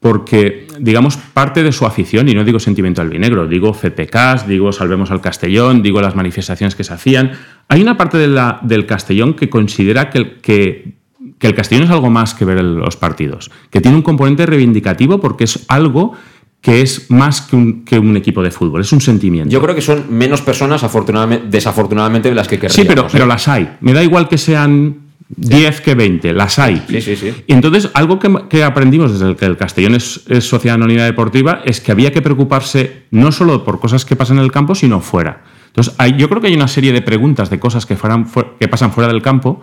[0.00, 5.10] porque, digamos, parte de su afición, y no digo sentimiento albinegro, digo CPKs, digo Salvemos
[5.10, 7.32] al Castellón, digo las manifestaciones que se hacían.
[7.68, 10.94] Hay una parte de la- del Castellón que considera que, el- que,
[11.38, 14.46] que el Castellón es algo más que ver el- los partidos, que tiene un componente
[14.46, 16.12] reivindicativo porque es algo
[16.60, 19.50] que es más que un, que un equipo de fútbol, es un sentimiento.
[19.50, 22.74] Yo creo que son menos personas, afortunadamente, desafortunadamente, de las que querríamos.
[22.76, 23.08] Sí, pero, ¿eh?
[23.12, 23.76] pero las hay.
[23.80, 26.82] Me da igual que sean 10 que 20, las hay.
[26.88, 27.34] Sí, sí, sí.
[27.46, 31.04] Y entonces, algo que, que aprendimos desde el que el Castellón es, es sociedad anónima
[31.04, 34.74] deportiva es que había que preocuparse no solo por cosas que pasan en el campo,
[34.74, 35.42] sino fuera.
[35.66, 38.56] Entonces, hay- yo creo que hay una serie de preguntas de cosas que, fueran fu-
[38.58, 39.60] que pasan fuera del campo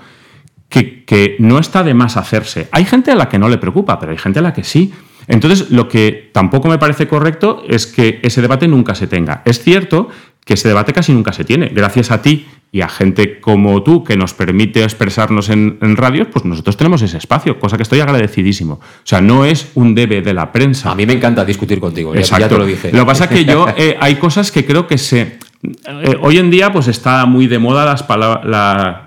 [0.70, 2.68] que, que no está de más hacerse.
[2.72, 4.94] Hay gente a la que no le preocupa, pero hay gente a la que sí.
[5.28, 9.42] Entonces, lo que tampoco me parece correcto es que ese debate nunca se tenga.
[9.46, 10.10] Es cierto
[10.46, 11.68] que ese debate casi nunca se tiene.
[11.74, 16.28] Gracias a ti y a gente como tú que nos permite expresarnos en, en radios,
[16.32, 18.76] pues nosotros tenemos ese espacio, cosa que estoy agradecidísimo.
[18.76, 20.92] O sea, no es un debe de la prensa.
[20.92, 22.48] A mí me encanta discutir contigo, ya- ya, Exacto.
[22.50, 22.92] te lo dije.
[22.94, 25.40] Lo que pasa es que yo eh, hay cosas que creo que se.
[25.64, 28.98] eh, hoy en día, pues está muy de moda las palabras.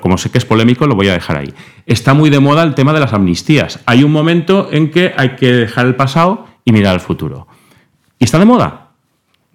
[0.00, 1.52] como sé que es polémico, lo voy a dejar ahí.
[1.86, 3.80] Está muy de moda el tema de las amnistías.
[3.86, 7.48] Hay un momento en que hay que dejar el pasado y mirar al futuro.
[8.18, 8.85] ¿Y está de moda?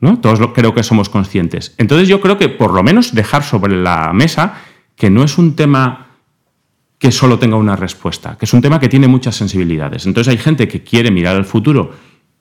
[0.02, 0.20] ¿No?
[0.20, 1.74] Todos lo, creo que somos conscientes.
[1.78, 4.56] Entonces yo creo que por lo menos dejar sobre la mesa
[4.96, 6.08] que no es un tema
[6.98, 10.06] que solo tenga una respuesta, que es un tema que tiene muchas sensibilidades.
[10.06, 11.92] Entonces hay gente que quiere mirar al futuro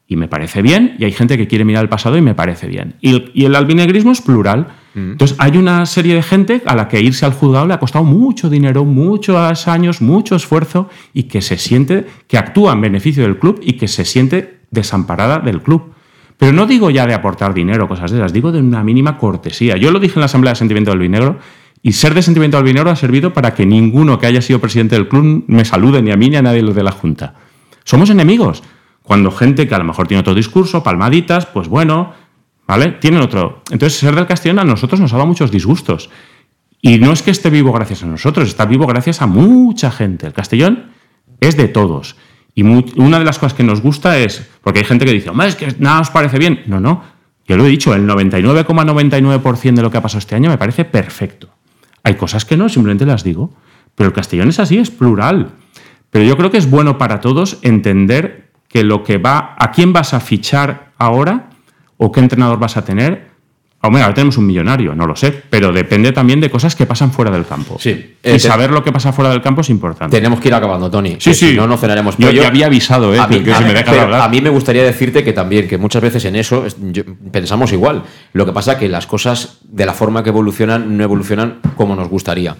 [0.07, 2.67] y me parece bien, y hay gente que quiere mirar al pasado y me parece
[2.67, 2.97] bien.
[3.01, 4.67] Y el, y el albinegrismo es plural.
[4.93, 8.05] Entonces hay una serie de gente a la que irse al juzgado le ha costado
[8.05, 13.39] mucho dinero, muchos años, mucho esfuerzo y que se siente, que actúa en beneficio del
[13.39, 15.95] club y que se siente desamparada del club.
[16.41, 19.77] Pero no digo ya de aportar dinero, cosas de esas, digo de una mínima cortesía.
[19.77, 21.39] Yo lo dije en la Asamblea de Sentimiento del Albinegro
[21.83, 24.95] y ser de Sentimiento del Albinegro ha servido para que ninguno que haya sido presidente
[24.95, 27.35] del club me salude, ni a mí ni a nadie de la Junta.
[27.85, 28.63] Somos enemigos.
[29.03, 32.15] Cuando gente que a lo mejor tiene otro discurso, palmaditas, pues bueno,
[32.67, 32.93] ¿vale?
[32.93, 33.63] Tienen otro.
[33.71, 36.09] Entonces, ser del Castellón a nosotros nos ha dado muchos disgustos.
[36.81, 40.27] Y no es que esté vivo gracias a nosotros, está vivo gracias a mucha gente.
[40.27, 40.87] El Castellón
[41.39, 42.17] es de todos.
[42.55, 45.49] Y una de las cosas que nos gusta es, porque hay gente que dice, "Hombre,
[45.49, 46.63] es que nada os parece bien.
[46.67, 47.03] No, no.
[47.47, 50.85] Yo lo he dicho, el 99,99% de lo que ha pasado este año me parece
[50.85, 51.49] perfecto.
[52.03, 53.53] Hay cosas que no, simplemente las digo.
[53.95, 55.51] Pero el castellón es así, es plural.
[56.11, 59.93] Pero yo creo que es bueno para todos entender que lo que va, a quién
[59.93, 61.51] vas a fichar ahora
[61.97, 63.30] o qué entrenador vas a tener.
[63.83, 67.13] Hombre, ahora tenemos un millonario, no lo sé, pero depende también de cosas que pasan
[67.13, 67.79] fuera del campo.
[67.81, 68.17] Sí.
[68.23, 70.15] y Eh, saber lo que pasa fuera del campo es importante.
[70.15, 71.17] Tenemos que ir acabando, Tony.
[71.19, 71.51] Sí, sí.
[71.51, 72.17] Si no, no cenaremos.
[72.19, 73.19] Yo ya había avisado, ¿eh?
[73.19, 74.21] A mí, que a me pero hablar.
[74.21, 77.73] a mí me gustaría decirte que también, que muchas veces en eso es- yo- pensamos
[77.73, 78.03] igual.
[78.35, 81.97] Lo que pasa es que las cosas, de la forma que evolucionan, no evolucionan como
[81.97, 82.57] nos gustaría.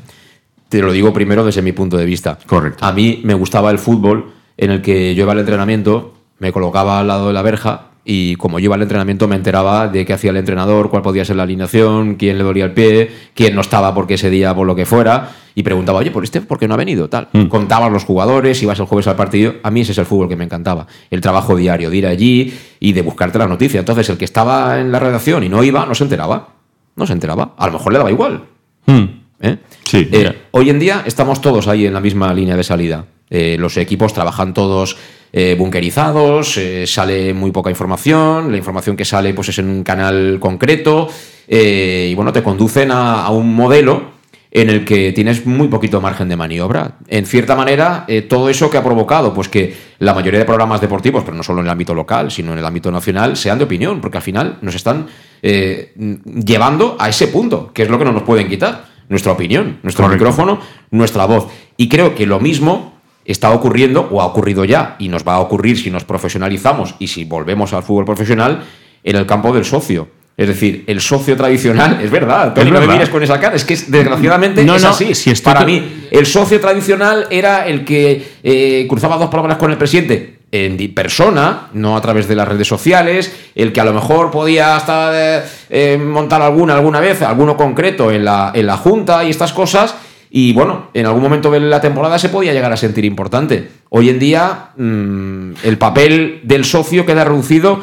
[0.71, 2.39] Te lo digo primero desde mi punto de vista.
[2.47, 2.83] Correcto.
[2.83, 7.01] A mí me gustaba el fútbol en el que yo iba al entrenamiento, me colocaba
[7.01, 10.13] al lado de la verja y como yo iba al entrenamiento me enteraba de qué
[10.13, 13.61] hacía el entrenador, cuál podía ser la alineación, quién le dolía el pie, quién no
[13.61, 16.69] estaba porque ese día por lo que fuera y preguntaba, oye, ¿por este por qué
[16.69, 17.09] no ha venido?
[17.09, 17.29] Tal.
[17.33, 17.47] Mm.
[17.47, 19.55] Contabas los jugadores, ibas el jueves al partido.
[19.63, 20.87] A mí ese es el fútbol que me encantaba.
[21.11, 23.81] El trabajo diario, de ir allí y de buscarte la noticia.
[23.81, 26.55] Entonces el que estaba en la redacción y no iba, no se enteraba.
[26.97, 27.55] No se enteraba.
[27.57, 28.45] A lo mejor le daba igual.
[28.87, 29.05] Hmm.
[29.41, 29.57] ¿eh?
[29.85, 33.07] Sí, Eh, hoy en día estamos todos ahí en la misma línea de salida.
[33.29, 34.97] Eh, los equipos trabajan todos
[35.33, 39.85] eh, bunkerizados, eh, sale muy poca información, la información que sale pues es en un
[39.85, 41.09] canal concreto
[41.47, 44.19] eh, y bueno, te conducen a, a un modelo
[44.51, 46.97] en el que tienes muy poquito margen de maniobra.
[47.07, 51.23] En cierta manera, todo eso que ha provocado, pues que la mayoría de programas deportivos,
[51.23, 54.01] pero no solo en el ámbito local, sino en el ámbito nacional, sean de opinión,
[54.01, 55.07] porque al final nos están
[55.41, 60.07] llevando a ese punto, que es lo que no nos pueden quitar, nuestra opinión, nuestro
[60.07, 60.25] Correcto.
[60.25, 61.47] micrófono, nuestra voz.
[61.77, 65.41] Y creo que lo mismo está ocurriendo, o ha ocurrido ya, y nos va a
[65.41, 68.65] ocurrir si nos profesionalizamos y si volvemos al fútbol profesional,
[69.05, 70.09] en el campo del socio.
[70.37, 73.65] Es decir, el socio tradicional, es verdad, Tony, no me mires con esa cara, es
[73.65, 75.15] que es- desgraciadamente No, es no, así.
[75.15, 79.71] si estoy Para mí, el socio tradicional era el que eh, cruzaba dos palabras con
[79.71, 83.93] el presidente en persona, no a través de las redes sociales, el que a lo
[83.93, 88.77] mejor podía hasta eh, eh, montar alguna alguna vez, alguno concreto en la, en la
[88.79, 89.95] junta y estas cosas.
[90.31, 93.69] Y bueno, en algún momento de la temporada se podía llegar a sentir importante.
[93.89, 97.81] Hoy en día, mm, el papel del socio queda reducido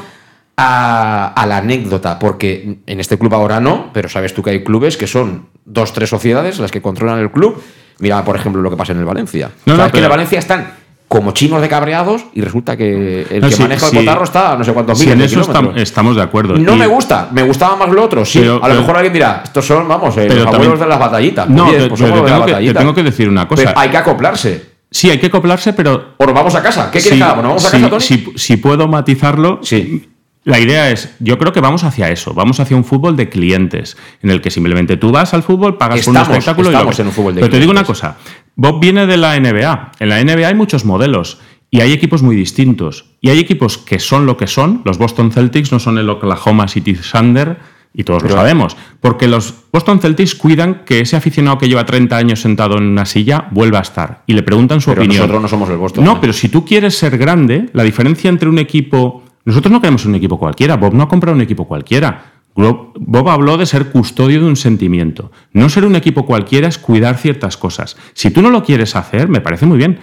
[0.56, 4.64] a, a la anécdota, porque en este club ahora no, pero sabes tú que hay
[4.64, 7.61] clubes que son dos, tres sociedades las que controlan el club.
[7.99, 9.52] Mira, por ejemplo, lo que pasa en el Valencia.
[9.65, 10.72] No, no, que en el Valencia están
[11.07, 13.97] como chinos de cabreados y resulta que el No, que sí, maneja sí.
[13.97, 15.81] el cotarro está a no sé cuántos Sí, miles en de eso estam- kilómetros.
[15.84, 16.57] estamos de acuerdo.
[16.57, 18.39] No Y- me gusta, me gustaba más lo otro, sí.
[18.39, 20.99] Pero- a lo mejor alguien dirá, estos son, vamos, eh, los también- abuelos de las
[20.99, 21.49] batallitas.
[21.49, 22.77] No, te- pues te de tengo las que- te batallitas.
[22.77, 23.63] tengo que decir una cosa.
[23.63, 24.65] Pero hay que acoplarse.
[24.91, 26.89] Sí, hay que acoplarse, pero O nos vamos a casa.
[26.91, 27.43] ¿Qué quieres que hagamos?
[27.43, 28.01] ¿Nos vamos a si, casa, Tony?
[28.01, 30.09] si- si puedo matizarlo, Sí.
[30.48, 33.98] La idea es, yo creo que vamos hacia eso, vamos hacia un fútbol de clientes,
[34.24, 37.07] en el que simplemente tú vas al fútbol, pagas por un espectáculo y lo en
[37.07, 38.15] un fútbol de Pero te digo una cosa,
[38.56, 42.34] Bob viene de la NBA, en la NBA hay muchos modelos y hay equipos muy
[42.38, 46.10] distintos y hay equipos que son lo que son, los Boston Celtics no son el
[46.10, 47.57] Oklahoma City Thunder
[47.94, 51.86] y todos Pero- lo sabemos, porque los Boston Celtics cuidan que ese aficionado que lleva
[51.86, 55.19] 30 años sentado en una silla vuelva a estar y le preguntan su Pero opinión.
[55.24, 56.06] nosotros no somos el Boston.
[56.06, 59.24] No, pero si tú quieres ser grande, la diferencia entre un equipo.
[59.48, 60.76] Nosotros no queremos un equipo cualquiera.
[60.76, 62.34] Bob no ha comprado un equipo cualquiera.
[62.53, 65.32] Bob habló de ser custodio de un sentimiento.
[65.53, 67.95] No ser un equipo cualquiera es cuidar ciertas cosas.
[68.11, 69.99] Si tú no lo quieres hacer, me parece muy bien,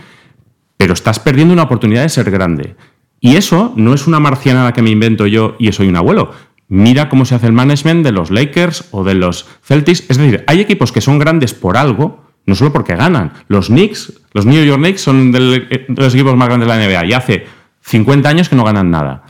[0.78, 2.74] pero estás perdiendo una oportunidad de ser grande.
[3.20, 6.30] Y eso no es una marcianada que me invento yo y soy un abuelo.
[6.68, 10.04] Mira cómo se hace el management de los Lakers o de los Celtics.
[10.08, 13.34] Es decir, hay equipos que son grandes por algo, no solo porque ganan.
[13.48, 16.82] Los Knicks, los New York Knicks son eh, de los equipos más grandes de la
[16.82, 17.46] NBA y hace
[17.82, 19.23] 50 años que no ganan nada.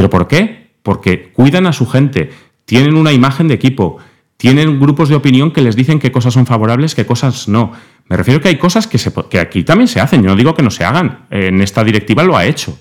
[0.00, 0.70] ¿Pero por qué?
[0.82, 2.30] Porque cuidan a su gente,
[2.64, 3.98] tienen una imagen de equipo,
[4.38, 7.72] tienen grupos de opinión que les dicen qué cosas son favorables, qué cosas no.
[8.08, 10.70] Me refiero que hay cosas que, aquí también se hacen, yo no digo que no
[10.70, 11.26] se hagan.
[11.28, 12.78] En esta directiva lo ha hecho.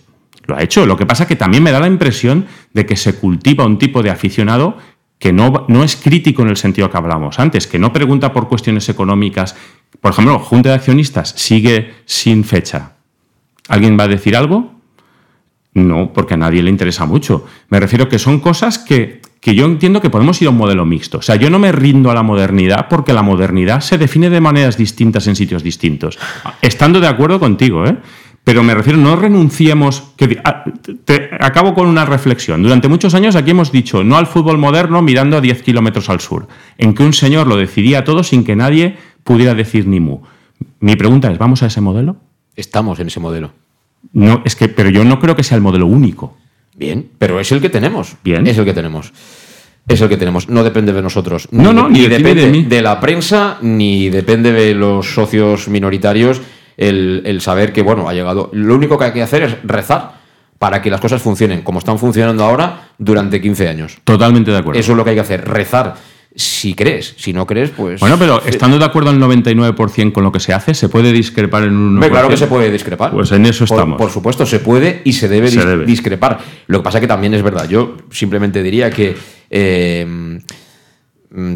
[0.47, 0.85] lo ha hecho.
[0.85, 4.01] Lo que pasa que también me da la impresión de que se cultiva un tipo
[4.01, 4.77] de aficionado
[5.19, 8.47] que no, no es crítico en el sentido que hablamos antes, que no pregunta por
[8.47, 9.57] cuestiones económicas.
[9.99, 12.93] Por ejemplo, Junta de Accionistas sigue sin fecha.
[13.67, 14.78] ¿Alguien va a decir algo?
[15.73, 17.45] No, porque a nadie le interesa mucho.
[17.69, 20.83] Me refiero que son cosas que, que yo entiendo que podemos ir a un modelo
[20.85, 21.19] mixto.
[21.19, 24.41] O sea, yo no me rindo a la modernidad porque la modernidad se define de
[24.41, 26.17] maneras distintas en sitios distintos.
[26.61, 27.97] Estando de acuerdo contigo, ¿eh?
[28.43, 30.11] Pero me refiero, no renunciemos.
[30.43, 30.63] A-
[31.05, 32.63] te- acabo con una reflexión.
[32.63, 36.19] Durante muchos años aquí hemos dicho no al fútbol moderno mirando a 10 kilómetros al
[36.19, 36.47] sur,
[36.79, 40.21] en que un señor lo decidía todo sin que nadie pudiera decir ni mu.
[40.79, 42.15] Mi pregunta es: ¿vamos a ese modelo?
[42.55, 43.51] Estamos en ese modelo.
[44.13, 46.37] No, es que, pero yo no creo que sea el modelo único.
[46.75, 48.15] Bien, pero es el que tenemos.
[48.23, 48.47] Bien.
[48.47, 49.11] Es el que tenemos.
[49.87, 50.49] Es el que tenemos.
[50.49, 51.47] No depende de nosotros.
[51.51, 52.63] No, no, ni depende de mí.
[52.63, 56.41] de la prensa, ni depende de los socios minoritarios
[56.77, 58.49] el, el saber que, bueno, ha llegado.
[58.53, 60.19] Lo único que hay que hacer es rezar
[60.59, 63.97] para que las cosas funcionen como están funcionando ahora durante 15 años.
[64.03, 64.79] Totalmente de acuerdo.
[64.79, 65.95] Eso es lo que hay que hacer, rezar.
[66.35, 67.99] Si crees, si no crees, pues.
[67.99, 71.63] Bueno, pero estando de acuerdo al 99% con lo que se hace, ¿se puede discrepar
[71.63, 71.93] en un 1%?
[71.95, 73.11] Hombre, claro que se puede discrepar.
[73.11, 73.97] Pues en eso estamos.
[73.97, 75.85] Por, supuesto, se puede y se debe, Se dis- debe.
[75.85, 76.39] discrepar.
[76.67, 77.67] Lo que pasa que también es verdad.
[77.67, 79.17] Yo simplemente diría que
[79.49, 80.39] eh,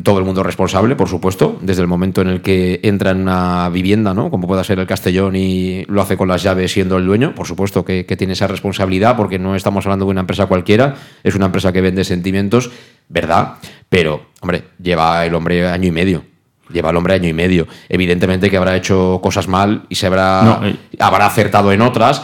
[0.04, 3.22] todo el mundo es responsable, por supuesto, desde el momento en el que entra en
[3.22, 4.30] una vivienda, ¿no?
[4.30, 7.48] Como pueda ser el Castellón y lo hace con las llaves siendo el dueño, por
[7.48, 11.34] supuesto que, que tiene esa responsabilidad porque no estamos hablando de una empresa cualquiera, es
[11.34, 12.70] una empresa que vende sentimientos,
[13.10, 13.56] ¿verdad?
[13.90, 16.24] Pero, hombre, lleva el hombre año y medio.
[16.72, 17.68] Lleva el hombre año y medio.
[17.90, 20.76] Evidentemente que habrá hecho cosas mal y se habrá, No, eh.
[21.00, 22.24] habrá acertado en otras,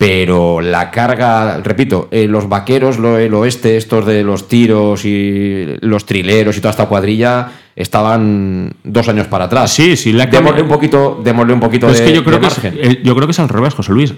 [0.00, 5.66] pero la carga, repito, eh, los vaqueros, lo, el oeste, estos de los tiros y
[5.82, 9.70] los trileros y toda esta cuadrilla estaban dos años para atrás.
[9.74, 12.48] Sí, sí, la démosle un poquito, démosle un poquito de, es que yo creo de
[12.48, 14.14] que, es, eh, yo creo que es al revés, José Luis.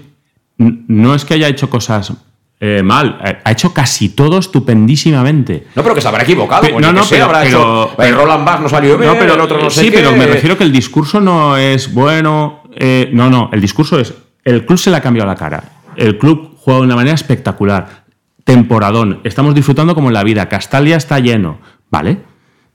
[0.57, 2.13] No es que haya hecho cosas
[2.61, 5.65] eh, mal, eh, ha hecho casi todo estupendísimamente.
[5.75, 6.79] No, pero que se habrá equivocado.
[6.79, 7.57] No, no, pero- habrá pero-
[7.87, 7.93] hecho.
[7.97, 9.97] pero- Roland Barthes no salió bien, No, pero, el otro no sé sí, qué.
[9.97, 12.63] pero me refiero que el discurso no es bueno.
[12.73, 14.13] eh, no, no, el discurso es.
[14.45, 15.63] El club se le ha cambiado la cara.
[15.97, 18.05] El club juega de una manera espectacular.
[18.43, 19.21] Temporadón.
[19.23, 20.49] Estamos disfrutando como en la vida.
[20.49, 21.59] Castalia está lleno.
[21.89, 22.19] ¿Vale?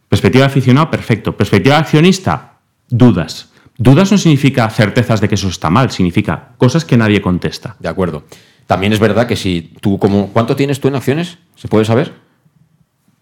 [0.08, 1.36] Perspectiva de aficionado, perfecto.
[1.36, 3.50] Perspectiva de accionista, dudas.
[3.76, 7.76] Dudas no significa certezas de que eso está mal, significa cosas que nadie contesta.
[7.78, 8.24] De acuerdo.
[8.66, 10.28] También es verdad que si tú, como.
[10.28, 11.38] ¿Cuánto tienes tú en acciones?
[11.56, 12.12] ¿Se puede saber?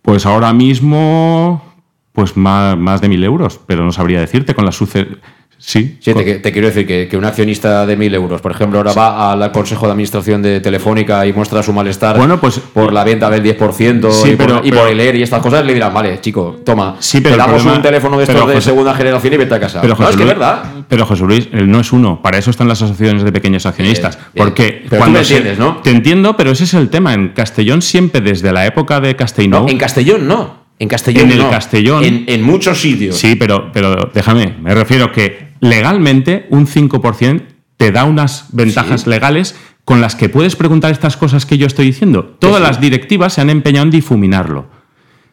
[0.03, 1.63] Pues ahora mismo,
[2.13, 5.09] pues más, más de mil euros, pero no sabría decirte con la suce...
[5.59, 8.79] Sí, Sí, te, te quiero decir que, que un accionista de 1.000 euros, por ejemplo,
[8.79, 12.93] ahora va al Consejo de Administración de Telefónica y muestra su malestar Bueno, pues- por
[12.93, 15.41] la venta del 10% Sí, y, por, pero- y por pero- el ER y estas
[15.41, 18.23] cosas, le dirán, vale, chico, toma, Sí, te pero el damos problema- un teléfono de
[18.25, 19.81] estos pero, de José- segunda generación y vete a casa.
[19.81, 20.63] Pero no, José es que es Luis- verdad.
[20.89, 22.21] Pero José Luis, él no es uno.
[22.23, 24.17] Para eso están las asociaciones de pequeños accionistas.
[24.17, 24.47] Bien, bien.
[24.47, 25.79] Porque Pero tú cuando me se- entiendes, ¿no?
[25.79, 27.15] Te entiendo, pero ese es el tema.
[27.15, 29.51] En Castellón siempre, desde la época de Castellón.
[29.65, 30.67] No, en Castellón no.
[30.79, 31.51] En Castellón En el no.
[31.51, 32.05] Castellón.
[32.05, 33.17] En, en muchos sitios.
[33.17, 37.43] Sí, pero, pero déjame, me refiero que legalmente un 5%
[37.77, 39.11] te da unas ventajas Sí.
[39.11, 42.37] legales con las que puedes preguntar estas cosas que yo estoy diciendo.
[42.41, 42.63] Todas sí.
[42.63, 44.67] las directivas se han empeñado en difuminarlo.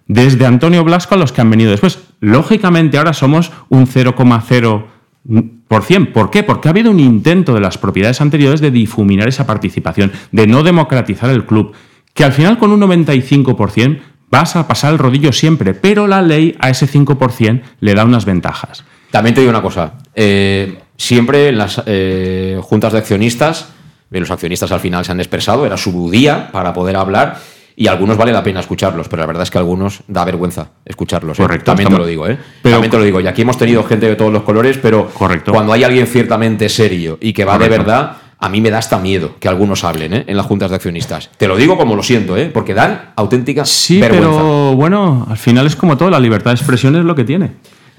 [0.07, 1.99] Desde Antonio Blasco a los que han venido después.
[2.19, 6.11] Lógicamente ahora somos un 0,0%.
[6.11, 6.43] ¿Por qué?
[6.43, 10.61] Porque ha habido un intento de las propiedades anteriores de difuminar esa participación, de no
[10.61, 11.71] democratizar el club,
[12.13, 13.99] que al final con un 95%
[14.29, 18.25] vas a pasar el rodillo siempre, pero la ley a ese 5% le da unas
[18.25, 18.83] ventajas.
[19.13, 19.93] También te digo una cosa.
[20.15, 23.67] eh, siempre en las eh, juntas de accionistas,
[24.09, 27.37] los accionistas al final se han expresado, era su día para poder hablar.
[27.75, 31.37] Y algunos vale la pena escucharlos, pero la verdad es que algunos da vergüenza escucharlos.
[31.37, 31.43] ¿eh?
[31.43, 32.39] Correcto, También te lo digo, ¿eh?
[32.63, 33.21] pero- También te lo digo.
[33.21, 35.51] Y aquí hemos tenido gente de todos los colores, pero Correcto.
[35.51, 38.97] cuando hay alguien ciertamente serio y que va de verdad, a mí me da hasta
[38.97, 40.23] miedo que algunos hablen ¿eh?
[40.27, 41.29] en las juntas de accionistas.
[41.37, 42.49] Te lo digo como lo siento, ¿eh?
[42.51, 44.29] porque dan auténtica Sí, vergüenza.
[44.29, 47.51] pero bueno, al final es como todo, la libertad de expresión es lo que tiene.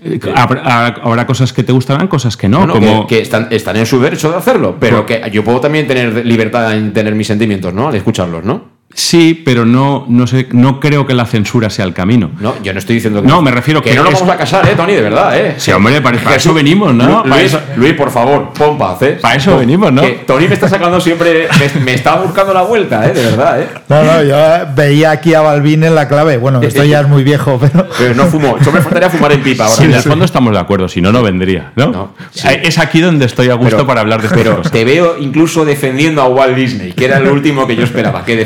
[0.05, 2.59] Eh, Habrá, habrá cosas que te gustarán, cosas que no.
[2.59, 5.60] Bueno, como, que, que están, están en su derecho de hacerlo, pero que yo puedo
[5.60, 7.89] también tener libertad en tener mis sentimientos, ¿no?
[7.89, 8.73] Al escucharlos, ¿no?
[8.94, 12.30] Sí, pero no, no, sé, no creo que la censura sea el camino.
[12.40, 13.28] No, yo no estoy diciendo que.
[13.28, 14.94] No, me refiero que, que no nos vamos a casar, ¿eh, Tony?
[14.94, 15.54] De verdad, ¿eh?
[15.56, 17.22] Sí, hombre, para, para eso venimos, ¿no?
[17.24, 19.18] Para Luis, eso- Luis, por favor, pon paz, ¿eh?
[19.20, 20.02] Para eso venimos, ¿no?
[20.02, 21.48] que Tony me está sacando siempre.
[21.74, 23.12] Me, me está buscando la vuelta, ¿eh?
[23.12, 23.68] De verdad, ¿eh?
[23.88, 24.36] No, no, yo
[24.76, 26.36] veía aquí a Balvin en la clave.
[26.36, 27.88] Bueno, esto ya es muy viejo, pero.
[27.98, 28.58] Pero no fumo.
[28.64, 29.76] Yo me faltaría fumar en pipa ahora.
[29.76, 31.72] Sí, en el fondo estamos de acuerdo, si no, no vendría.
[31.76, 31.86] ¿no?
[31.88, 32.46] No, sí.
[32.62, 34.70] Es aquí donde estoy a gusto Pero- para hablar de Pero cosas.
[34.72, 38.36] te veo incluso defendiendo a Walt Disney, que era el último que yo esperaba, que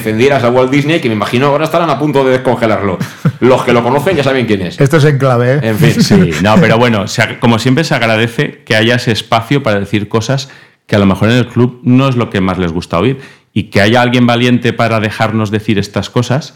[0.44, 2.98] a Walt Disney, que me imagino ahora estarán a punto de descongelarlo.
[3.40, 4.80] Los que lo conocen ya saben quién es.
[4.80, 5.60] Esto es en clave, ¿eh?
[5.62, 7.04] En fin, Sí, no, pero bueno,
[7.40, 10.50] como siempre se agradece que haya ese espacio para decir cosas
[10.86, 13.18] que a lo mejor en el club no es lo que más les gusta oír.
[13.52, 16.54] y que haya alguien valiente para dejarnos decir estas cosas,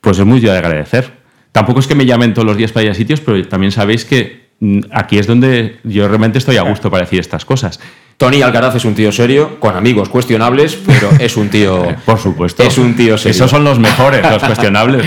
[0.00, 1.12] pues es muy de agradecer.
[1.52, 4.04] Tampoco es que me llamen todos los días para ir a sitios, pero también sabéis
[4.04, 4.45] que
[4.90, 7.78] aquí es donde yo realmente estoy a gusto para decir estas cosas.
[8.16, 11.86] Tony Alcaraz es un tío serio, con amigos cuestionables, pero es un tío.
[12.06, 12.62] Por supuesto.
[12.62, 13.32] Es un tío serio.
[13.32, 15.04] Esos son los mejores, los cuestionables.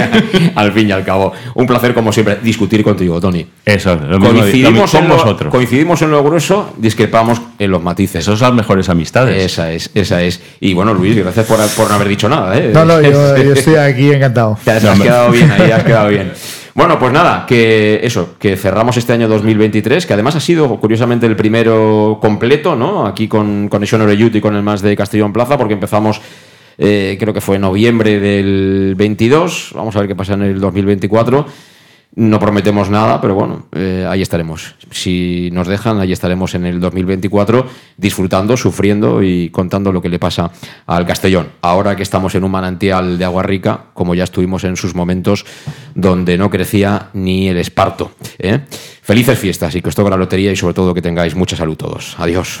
[0.54, 1.32] al fin y al cabo.
[1.54, 3.46] Un placer, como siempre, discutir contigo, Tony.
[3.64, 5.50] Eso, lo mismo, coincidimos, lo con lo, vosotros.
[5.50, 8.20] coincidimos en lo grueso, discrepamos en los matices.
[8.20, 9.42] Esas son las mejores amistades.
[9.42, 10.42] Esa es, esa es.
[10.60, 12.54] Y bueno, Luis, gracias por, por no haber dicho nada.
[12.58, 12.70] ¿eh?
[12.74, 14.58] No, no, yo, yo estoy aquí encantado.
[14.62, 16.32] Te has, has quedado bien ahí, has quedado bien.
[16.74, 21.26] Bueno, pues nada, que eso, que cerramos este año 2023, que además ha sido curiosamente
[21.26, 23.06] el primero completo, ¿no?
[23.06, 26.22] Aquí con Conexión Oreyut y con el más de Castellón Plaza, porque empezamos,
[26.78, 30.60] eh, creo que fue en noviembre del 22, vamos a ver qué pasa en el
[30.60, 31.46] 2024.
[32.14, 34.74] No prometemos nada, pero bueno, eh, ahí estaremos.
[34.90, 37.66] Si nos dejan, ahí estaremos en el 2024
[37.96, 40.50] disfrutando, sufriendo y contando lo que le pasa
[40.86, 41.48] al Castellón.
[41.62, 45.46] Ahora que estamos en un manantial de agua rica, como ya estuvimos en sus momentos
[45.94, 48.12] donde no crecía ni el esparto.
[48.38, 48.60] ¿eh?
[49.00, 51.76] Felices fiestas y que os toque la lotería y sobre todo que tengáis mucha salud
[51.76, 52.14] todos.
[52.18, 52.60] Adiós.